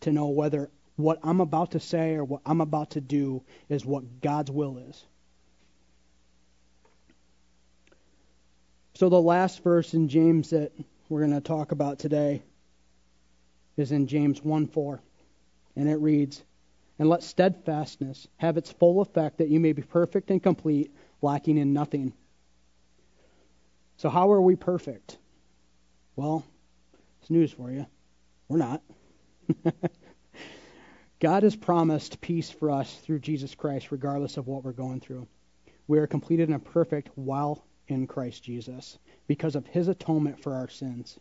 to 0.00 0.12
know 0.12 0.28
whether 0.28 0.70
what 0.96 1.20
I'm 1.22 1.40
about 1.40 1.72
to 1.72 1.80
say 1.80 2.14
or 2.14 2.24
what 2.24 2.42
I'm 2.44 2.60
about 2.60 2.90
to 2.90 3.00
do 3.00 3.42
is 3.68 3.84
what 3.84 4.20
God's 4.20 4.50
will 4.50 4.78
is. 4.78 5.04
So 8.98 9.08
the 9.08 9.22
last 9.22 9.62
verse 9.62 9.94
in 9.94 10.08
James 10.08 10.50
that 10.50 10.72
we're 11.08 11.20
going 11.20 11.30
to 11.30 11.40
talk 11.40 11.70
about 11.70 12.00
today 12.00 12.42
is 13.76 13.92
in 13.92 14.08
James 14.08 14.40
1:4, 14.40 14.98
and 15.76 15.88
it 15.88 15.98
reads, 15.98 16.42
and 16.98 17.08
let 17.08 17.22
steadfastness 17.22 18.26
have 18.38 18.56
its 18.56 18.72
full 18.72 19.00
effect, 19.00 19.38
that 19.38 19.50
you 19.50 19.60
may 19.60 19.72
be 19.72 19.82
perfect 19.82 20.32
and 20.32 20.42
complete, 20.42 20.92
lacking 21.22 21.58
in 21.58 21.72
nothing. 21.72 22.12
So, 23.98 24.08
how 24.08 24.32
are 24.32 24.42
we 24.42 24.56
perfect? 24.56 25.16
Well, 26.16 26.44
it's 27.20 27.30
news 27.30 27.52
for 27.52 27.70
you. 27.70 27.86
We're 28.48 28.58
not. 28.58 28.82
God 31.20 31.44
has 31.44 31.54
promised 31.54 32.20
peace 32.20 32.50
for 32.50 32.72
us 32.72 32.92
through 32.92 33.20
Jesus 33.20 33.54
Christ, 33.54 33.92
regardless 33.92 34.38
of 34.38 34.48
what 34.48 34.64
we're 34.64 34.72
going 34.72 34.98
through. 34.98 35.28
We 35.86 36.00
are 36.00 36.08
completed 36.08 36.48
and 36.48 36.64
perfect 36.64 37.10
while 37.14 37.64
in 37.88 38.06
Christ 38.06 38.42
Jesus 38.44 38.98
because 39.26 39.56
of 39.56 39.66
his 39.66 39.88
atonement 39.88 40.42
for 40.42 40.54
our 40.54 40.68
sins. 40.68 41.18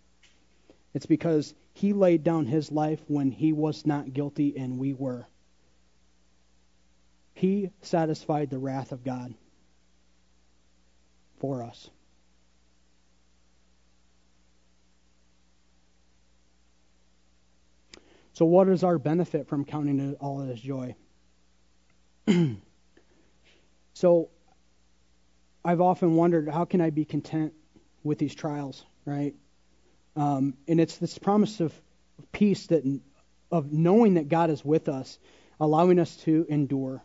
It's 0.93 1.05
because 1.05 1.53
he 1.73 1.93
laid 1.93 2.23
down 2.23 2.45
his 2.45 2.71
life 2.71 3.01
when 3.07 3.31
he 3.31 3.53
was 3.53 3.85
not 3.85 4.13
guilty 4.13 4.57
and 4.57 4.77
we 4.77 4.93
were. 4.93 5.27
He 7.33 7.69
satisfied 7.81 8.49
the 8.49 8.57
wrath 8.57 8.91
of 8.91 9.03
God 9.03 9.33
for 11.39 11.63
us. 11.63 11.89
So, 18.33 18.45
what 18.45 18.69
is 18.69 18.83
our 18.83 18.99
benefit 18.99 19.47
from 19.47 19.65
counting 19.65 19.99
it 19.99 20.17
all 20.19 20.41
as 20.41 20.59
joy? 20.59 20.95
so, 23.93 24.29
I've 25.67 25.81
often 25.81 26.15
wondered 26.15 26.47
how 26.47 26.63
can 26.63 26.79
I 26.79 26.91
be 26.91 27.03
content 27.03 27.51
with 28.01 28.19
these 28.19 28.33
trials, 28.33 28.85
right? 29.03 29.35
Um, 30.15 30.53
and 30.65 30.79
it's 30.79 30.95
this 30.95 31.17
promise 31.17 31.59
of 31.59 31.73
peace 32.31 32.67
that 32.67 32.85
of 33.51 33.73
knowing 33.73 34.13
that 34.13 34.29
God 34.29 34.49
is 34.49 34.63
with 34.63 34.87
us, 34.87 35.19
allowing 35.59 35.99
us 35.99 36.15
to 36.23 36.45
endure, 36.47 37.03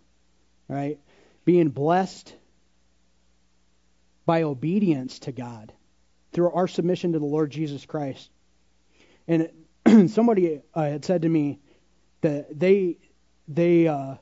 right? 0.68 1.00
Being 1.44 1.70
blessed 1.70 2.32
by 4.26 4.44
obedience 4.44 5.18
to 5.20 5.32
God 5.32 5.72
through 6.32 6.52
our 6.52 6.68
submission 6.68 7.14
to 7.14 7.18
the 7.18 7.24
Lord 7.24 7.50
Jesus 7.50 7.84
Christ. 7.84 8.30
And 9.26 9.50
somebody 10.12 10.62
uh, 10.72 10.82
had 10.84 11.04
said 11.04 11.22
to 11.22 11.28
me 11.28 11.58
that 12.20 12.56
they 12.56 12.98
they 13.48 13.88
uh, 13.88 14.14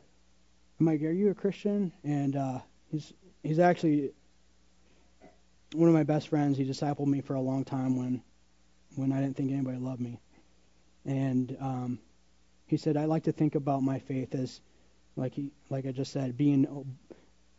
I'm 0.80 0.86
like, 0.86 1.02
are 1.02 1.12
you 1.12 1.28
a 1.28 1.34
Christian? 1.34 1.92
And 2.02 2.36
uh, 2.36 2.60
he's 2.90 3.12
he's 3.42 3.58
actually 3.58 4.12
one 5.74 5.88
of 5.88 5.94
my 5.94 6.02
best 6.02 6.28
friends. 6.28 6.58
He 6.58 6.64
discipled 6.64 7.06
me 7.06 7.20
for 7.20 7.34
a 7.34 7.40
long 7.40 7.64
time 7.64 7.96
when 7.96 8.22
when 8.96 9.12
I 9.12 9.20
didn't 9.20 9.36
think 9.36 9.52
anybody 9.52 9.78
loved 9.78 10.00
me. 10.00 10.18
And 11.04 11.56
um, 11.60 11.98
he 12.66 12.76
said, 12.76 12.96
I 12.96 13.04
like 13.04 13.24
to 13.24 13.32
think 13.32 13.54
about 13.54 13.82
my 13.82 13.98
faith 13.98 14.34
as 14.34 14.60
like 15.16 15.34
he 15.34 15.52
like 15.68 15.86
I 15.86 15.92
just 15.92 16.12
said, 16.12 16.36
being 16.36 16.96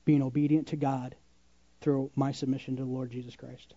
being 0.06 0.22
obedient 0.22 0.68
to 0.68 0.76
God 0.76 1.16
through 1.82 2.12
my 2.16 2.32
submission 2.32 2.76
to 2.78 2.84
the 2.84 2.90
Lord 2.90 3.12
Jesus 3.12 3.36
Christ 3.36 3.74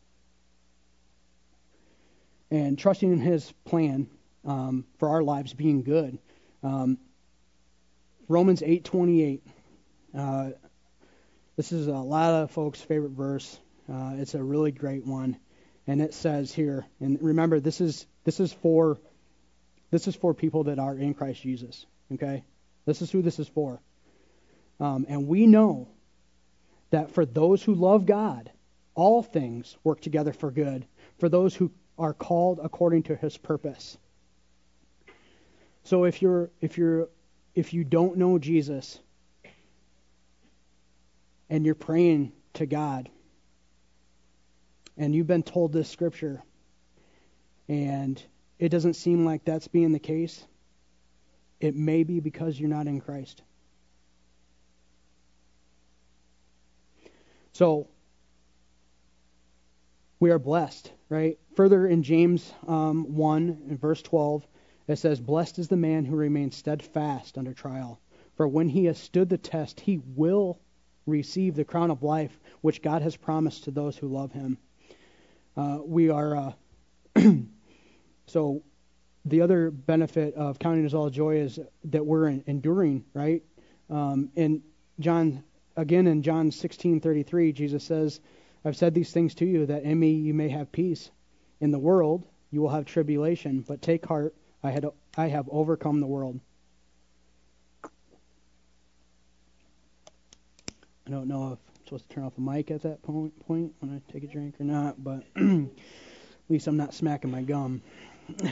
and 2.55 2.79
trusting 2.79 3.13
in 3.13 3.19
His 3.19 3.53
plan 3.65 4.09
um, 4.45 4.85
for 4.99 5.09
our 5.09 5.23
lives 5.23 5.53
being 5.53 5.83
good. 5.83 6.19
Um, 6.63 6.99
Romans 8.29 8.63
8:28. 8.63 9.41
Uh, 10.17 10.51
this 11.57 11.73
is 11.73 11.89
a 11.89 11.93
lot 11.93 12.31
of 12.31 12.51
folks' 12.51 12.81
favorite 12.81 13.13
verse. 13.13 13.59
Uh, 13.91 14.13
it's 14.17 14.35
a 14.35 14.43
really 14.43 14.73
great 14.73 15.07
one, 15.07 15.37
and 15.87 16.01
it 16.01 16.15
says 16.15 16.53
here. 16.53 16.87
And 17.01 17.19
remember, 17.21 17.61
this 17.61 17.81
is 17.81 18.07
this 18.25 18.41
is 18.41 18.53
for 18.53 18.99
this 19.91 20.09
is 20.09 20.17
for 20.17 20.35
people 20.35 20.65
that 20.65 20.79
are 20.79 20.97
in 20.97 21.15
Christ 21.15 21.43
Jesus. 21.43 21.87
Okay, 22.13 22.45
this 22.87 23.03
is 23.03 23.11
who 23.11 23.23
this 23.23 23.39
is 23.39 23.49
for. 23.49 23.81
Um, 24.81 25.07
and 25.09 25.29
we 25.29 25.47
know 25.47 25.89
that 26.91 27.13
for 27.13 27.25
those 27.25 27.63
who 27.63 27.75
love 27.75 28.07
God, 28.07 28.51
all 28.95 29.23
things 29.23 29.77
work 29.85 30.01
together 30.01 30.33
for 30.33 30.51
good 30.51 30.87
for 31.19 31.29
those 31.29 31.55
who 31.55 31.71
are 31.99 32.15
called 32.15 32.61
according 32.63 33.05
to 33.05 33.17
his 33.17 33.37
purpose. 33.37 33.97
So 35.85 36.05
if 36.05 36.23
you're 36.23 36.51
if 36.61 36.79
you're 36.79 37.09
if 37.55 37.75
you 37.75 37.85
don't 37.85 38.17
know 38.17 38.39
Jesus 38.39 38.99
and 41.51 41.65
you're 41.65 41.75
praying 41.75 42.33
to 42.55 42.67
God 42.67 43.11
and 44.97 45.15
you've 45.15 45.27
been 45.27 45.43
told 45.43 45.73
this 45.73 45.89
scripture 45.89 46.43
and 47.69 48.23
it 48.59 48.69
doesn't 48.69 48.95
seem 48.95 49.25
like 49.25 49.45
that's 49.45 49.69
being 49.69 49.93
the 49.93 49.99
case, 49.99 50.45
it 51.61 51.75
may 51.75 52.05
be 52.05 52.21
because 52.21 52.59
you're 52.59 52.69
not 52.69 52.87
in 52.87 53.01
Christ. 53.01 53.43
So 57.53 57.89
we 60.21 60.31
are 60.31 60.39
blessed, 60.39 60.93
right? 61.09 61.39
Further 61.55 61.87
in 61.87 62.03
James 62.03 62.53
um, 62.67 63.15
1, 63.15 63.63
in 63.69 63.79
verse 63.79 64.03
12, 64.03 64.47
it 64.89 64.97
says, 64.97 65.21
Blessed 65.21 65.59
is 65.59 65.69
the 65.69 65.77
man 65.77 66.05
who 66.05 66.17
remains 66.17 66.57
steadfast 66.57 67.39
under 67.39 67.55
trial, 67.55 68.01
for 68.37 68.47
when 68.49 68.69
he 68.69 68.85
has 68.87 68.99
stood 68.99 69.29
the 69.29 69.39
test, 69.39 69.81
he 69.81 70.01
will 70.15 70.59
receive 71.07 71.55
the 71.55 71.65
crown 71.65 71.91
of 71.91 72.03
life 72.03 72.39
which 72.61 72.83
God 72.83 73.03
has 73.03 73.17
promised 73.17 73.65
to 73.65 73.71
those 73.71 73.97
who 73.97 74.09
love 74.09 74.33
him. 74.33 74.59
Uh, 75.57 75.79
we 75.85 76.11
are, 76.11 76.37
uh, 76.37 76.53
so 78.27 78.63
the 79.25 79.41
other 79.41 79.71
benefit 79.71 80.35
of 80.35 80.59
counting 80.59 80.85
as 80.85 80.95
all 80.95 81.11
joy 81.11 81.37
is 81.37 81.59
that 81.85 82.05
we're 82.05 82.29
enduring, 82.29 83.05
right? 83.15 83.43
Um, 83.89 84.31
in 84.35 84.63
John, 85.01 85.45
again 85.77 86.07
in 86.07 86.23
John 86.23 86.51
16:33, 86.51 87.55
Jesus 87.55 87.85
says, 87.85 88.21
I've 88.65 88.77
said 88.77 88.95
these 88.95 89.13
things 89.13 89.35
to 89.37 89.45
you 89.45 89.67
that 89.67 89.83
in 89.83 89.99
me 89.99 90.13
you 90.13 90.35
may 90.35 90.49
have 90.49 90.73
peace. 90.73 91.11
In 91.61 91.71
the 91.71 91.79
world 91.79 92.27
you 92.51 92.61
will 92.61 92.71
have 92.71 92.85
tribulation, 92.85 93.65
but 93.67 93.83
take 93.83 94.05
heart, 94.07 94.35
I, 94.63 94.71
had, 94.71 94.87
I 95.17 95.29
have 95.29 95.49
overcome 95.51 96.01
the 96.01 96.07
world. 96.07 96.41
I 101.07 101.11
don't 101.11 101.29
know 101.29 101.53
if 101.53 101.74
supposed 101.85 102.09
to 102.09 102.15
turn 102.15 102.25
off 102.25 102.35
the 102.35 102.41
mic 102.41 102.71
at 102.71 102.83
that 102.83 103.03
point, 103.03 103.39
point 103.47 103.75
when 103.81 103.95
I 103.95 104.13
take 104.13 104.25
a 104.25 104.27
drink 104.27 104.55
or 104.59 104.65
not, 104.65 105.03
but 105.03 105.25
at 105.37 105.69
least 106.49 106.67
I'm 106.67 106.77
not 106.77 106.95
smacking 106.95 107.31
my 107.31 107.43
gum. 107.43 107.83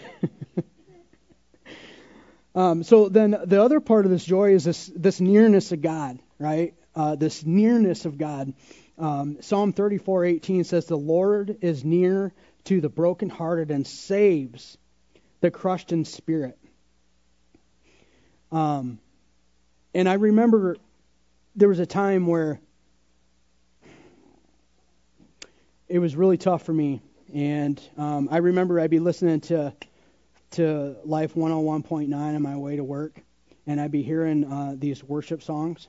um, 2.55 2.83
so 2.83 3.09
then 3.09 3.37
the 3.45 3.63
other 3.63 3.81
part 3.81 4.05
of 4.05 4.11
this 4.11 4.25
joy 4.25 4.55
is 4.55 4.65
this 4.65 4.91
this 4.95 5.21
nearness 5.21 5.73
of 5.73 5.81
God, 5.81 6.19
right? 6.39 6.75
Uh, 6.95 7.17
this 7.17 7.45
nearness 7.45 8.05
of 8.05 8.19
God. 8.19 8.53
Um, 8.99 9.39
Psalm 9.41 9.73
34:18 9.73 10.65
says, 10.65 10.87
"The 10.87 10.99
Lord 10.99 11.59
is 11.63 11.85
near 11.85 12.35
to 12.65 12.81
the 12.83 12.91
brokenhearted 12.91 13.71
and 13.71 13.87
saves 13.87 14.77
the 15.41 15.51
crushed 15.51 15.93
in 15.93 16.05
spirit." 16.05 16.59
Um, 18.51 18.99
and 19.95 20.07
I 20.07 20.15
remember 20.15 20.77
there 21.57 21.69
was 21.69 21.79
a 21.79 21.87
time 21.87 22.27
where 22.27 22.61
it 25.93 25.99
was 25.99 26.17
really 26.17 26.39
tough 26.39 26.63
for 26.63 26.73
me, 26.73 27.03
and 27.35 27.79
um, 27.99 28.27
I 28.33 28.39
remember 28.39 28.81
I'd 28.81 28.89
be 28.89 28.99
listening 28.99 29.41
to 29.43 29.75
to 30.53 30.97
Life 31.05 31.35
101.9 31.35 32.15
on 32.15 32.43
my 32.43 32.57
way 32.57 32.77
to 32.77 32.85
work, 32.85 33.21
and 33.67 33.79
I'd 33.79 33.91
be 33.91 34.03
hearing 34.03 34.51
uh, 34.51 34.75
these 34.79 35.05
worship 35.05 35.43
songs, 35.43 35.89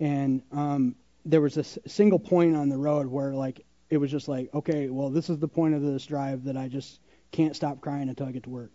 and 0.00 0.42
um, 0.52 0.96
there 1.26 1.42
was 1.42 1.58
a 1.58 1.64
single 1.64 2.18
point 2.18 2.56
on 2.56 2.70
the 2.70 2.78
road 2.78 3.06
where 3.08 3.34
like 3.34 3.66
it 3.90 3.98
was 3.98 4.10
just 4.10 4.26
like, 4.26 4.48
okay, 4.54 4.88
well, 4.88 5.10
this 5.10 5.28
is 5.28 5.38
the 5.38 5.48
point 5.48 5.74
of 5.74 5.82
this 5.82 6.06
drive 6.06 6.44
that 6.44 6.56
I 6.56 6.68
just 6.68 7.00
can't 7.30 7.54
stop 7.54 7.82
crying 7.82 8.08
until 8.08 8.26
I 8.26 8.32
get 8.32 8.44
to 8.44 8.50
work. 8.50 8.72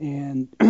And 0.00 0.48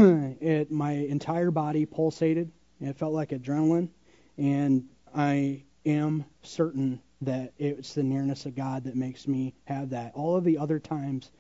it, 0.43 0.71
my 0.71 0.93
entire 0.93 1.51
body 1.51 1.87
pulsated. 1.87 2.51
It 2.83 2.99
felt 2.99 3.15
like 3.15 3.31
adrenaline, 3.31 3.89
and 4.37 4.91
I 5.15 5.63
am 5.87 6.27
certain 6.43 7.01
that 7.23 7.53
it's 7.59 7.95
the 7.95 8.03
nearness 8.03 8.47
of 8.47 8.55
God 8.55 8.85
that 8.85 8.97
makes 8.97 9.29
me 9.29 9.55
have 9.65 9.91
that. 9.91 10.13
All 10.15 10.37
of 10.37 10.45
the 10.45 10.59
other 10.59 10.79
times 10.79 11.31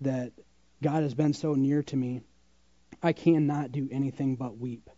that 0.00 0.32
God 0.82 1.02
has 1.02 1.14
been 1.14 1.32
so 1.32 1.54
near 1.54 1.82
to 1.84 1.96
me, 1.96 2.20
I 3.02 3.12
cannot 3.12 3.72
do 3.72 3.88
anything 3.90 4.36
but 4.36 4.58
weep. 4.58 4.90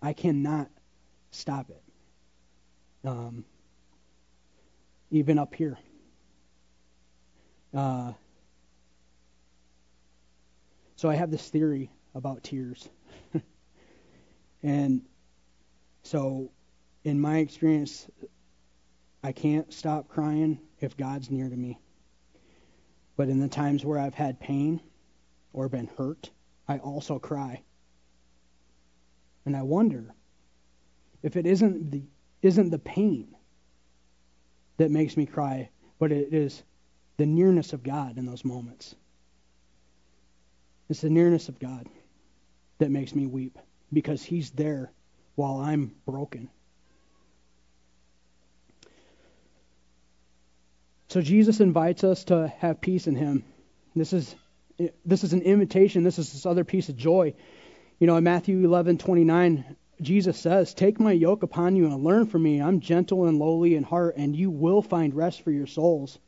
I 0.00 0.12
cannot 0.12 0.70
stop 1.30 1.70
it 1.70 1.82
um, 3.04 3.44
even 5.10 5.38
up 5.38 5.54
here. 5.54 5.78
Uh, 7.72 8.12
so 10.96 11.08
I 11.08 11.16
have 11.16 11.30
this 11.30 11.48
theory 11.48 11.90
about 12.14 12.42
tears. 12.42 12.88
and 14.62 15.02
so, 16.02 16.50
in 17.02 17.20
my 17.20 17.38
experience, 17.38 18.06
I 19.24 19.32
can't 19.32 19.72
stop 19.72 20.06
crying 20.06 20.58
if 20.80 20.98
God's 20.98 21.30
near 21.30 21.48
to 21.48 21.56
me. 21.56 21.80
But 23.16 23.30
in 23.30 23.40
the 23.40 23.48
times 23.48 23.82
where 23.82 23.98
I've 23.98 24.12
had 24.12 24.38
pain 24.38 24.82
or 25.54 25.66
been 25.70 25.88
hurt, 25.96 26.28
I 26.68 26.76
also 26.76 27.18
cry. 27.18 27.62
And 29.46 29.56
I 29.56 29.62
wonder 29.62 30.14
if 31.22 31.36
it 31.36 31.46
isn't 31.46 31.90
the 31.90 32.02
isn't 32.42 32.68
the 32.68 32.78
pain 32.78 33.34
that 34.76 34.90
makes 34.90 35.16
me 35.16 35.24
cry, 35.24 35.70
but 35.98 36.12
it 36.12 36.34
is 36.34 36.62
the 37.16 37.24
nearness 37.24 37.72
of 37.72 37.82
God 37.82 38.18
in 38.18 38.26
those 38.26 38.44
moments. 38.44 38.94
It's 40.90 41.00
the 41.00 41.08
nearness 41.08 41.48
of 41.48 41.58
God 41.58 41.86
that 42.76 42.90
makes 42.90 43.14
me 43.14 43.24
weep 43.24 43.58
because 43.90 44.22
He's 44.22 44.50
there 44.50 44.92
while 45.34 45.56
I'm 45.56 45.94
broken. 46.04 46.50
So 51.08 51.20
Jesus 51.20 51.60
invites 51.60 52.04
us 52.04 52.24
to 52.24 52.52
have 52.58 52.80
peace 52.80 53.06
in 53.06 53.14
Him. 53.14 53.44
This 53.94 54.12
is 54.12 54.34
this 55.04 55.22
is 55.22 55.32
an 55.32 55.42
invitation. 55.42 56.02
This 56.02 56.18
is 56.18 56.32
this 56.32 56.46
other 56.46 56.64
piece 56.64 56.88
of 56.88 56.96
joy. 56.96 57.34
You 58.00 58.06
know, 58.06 58.16
in 58.16 58.24
Matthew 58.24 58.66
11:29, 58.66 59.76
Jesus 60.00 60.36
says, 60.38 60.74
"Take 60.74 60.98
my 60.98 61.12
yoke 61.12 61.42
upon 61.42 61.76
you 61.76 61.86
and 61.86 62.02
learn 62.02 62.26
from 62.26 62.42
me. 62.42 62.60
I'm 62.60 62.80
gentle 62.80 63.26
and 63.26 63.38
lowly 63.38 63.76
in 63.76 63.84
heart, 63.84 64.16
and 64.16 64.34
you 64.34 64.50
will 64.50 64.82
find 64.82 65.14
rest 65.14 65.42
for 65.42 65.52
your 65.52 65.66
souls." 65.68 66.18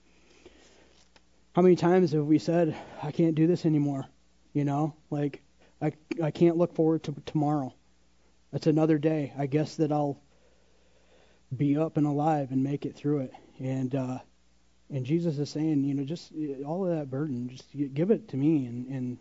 How 1.52 1.62
many 1.62 1.74
times 1.74 2.12
have 2.12 2.26
we 2.26 2.38
said, 2.38 2.76
"I 3.02 3.10
can't 3.10 3.34
do 3.34 3.46
this 3.46 3.66
anymore"? 3.66 4.06
You 4.52 4.64
know, 4.64 4.94
like 5.10 5.42
I 5.80 5.92
I 6.22 6.30
can't 6.30 6.56
look 6.56 6.74
forward 6.74 7.02
to 7.04 7.14
tomorrow. 7.26 7.74
It's 8.52 8.66
another 8.66 8.98
day. 8.98 9.32
I 9.36 9.46
guess 9.46 9.76
that 9.76 9.90
I'll 9.90 10.20
be 11.54 11.76
up 11.76 11.96
and 11.96 12.06
alive 12.06 12.52
and 12.52 12.62
make 12.62 12.86
it 12.86 12.94
through 12.94 13.20
it. 13.20 13.32
And 13.58 13.94
uh, 13.94 14.18
and 14.90 15.04
Jesus 15.04 15.38
is 15.38 15.50
saying, 15.50 15.84
you 15.84 15.94
know, 15.94 16.04
just 16.04 16.32
all 16.64 16.86
of 16.86 16.96
that 16.96 17.10
burden, 17.10 17.48
just 17.48 17.64
give 17.94 18.10
it 18.10 18.28
to 18.28 18.36
me, 18.36 18.66
and 18.66 18.86
and 18.88 19.18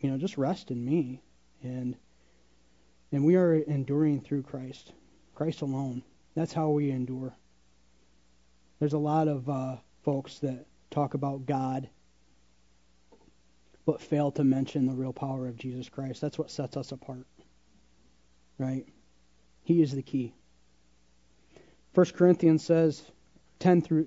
you 0.00 0.10
know, 0.10 0.18
just 0.18 0.38
rest 0.38 0.70
in 0.70 0.84
me, 0.84 1.22
and 1.62 1.96
and 3.12 3.24
we 3.24 3.36
are 3.36 3.54
enduring 3.54 4.20
through 4.20 4.42
Christ, 4.42 4.92
Christ 5.34 5.62
alone. 5.62 6.02
That's 6.34 6.52
how 6.52 6.70
we 6.70 6.90
endure. 6.90 7.34
There's 8.78 8.92
a 8.92 8.98
lot 8.98 9.28
of 9.28 9.48
uh, 9.48 9.76
folks 10.04 10.38
that 10.40 10.66
talk 10.90 11.14
about 11.14 11.46
God, 11.46 11.88
but 13.84 14.00
fail 14.00 14.30
to 14.32 14.44
mention 14.44 14.86
the 14.86 14.94
real 14.94 15.12
power 15.12 15.48
of 15.48 15.56
Jesus 15.56 15.88
Christ. 15.88 16.20
That's 16.20 16.38
what 16.38 16.50
sets 16.50 16.76
us 16.76 16.92
apart 16.92 17.26
right? 18.58 18.86
He 19.62 19.80
is 19.80 19.92
the 19.92 20.02
key. 20.02 20.34
1 21.94 22.06
Corinthians 22.14 22.64
says 22.64 23.02
10 23.60 23.82
through 23.82 24.06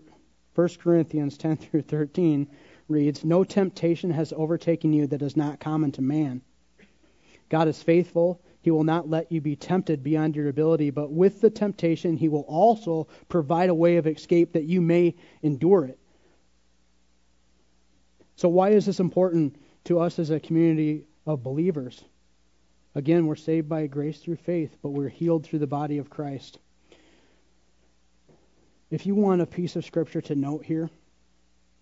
1 0.62 0.70
Corinthians 0.78 1.40
10 1.40 1.58
through 1.58 1.82
13 1.82 2.46
reads, 2.88 3.26
"No 3.26 3.44
temptation 3.44 4.12
has 4.12 4.32
overtaken 4.32 4.94
you 4.94 5.08
that 5.08 5.24
is 5.24 5.36
not 5.36 5.60
common 5.60 5.92
to 5.94 6.04
man. 6.04 6.42
God 7.50 7.68
is 7.68 7.82
faithful. 7.82 8.40
He 8.62 8.70
will 8.70 8.84
not 8.84 9.10
let 9.10 9.32
you 9.32 9.42
be 9.42 9.56
tempted 9.56 10.04
beyond 10.04 10.36
your 10.36 10.50
ability, 10.50 10.92
but 10.92 11.12
with 11.12 11.42
the 11.42 11.50
temptation 11.50 12.16
he 12.16 12.30
will 12.30 12.42
also 12.42 13.08
provide 13.28 13.72
a 13.72 13.74
way 13.74 13.98
of 13.98 14.06
escape 14.06 14.52
that 14.52 14.66
you 14.66 14.82
may 14.82 15.16
endure 15.42 15.86
it." 15.86 15.98
So 18.36 18.48
why 18.48 18.70
is 18.70 18.86
this 18.86 19.00
important 19.00 19.56
to 19.86 19.98
us 19.98 20.20
as 20.20 20.30
a 20.30 20.40
community 20.40 21.08
of 21.26 21.42
believers? 21.42 22.06
Again, 22.94 23.26
we're 23.26 23.36
saved 23.36 23.68
by 23.68 23.88
grace 23.88 24.20
through 24.20 24.36
faith, 24.36 24.78
but 24.84 24.92
we're 24.92 25.10
healed 25.10 25.44
through 25.44 25.58
the 25.58 25.66
body 25.66 25.98
of 25.98 26.12
Christ. 26.12 26.60
If 28.92 29.08
you 29.08 29.16
want 29.16 29.42
a 29.42 29.48
piece 29.48 29.76
of 29.76 29.86
scripture 29.86 30.22
to 30.22 30.36
note 30.36 30.66
here 30.66 30.90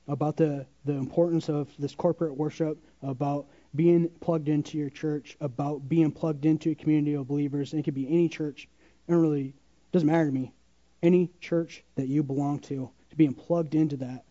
about 0.08 0.38
the, 0.38 0.66
the 0.86 0.94
importance 0.94 1.50
of 1.50 1.68
this 1.78 1.94
corporate 1.94 2.38
worship, 2.38 2.78
about 3.02 3.48
being 3.76 4.10
plugged 4.22 4.48
into 4.48 4.78
your 4.78 4.90
church, 4.90 5.36
about 5.42 5.90
being 5.90 6.12
plugged 6.12 6.46
into 6.46 6.72
a 6.72 6.76
community 6.76 7.16
of 7.16 7.28
believers, 7.28 7.74
and 7.74 7.82
it 7.82 7.84
could 7.84 7.94
be 7.96 8.08
any 8.08 8.30
church, 8.30 8.70
it 9.08 9.14
really 9.14 9.54
doesn't 9.92 10.08
matter 10.08 10.28
to 10.28 10.32
me. 10.32 10.54
Any 11.04 11.30
church 11.42 11.84
that 11.96 12.08
you 12.08 12.24
belong 12.24 12.60
to, 12.60 12.90
to 13.10 13.16
being 13.16 13.34
plugged 13.34 13.76
into 13.76 13.98
that. 13.98 14.24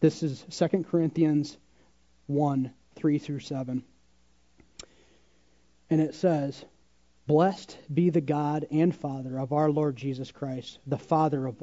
This 0.00 0.22
is 0.22 0.44
2 0.50 0.84
Corinthians 0.90 1.56
1 2.26 2.72
3 2.96 3.18
through 3.18 3.40
7 3.40 3.84
and 5.90 6.00
it 6.00 6.14
says, 6.14 6.64
Blessed 7.26 7.76
be 7.92 8.10
the 8.10 8.20
God 8.20 8.66
and 8.70 8.94
Father 8.94 9.38
of 9.38 9.52
our 9.52 9.70
Lord 9.70 9.96
Jesus 9.96 10.30
Christ, 10.30 10.78
the 10.86 10.98
Father 10.98 11.46
of 11.46 11.62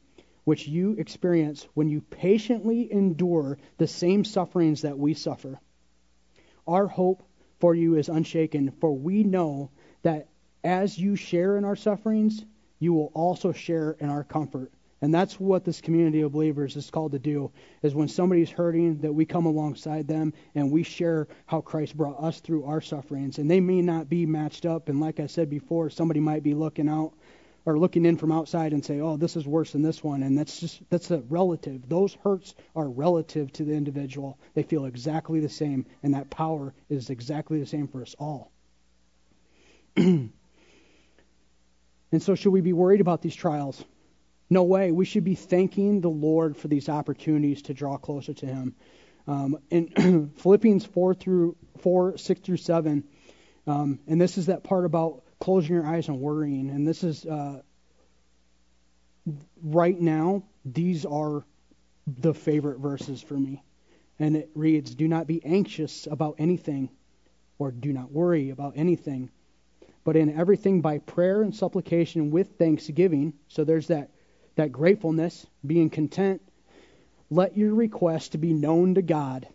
which 0.43 0.67
you 0.67 0.93
experience 0.93 1.67
when 1.73 1.87
you 1.87 2.01
patiently 2.01 2.91
endure 2.91 3.57
the 3.77 3.87
same 3.87 4.23
sufferings 4.23 4.81
that 4.81 4.97
we 4.97 5.13
suffer. 5.13 5.59
Our 6.67 6.87
hope 6.87 7.23
for 7.59 7.75
you 7.75 7.95
is 7.95 8.09
unshaken, 8.09 8.71
for 8.79 8.95
we 8.95 9.23
know 9.23 9.71
that 10.03 10.27
as 10.63 10.97
you 10.97 11.15
share 11.15 11.57
in 11.57 11.65
our 11.65 11.75
sufferings, 11.75 12.43
you 12.79 12.93
will 12.93 13.11
also 13.13 13.51
share 13.51 13.91
in 13.99 14.09
our 14.09 14.23
comfort. 14.23 14.71
And 15.03 15.11
that's 15.11 15.39
what 15.39 15.65
this 15.65 15.81
community 15.81 16.21
of 16.21 16.31
believers 16.31 16.75
is 16.75 16.91
called 16.91 17.13
to 17.13 17.19
do, 17.19 17.51
is 17.81 17.95
when 17.95 18.07
somebody's 18.07 18.51
hurting, 18.51 18.99
that 18.99 19.13
we 19.13 19.25
come 19.25 19.47
alongside 19.47 20.07
them 20.07 20.33
and 20.53 20.71
we 20.71 20.83
share 20.83 21.27
how 21.47 21.61
Christ 21.61 21.97
brought 21.97 22.23
us 22.23 22.39
through 22.39 22.65
our 22.65 22.81
sufferings. 22.81 23.39
And 23.39 23.49
they 23.49 23.59
may 23.59 23.81
not 23.81 24.09
be 24.09 24.27
matched 24.27 24.67
up. 24.67 24.89
And 24.89 24.99
like 24.99 25.19
I 25.19 25.25
said 25.25 25.49
before, 25.49 25.89
somebody 25.89 26.19
might 26.19 26.43
be 26.43 26.53
looking 26.53 26.87
out 26.87 27.13
or 27.65 27.77
looking 27.77 28.05
in 28.05 28.17
from 28.17 28.31
outside 28.31 28.73
and 28.73 28.83
say, 28.83 28.99
oh, 28.99 29.17
this 29.17 29.35
is 29.35 29.45
worse 29.45 29.71
than 29.71 29.83
this 29.83 30.03
one. 30.03 30.23
And 30.23 30.37
that's 30.37 30.59
just, 30.59 30.81
that's 30.89 31.11
a 31.11 31.19
relative. 31.29 31.87
Those 31.87 32.15
hurts 32.23 32.55
are 32.75 32.89
relative 32.89 33.51
to 33.53 33.63
the 33.63 33.73
individual. 33.73 34.39
They 34.55 34.63
feel 34.63 34.85
exactly 34.85 35.39
the 35.39 35.49
same. 35.49 35.85
And 36.01 36.15
that 36.15 36.29
power 36.29 36.73
is 36.89 37.09
exactly 37.09 37.59
the 37.59 37.65
same 37.67 37.87
for 37.87 38.01
us 38.01 38.15
all. 38.17 38.51
and 39.95 40.31
so 42.19 42.35
should 42.35 42.51
we 42.51 42.61
be 42.61 42.73
worried 42.73 43.01
about 43.01 43.21
these 43.21 43.35
trials? 43.35 43.83
No 44.49 44.63
way. 44.63 44.91
We 44.91 45.05
should 45.05 45.23
be 45.23 45.35
thanking 45.35 46.01
the 46.01 46.09
Lord 46.09 46.57
for 46.57 46.67
these 46.67 46.89
opportunities 46.89 47.61
to 47.63 47.73
draw 47.73 47.97
closer 47.97 48.33
to 48.33 48.45
Him. 48.45 48.75
Um, 49.27 49.59
in 49.69 50.31
Philippians 50.37 50.85
4 50.85 51.13
through 51.13 51.55
4, 51.79 52.17
6 52.17 52.41
through 52.41 52.57
7, 52.57 53.03
um, 53.67 53.99
and 54.07 54.19
this 54.19 54.37
is 54.37 54.47
that 54.47 54.63
part 54.63 54.85
about 54.85 55.23
closing 55.41 55.75
your 55.75 55.85
eyes 55.85 56.07
and 56.07 56.21
worrying. 56.21 56.69
And 56.69 56.87
this 56.87 57.03
is 57.03 57.25
uh, 57.25 57.61
right 59.61 59.99
now, 59.99 60.43
these 60.63 61.05
are 61.05 61.43
the 62.07 62.33
favorite 62.33 62.79
verses 62.79 63.21
for 63.21 63.33
me. 63.33 63.61
And 64.19 64.37
it 64.37 64.49
reads, 64.55 64.95
Do 64.95 65.07
not 65.07 65.27
be 65.27 65.43
anxious 65.43 66.07
about 66.09 66.35
anything, 66.37 66.89
or 67.59 67.71
do 67.71 67.91
not 67.91 68.11
worry 68.11 68.51
about 68.51 68.73
anything, 68.77 69.29
but 70.03 70.15
in 70.15 70.37
everything 70.37 70.81
by 70.81 70.99
prayer 70.99 71.41
and 71.41 71.53
supplication 71.53 72.31
with 72.31 72.57
thanksgiving. 72.57 73.33
So 73.49 73.63
there's 73.63 73.87
that 73.87 74.11
that 74.55 74.71
gratefulness, 74.71 75.47
being 75.65 75.89
content, 75.89 76.41
let 77.29 77.57
your 77.57 77.73
request 77.73 78.39
be 78.39 78.53
known 78.53 78.95
to 78.95 79.01
God. 79.01 79.47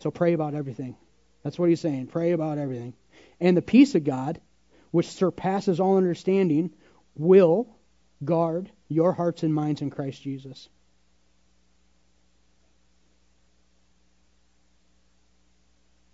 So 0.00 0.10
pray 0.10 0.34
about 0.34 0.54
everything. 0.54 0.96
That's 1.42 1.58
what 1.58 1.70
he's 1.70 1.80
saying. 1.80 2.08
Pray 2.08 2.32
about 2.32 2.58
everything. 2.58 2.94
And 3.40 3.56
the 3.56 3.62
peace 3.62 3.94
of 3.94 4.04
God, 4.04 4.40
which 4.90 5.08
surpasses 5.08 5.80
all 5.80 5.96
understanding, 5.96 6.70
will 7.14 7.68
guard 8.24 8.70
your 8.88 9.12
hearts 9.12 9.42
and 9.42 9.54
minds 9.54 9.82
in 9.82 9.90
Christ 9.90 10.22
Jesus. 10.22 10.68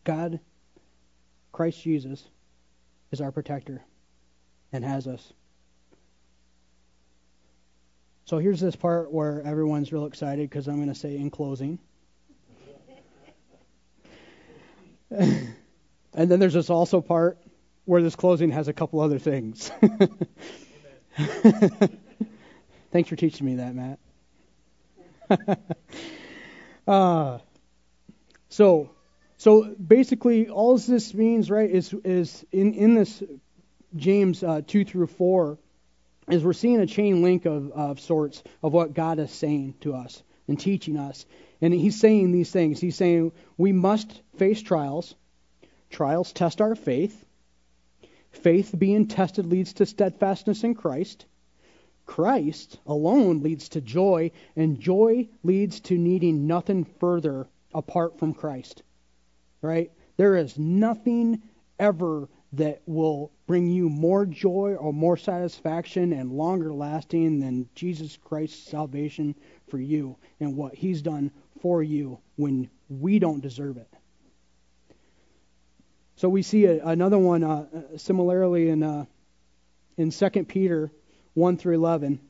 God, 0.04 0.40
Christ 1.52 1.80
Jesus, 1.82 2.22
is 3.10 3.20
our 3.20 3.32
protector 3.32 3.82
and 4.72 4.84
has 4.84 5.06
us. 5.06 5.32
So 8.26 8.38
here's 8.38 8.60
this 8.60 8.76
part 8.76 9.12
where 9.12 9.42
everyone's 9.42 9.92
real 9.92 10.06
excited 10.06 10.48
because 10.48 10.66
I'm 10.66 10.76
going 10.76 10.88
to 10.88 10.94
say 10.94 11.16
in 11.16 11.30
closing. 11.30 11.78
and 15.10 15.54
then 16.14 16.40
there's 16.40 16.54
this 16.54 16.70
also 16.70 17.00
part 17.00 17.38
where 17.84 18.02
this 18.02 18.16
closing 18.16 18.50
has 18.50 18.68
a 18.68 18.72
couple 18.72 19.00
other 19.00 19.18
things. 19.18 19.70
Thanks 22.92 23.08
for 23.08 23.16
teaching 23.16 23.46
me 23.46 23.56
that, 23.56 23.74
Matt. 23.74 23.98
uh, 26.86 27.38
so, 28.48 28.90
so 29.36 29.64
basically, 29.64 30.48
all 30.48 30.76
this 30.78 31.12
means, 31.14 31.50
right, 31.50 31.70
is 31.70 31.92
is 32.04 32.44
in 32.52 32.74
in 32.74 32.94
this 32.94 33.22
James 33.96 34.42
uh, 34.42 34.60
2 34.66 34.84
through 34.84 35.06
4 35.06 35.58
is 36.30 36.42
we're 36.42 36.52
seeing 36.52 36.80
a 36.80 36.86
chain 36.86 37.22
link 37.22 37.44
of, 37.44 37.70
of 37.72 38.00
sorts 38.00 38.42
of 38.62 38.72
what 38.72 38.94
God 38.94 39.18
is 39.18 39.30
saying 39.30 39.74
to 39.80 39.94
us 39.94 40.22
and 40.48 40.58
teaching 40.58 40.96
us. 40.96 41.26
And 41.60 41.72
he's 41.72 42.00
saying 42.00 42.32
these 42.32 42.50
things. 42.50 42.80
He's 42.80 42.96
saying 42.96 43.32
we 43.56 43.72
must 43.72 44.20
face 44.36 44.62
trials. 44.62 45.14
Trials 45.90 46.32
test 46.32 46.60
our 46.60 46.74
faith. 46.74 47.23
Faith 48.34 48.74
being 48.78 49.06
tested 49.06 49.46
leads 49.46 49.72
to 49.72 49.86
steadfastness 49.86 50.64
in 50.64 50.74
Christ. 50.74 51.24
Christ 52.04 52.78
alone 52.86 53.42
leads 53.42 53.68
to 53.70 53.80
joy, 53.80 54.30
and 54.56 54.78
joy 54.78 55.28
leads 55.42 55.80
to 55.80 55.96
needing 55.96 56.46
nothing 56.46 56.84
further 56.84 57.46
apart 57.72 58.18
from 58.18 58.34
Christ. 58.34 58.82
Right? 59.62 59.90
There 60.16 60.36
is 60.36 60.58
nothing 60.58 61.42
ever 61.78 62.28
that 62.52 62.82
will 62.86 63.32
bring 63.46 63.68
you 63.68 63.88
more 63.88 64.26
joy 64.26 64.74
or 64.74 64.92
more 64.92 65.16
satisfaction 65.16 66.12
and 66.12 66.32
longer 66.32 66.72
lasting 66.72 67.40
than 67.40 67.68
Jesus 67.74 68.16
Christ's 68.16 68.68
salvation 68.68 69.34
for 69.68 69.78
you 69.78 70.16
and 70.40 70.56
what 70.56 70.74
he's 70.74 71.02
done 71.02 71.30
for 71.60 71.82
you 71.82 72.18
when 72.36 72.68
we 72.88 73.18
don't 73.18 73.40
deserve 73.40 73.76
it. 73.76 73.88
So 76.16 76.28
we 76.28 76.42
see 76.42 76.66
a, 76.66 76.84
another 76.84 77.18
one 77.18 77.42
uh, 77.42 77.66
similarly 77.96 78.68
in 78.68 78.82
uh, 78.82 79.06
in 79.96 80.10
2 80.10 80.30
Peter 80.44 80.90
1 81.34 81.56
through 81.56 81.74
11. 81.74 82.20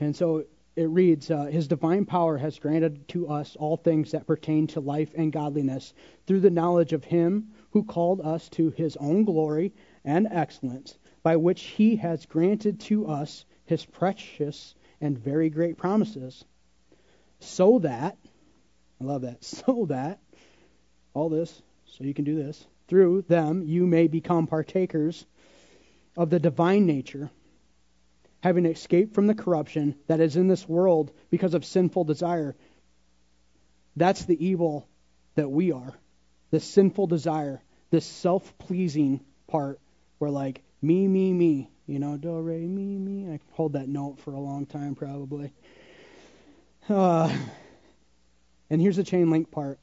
And 0.00 0.16
so 0.16 0.44
it 0.76 0.88
reads, 0.88 1.30
uh, 1.30 1.44
His 1.44 1.68
divine 1.68 2.04
power 2.04 2.36
has 2.36 2.58
granted 2.58 3.06
to 3.08 3.28
us 3.28 3.56
all 3.56 3.76
things 3.76 4.12
that 4.12 4.26
pertain 4.26 4.66
to 4.68 4.80
life 4.80 5.12
and 5.14 5.32
godliness 5.32 5.92
through 6.26 6.40
the 6.40 6.50
knowledge 6.50 6.92
of 6.92 7.04
Him 7.04 7.52
who 7.70 7.84
called 7.84 8.20
us 8.20 8.48
to 8.50 8.70
His 8.70 8.96
own 8.96 9.24
glory 9.24 9.72
and 10.04 10.26
excellence, 10.30 10.96
by 11.22 11.36
which 11.36 11.62
He 11.62 11.96
has 11.96 12.26
granted 12.26 12.80
to 12.80 13.06
us 13.06 13.44
His 13.66 13.84
precious 13.84 14.74
and 15.00 15.18
very 15.18 15.50
great 15.50 15.76
promises, 15.76 16.44
so 17.40 17.80
that, 17.80 18.16
I 19.00 19.04
love 19.04 19.22
that, 19.22 19.44
so 19.44 19.86
that, 19.90 20.18
all 21.12 21.28
this, 21.28 21.62
so 21.96 22.04
you 22.04 22.14
can 22.14 22.24
do 22.24 22.34
this, 22.34 22.66
through 22.88 23.22
them 23.28 23.62
you 23.64 23.86
may 23.86 24.08
become 24.08 24.46
partakers 24.46 25.24
of 26.16 26.30
the 26.30 26.40
divine 26.40 26.86
nature 26.86 27.30
having 28.42 28.66
escaped 28.66 29.14
from 29.14 29.26
the 29.26 29.34
corruption 29.34 29.94
that 30.06 30.20
is 30.20 30.36
in 30.36 30.48
this 30.48 30.68
world 30.68 31.10
because 31.30 31.54
of 31.54 31.64
sinful 31.64 32.04
desire. 32.04 32.54
That's 33.96 34.26
the 34.26 34.44
evil 34.44 34.86
that 35.34 35.50
we 35.50 35.72
are. 35.72 35.94
The 36.50 36.60
sinful 36.60 37.06
desire, 37.06 37.62
this 37.90 38.04
self 38.04 38.58
pleasing 38.58 39.24
part 39.46 39.80
where, 40.18 40.30
like, 40.30 40.62
me, 40.82 41.08
me, 41.08 41.32
me, 41.32 41.70
you 41.86 41.98
know, 41.98 42.18
do, 42.18 42.38
re, 42.38 42.66
me, 42.66 42.98
me. 42.98 43.32
I 43.32 43.40
hold 43.52 43.72
that 43.72 43.88
note 43.88 44.20
for 44.20 44.34
a 44.34 44.40
long 44.40 44.66
time, 44.66 44.94
probably. 44.94 45.52
Uh, 46.86 47.34
and 48.68 48.78
here's 48.78 48.96
the 48.96 49.04
chain 49.04 49.30
link 49.30 49.50
part. 49.50 49.78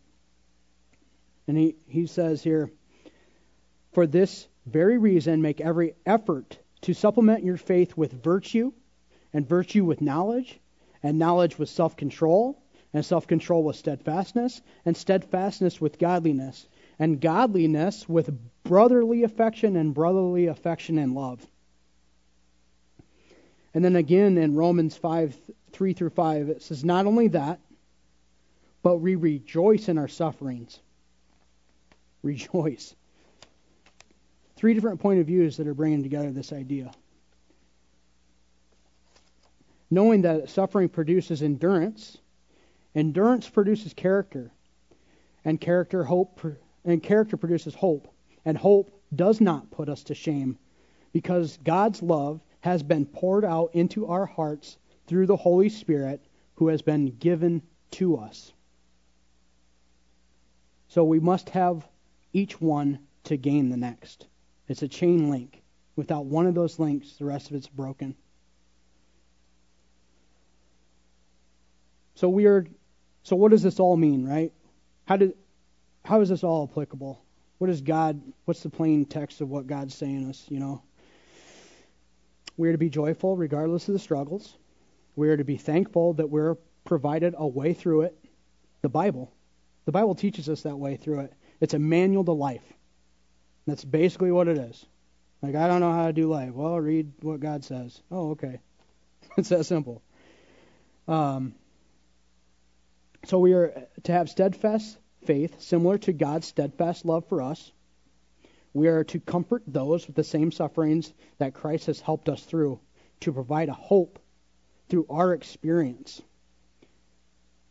And 1.51 1.57
he, 1.57 1.75
he 1.85 2.07
says 2.07 2.41
here, 2.41 2.71
for 3.91 4.07
this 4.07 4.47
very 4.65 4.97
reason, 4.97 5.41
make 5.41 5.59
every 5.59 5.95
effort 6.05 6.57
to 6.83 6.93
supplement 6.93 7.43
your 7.43 7.57
faith 7.57 7.97
with 7.97 8.23
virtue, 8.23 8.71
and 9.33 9.45
virtue 9.45 9.83
with 9.83 9.99
knowledge, 9.99 10.61
and 11.03 11.19
knowledge 11.19 11.59
with 11.59 11.67
self 11.67 11.97
control, 11.97 12.57
and 12.93 13.03
self 13.05 13.27
control 13.27 13.65
with 13.65 13.75
steadfastness, 13.75 14.61
and 14.85 14.95
steadfastness 14.95 15.81
with 15.81 15.99
godliness, 15.99 16.69
and 16.97 17.19
godliness 17.19 18.07
with 18.07 18.29
brotherly 18.63 19.23
affection, 19.23 19.75
and 19.75 19.93
brotherly 19.93 20.47
affection 20.47 20.97
and 20.97 21.13
love. 21.13 21.45
And 23.73 23.83
then 23.83 23.97
again 23.97 24.37
in 24.37 24.55
Romans 24.55 24.95
5 24.95 25.37
3 25.73 25.93
through 25.95 26.11
5, 26.11 26.47
it 26.47 26.61
says, 26.61 26.85
Not 26.85 27.07
only 27.07 27.27
that, 27.27 27.59
but 28.83 28.99
we 28.99 29.15
rejoice 29.15 29.89
in 29.89 29.97
our 29.97 30.07
sufferings. 30.07 30.79
Rejoice. 32.23 32.95
Three 34.55 34.73
different 34.73 34.99
point 34.99 35.19
of 35.19 35.27
views 35.27 35.57
that 35.57 35.67
are 35.67 35.73
bringing 35.73 36.03
together 36.03 36.31
this 36.31 36.53
idea. 36.53 36.91
Knowing 39.89 40.21
that 40.21 40.49
suffering 40.49 40.87
produces 40.87 41.41
endurance, 41.41 42.17
endurance 42.95 43.49
produces 43.49 43.93
character, 43.93 44.51
and 45.43 45.59
character 45.59 46.03
hope 46.03 46.39
and 46.85 47.03
character 47.03 47.37
produces 47.37 47.75
hope, 47.75 48.07
and 48.45 48.57
hope 48.57 48.91
does 49.13 49.41
not 49.41 49.69
put 49.71 49.89
us 49.89 50.03
to 50.03 50.15
shame, 50.15 50.57
because 51.11 51.57
God's 51.63 52.01
love 52.01 52.41
has 52.61 52.83
been 52.83 53.05
poured 53.05 53.43
out 53.43 53.71
into 53.73 54.07
our 54.07 54.25
hearts 54.25 54.77
through 55.07 55.25
the 55.25 55.35
Holy 55.35 55.69
Spirit 55.69 56.23
who 56.55 56.67
has 56.67 56.81
been 56.81 57.07
given 57.17 57.61
to 57.91 58.17
us. 58.17 58.53
So 60.87 61.03
we 61.03 61.19
must 61.19 61.49
have 61.49 61.87
each 62.33 62.59
one 62.59 62.99
to 63.25 63.37
gain 63.37 63.69
the 63.69 63.77
next. 63.77 64.27
It's 64.67 64.81
a 64.81 64.87
chain 64.87 65.29
link. 65.29 65.61
Without 65.95 66.25
one 66.25 66.47
of 66.47 66.55
those 66.55 66.79
links, 66.79 67.13
the 67.17 67.25
rest 67.25 67.49
of 67.49 67.55
it's 67.55 67.67
broken. 67.67 68.15
So 72.15 72.29
we 72.29 72.45
are 72.45 72.65
so 73.23 73.35
what 73.35 73.51
does 73.51 73.63
this 73.63 73.79
all 73.79 73.97
mean, 73.97 74.27
right? 74.27 74.53
How 75.05 75.17
did 75.17 75.33
how 76.05 76.21
is 76.21 76.29
this 76.29 76.43
all 76.43 76.69
applicable? 76.71 77.21
What 77.57 77.69
is 77.69 77.81
God 77.81 78.21
what's 78.45 78.63
the 78.63 78.69
plain 78.69 79.05
text 79.05 79.41
of 79.41 79.49
what 79.49 79.67
God's 79.67 79.95
saying 79.95 80.29
us, 80.29 80.45
you 80.49 80.59
know? 80.59 80.81
We 82.57 82.69
are 82.69 82.73
to 82.73 82.77
be 82.77 82.89
joyful 82.89 83.35
regardless 83.35 83.87
of 83.87 83.93
the 83.93 83.99
struggles. 83.99 84.55
We 85.15 85.29
are 85.29 85.37
to 85.37 85.43
be 85.43 85.57
thankful 85.57 86.13
that 86.13 86.29
we're 86.29 86.55
provided 86.85 87.35
a 87.37 87.47
way 87.47 87.73
through 87.73 88.03
it. 88.03 88.17
The 88.81 88.89
Bible. 88.89 89.33
The 89.85 89.91
Bible 89.91 90.15
teaches 90.15 90.47
us 90.47 90.61
that 90.61 90.77
way 90.77 90.95
through 90.95 91.21
it. 91.21 91.33
It's 91.61 91.75
a 91.75 91.79
manual 91.79 92.25
to 92.25 92.31
life. 92.31 92.63
That's 93.67 93.85
basically 93.85 94.31
what 94.31 94.47
it 94.47 94.57
is. 94.57 94.85
Like, 95.41 95.55
I 95.55 95.67
don't 95.67 95.79
know 95.79 95.93
how 95.93 96.07
to 96.07 96.13
do 96.13 96.27
life. 96.27 96.53
Well, 96.53 96.79
read 96.79 97.13
what 97.21 97.39
God 97.39 97.63
says. 97.63 98.01
Oh, 98.11 98.31
okay. 98.31 98.59
it's 99.37 99.49
that 99.49 99.65
simple. 99.65 100.01
Um, 101.07 101.53
so 103.25 103.37
we 103.39 103.53
are 103.53 103.87
to 104.03 104.11
have 104.11 104.29
steadfast 104.29 104.97
faith, 105.25 105.61
similar 105.61 105.99
to 105.99 106.13
God's 106.13 106.47
steadfast 106.47 107.05
love 107.05 107.25
for 107.27 107.43
us. 107.43 107.71
We 108.73 108.87
are 108.87 109.03
to 109.05 109.19
comfort 109.19 109.63
those 109.67 110.07
with 110.07 110.15
the 110.15 110.23
same 110.23 110.51
sufferings 110.51 111.13
that 111.37 111.53
Christ 111.53 111.85
has 111.87 111.99
helped 111.99 112.29
us 112.29 112.43
through, 112.43 112.79
to 113.21 113.33
provide 113.33 113.69
a 113.69 113.73
hope 113.73 114.17
through 114.89 115.05
our 115.09 115.33
experience. 115.33 116.21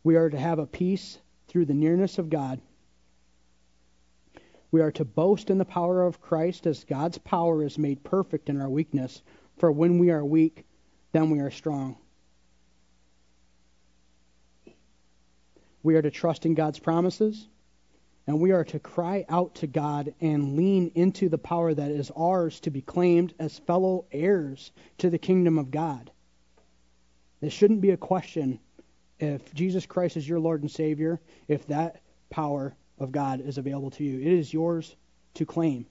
We 0.03 0.15
are 0.15 0.29
to 0.29 0.37
have 0.37 0.59
a 0.59 0.65
peace 0.65 1.19
through 1.47 1.65
the 1.65 1.73
nearness 1.73 2.17
of 2.17 2.29
God 2.29 2.61
we 4.71 4.81
are 4.81 4.91
to 4.91 5.05
boast 5.05 5.49
in 5.49 5.57
the 5.57 5.65
power 5.65 6.01
of 6.01 6.21
Christ 6.21 6.65
as 6.65 6.85
God's 6.85 7.17
power 7.17 7.63
is 7.63 7.77
made 7.77 8.03
perfect 8.03 8.49
in 8.49 8.59
our 8.59 8.69
weakness. 8.69 9.21
For 9.57 9.71
when 9.71 9.99
we 9.99 10.11
are 10.11 10.23
weak, 10.23 10.65
then 11.11 11.29
we 11.29 11.39
are 11.39 11.51
strong. 11.51 11.97
We 15.83 15.95
are 15.95 16.01
to 16.01 16.11
trust 16.11 16.45
in 16.45 16.53
God's 16.53 16.79
promises, 16.79 17.47
and 18.27 18.39
we 18.39 18.51
are 18.51 18.63
to 18.65 18.79
cry 18.79 19.25
out 19.27 19.55
to 19.55 19.67
God 19.67 20.13
and 20.21 20.55
lean 20.55 20.91
into 20.95 21.27
the 21.27 21.37
power 21.37 21.73
that 21.73 21.91
is 21.91 22.11
ours 22.15 22.59
to 22.61 22.69
be 22.69 22.81
claimed 22.81 23.33
as 23.39 23.59
fellow 23.59 24.05
heirs 24.11 24.71
to 24.99 25.09
the 25.09 25.17
kingdom 25.17 25.57
of 25.57 25.71
God. 25.71 26.11
This 27.41 27.51
shouldn't 27.51 27.81
be 27.81 27.89
a 27.89 27.97
question 27.97 28.59
if 29.19 29.53
Jesus 29.53 29.85
Christ 29.85 30.17
is 30.17 30.29
your 30.29 30.39
Lord 30.39 30.61
and 30.61 30.71
Savior, 30.71 31.19
if 31.47 31.67
that 31.67 32.01
power 32.29 32.75
of 33.01 33.11
God 33.11 33.41
is 33.41 33.57
available 33.57 33.91
to 33.91 34.03
you. 34.03 34.19
It 34.19 34.33
is 34.33 34.53
yours 34.53 34.95
to 35.35 35.45
claim, 35.45 35.85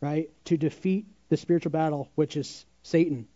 right? 0.00 0.30
To 0.46 0.56
defeat 0.56 1.06
the 1.28 1.36
spiritual 1.36 1.70
battle, 1.70 2.10
which 2.14 2.36
is 2.36 2.64
Satan. 2.82 3.28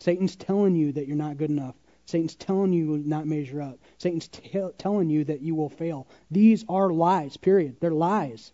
Satan's 0.00 0.36
telling 0.36 0.76
you 0.76 0.92
that 0.92 1.06
you're 1.06 1.16
not 1.16 1.38
good 1.38 1.50
enough. 1.50 1.74
Satan's 2.06 2.34
telling 2.34 2.72
you 2.72 2.86
will 2.86 2.98
not 2.98 3.26
measure 3.26 3.60
up. 3.60 3.78
Satan's 3.98 4.28
t- 4.28 4.62
telling 4.78 5.10
you 5.10 5.24
that 5.24 5.42
you 5.42 5.54
will 5.54 5.68
fail. 5.68 6.06
These 6.30 6.64
are 6.68 6.90
lies, 6.90 7.36
period. 7.36 7.76
They're 7.80 7.90
lies. 7.90 8.52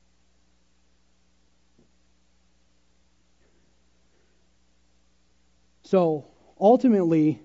So 5.83 6.27
ultimately, 6.59 7.41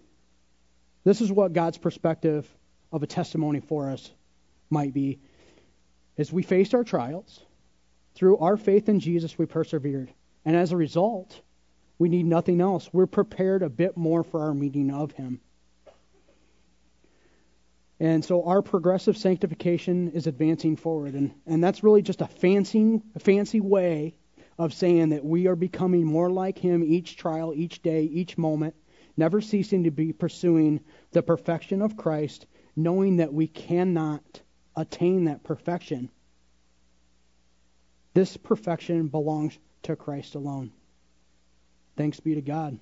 this 1.03 1.21
is 1.21 1.31
what 1.31 1.53
God's 1.53 1.77
perspective 1.77 2.47
of 2.91 3.03
a 3.03 3.07
testimony 3.07 3.59
for 3.59 3.91
us 3.91 4.09
might 4.69 4.93
be. 4.93 5.19
As 6.19 6.33
we 6.33 6.43
faced 6.43 6.75
our 6.75 6.83
trials, 6.83 7.45
through 8.13 8.39
our 8.39 8.57
faith 8.57 8.89
in 8.89 8.99
Jesus, 8.99 9.37
we 9.37 9.45
persevered. 9.45 10.11
And 10.43 10.53
as 10.53 10.73
a 10.73 10.77
result, 10.77 11.39
we 11.97 12.09
need 12.09 12.25
nothing 12.25 12.59
else. 12.59 12.89
We're 12.91 13.05
prepared 13.05 13.63
a 13.63 13.69
bit 13.69 13.95
more 13.95 14.25
for 14.25 14.41
our 14.41 14.53
meeting 14.53 14.91
of 14.91 15.13
Him. 15.13 15.39
And 18.01 18.23
so 18.25 18.43
our 18.43 18.61
progressive 18.61 19.17
sanctification 19.17 20.11
is 20.11 20.27
advancing 20.27 20.75
forward. 20.75 21.13
And, 21.13 21.33
and 21.45 21.63
that's 21.63 21.83
really 21.83 22.01
just 22.01 22.19
a 22.19 22.27
fancy, 22.27 23.01
fancy 23.19 23.61
way 23.61 24.13
of 24.57 24.73
saying 24.73 25.09
that 25.09 25.23
we 25.23 25.47
are 25.47 25.55
becoming 25.55 26.03
more 26.03 26.29
like 26.29 26.57
Him 26.57 26.83
each 26.83 27.15
trial, 27.15 27.53
each 27.55 27.81
day, 27.81 28.03
each 28.03 28.37
moment, 28.37 28.75
never 29.15 29.39
ceasing 29.39 29.85
to 29.85 29.91
be 29.91 30.11
pursuing 30.11 30.81
the 31.13 31.23
perfection 31.23 31.81
of 31.81 31.95
Christ, 31.95 32.45
knowing 32.75 33.17
that 33.17 33.33
we 33.33 33.47
cannot 33.47 34.41
attain 34.79 35.25
that 35.25 35.43
perfection. 35.43 36.09
This 38.13 38.37
perfection 38.37 39.07
belongs 39.07 39.57
to 39.83 39.95
Christ 39.95 40.35
alone. 40.35 40.71
Thanks 41.97 42.19
be 42.19 42.35
to 42.35 42.41
God. 42.41 42.79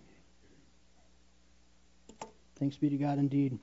Thanks 2.60 2.78
be 2.78 2.90
to 2.90 2.98
God 2.98 3.18
indeed. 3.18 3.58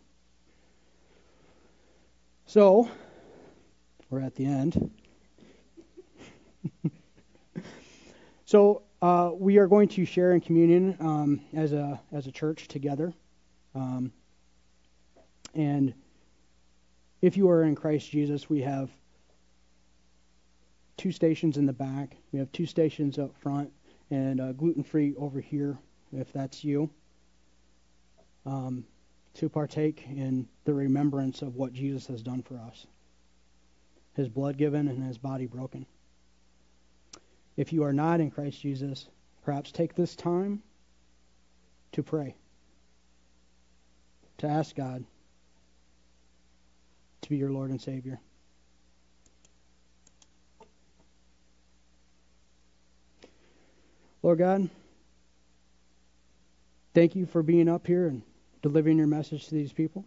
So, 2.47 2.91
we're 4.11 4.21
at 4.21 4.35
the 4.35 4.47
end. 4.47 4.91
so, 8.45 8.83
uh, 9.01 9.31
we 9.35 9.59
are 9.59 9.67
going 9.67 9.89
to 9.89 10.05
share 10.05 10.33
in 10.33 10.41
communion 10.41 10.97
um, 11.01 11.41
as 11.53 11.73
a 11.73 12.01
as 12.13 12.27
a 12.27 12.33
church 12.33 12.69
together. 12.69 13.13
Um, 13.75 14.13
and 15.55 15.95
if 17.25 17.39
you 17.39 17.49
are 17.49 17.63
in 17.63 17.75
Christ 17.75 18.11
Jesus, 18.11 18.51
we 18.51 18.61
have 18.61 18.91
two 20.99 21.11
stations 21.11 21.57
in 21.57 21.65
the 21.65 21.73
back. 21.73 22.19
We 22.33 22.39
have 22.39 22.53
two 22.53 22.67
stations 22.67 23.19
up 23.19 23.35
front, 23.39 23.73
and 24.11 24.43
uh, 24.43 24.53
gluten 24.53 24.83
free 24.83 25.15
over 25.17 25.41
here, 25.41 25.79
if 26.13 26.31
that's 26.35 26.63
you. 26.63 26.91
Um, 28.45 28.85
to 29.33 29.49
partake 29.49 30.05
in 30.07 30.47
the 30.67 30.75
remembrance 30.75 31.41
of 31.41 31.57
what 31.57 31.73
Jesus 31.73 32.07
has 32.09 32.23
done 32.23 32.43
for 32.43 32.59
us 32.59 32.87
his 34.13 34.29
blood 34.29 34.59
given 34.59 34.87
and 34.87 35.03
his 35.03 35.19
body 35.19 35.47
broken. 35.47 35.87
If 37.57 37.73
you 37.73 37.83
are 37.85 37.93
not 37.93 38.21
in 38.21 38.31
Christ 38.31 38.61
Jesus, 38.61 39.09
perhaps 39.43 39.73
take 39.73 39.95
this 39.95 40.15
time 40.15 40.63
to 41.93 42.03
pray, 42.03 42.37
to 44.39 44.47
ask 44.47 44.77
God 44.77 45.05
to 47.25 47.31
be 47.31 47.37
your 47.37 47.51
Lord 47.51 47.71
and 47.71 47.81
Savior. 47.81 48.21
Lord 54.23 54.39
God, 54.39 54.71
thank 56.95 57.15
you 57.15 57.27
for 57.27 57.43
being 57.43 57.69
up 57.69 57.87
here 57.87 58.07
and 58.07 58.23
delivering 58.63 58.97
your 58.97 59.07
message 59.07 59.49
to 59.49 59.55
these 59.55 59.71
people. 59.71 60.03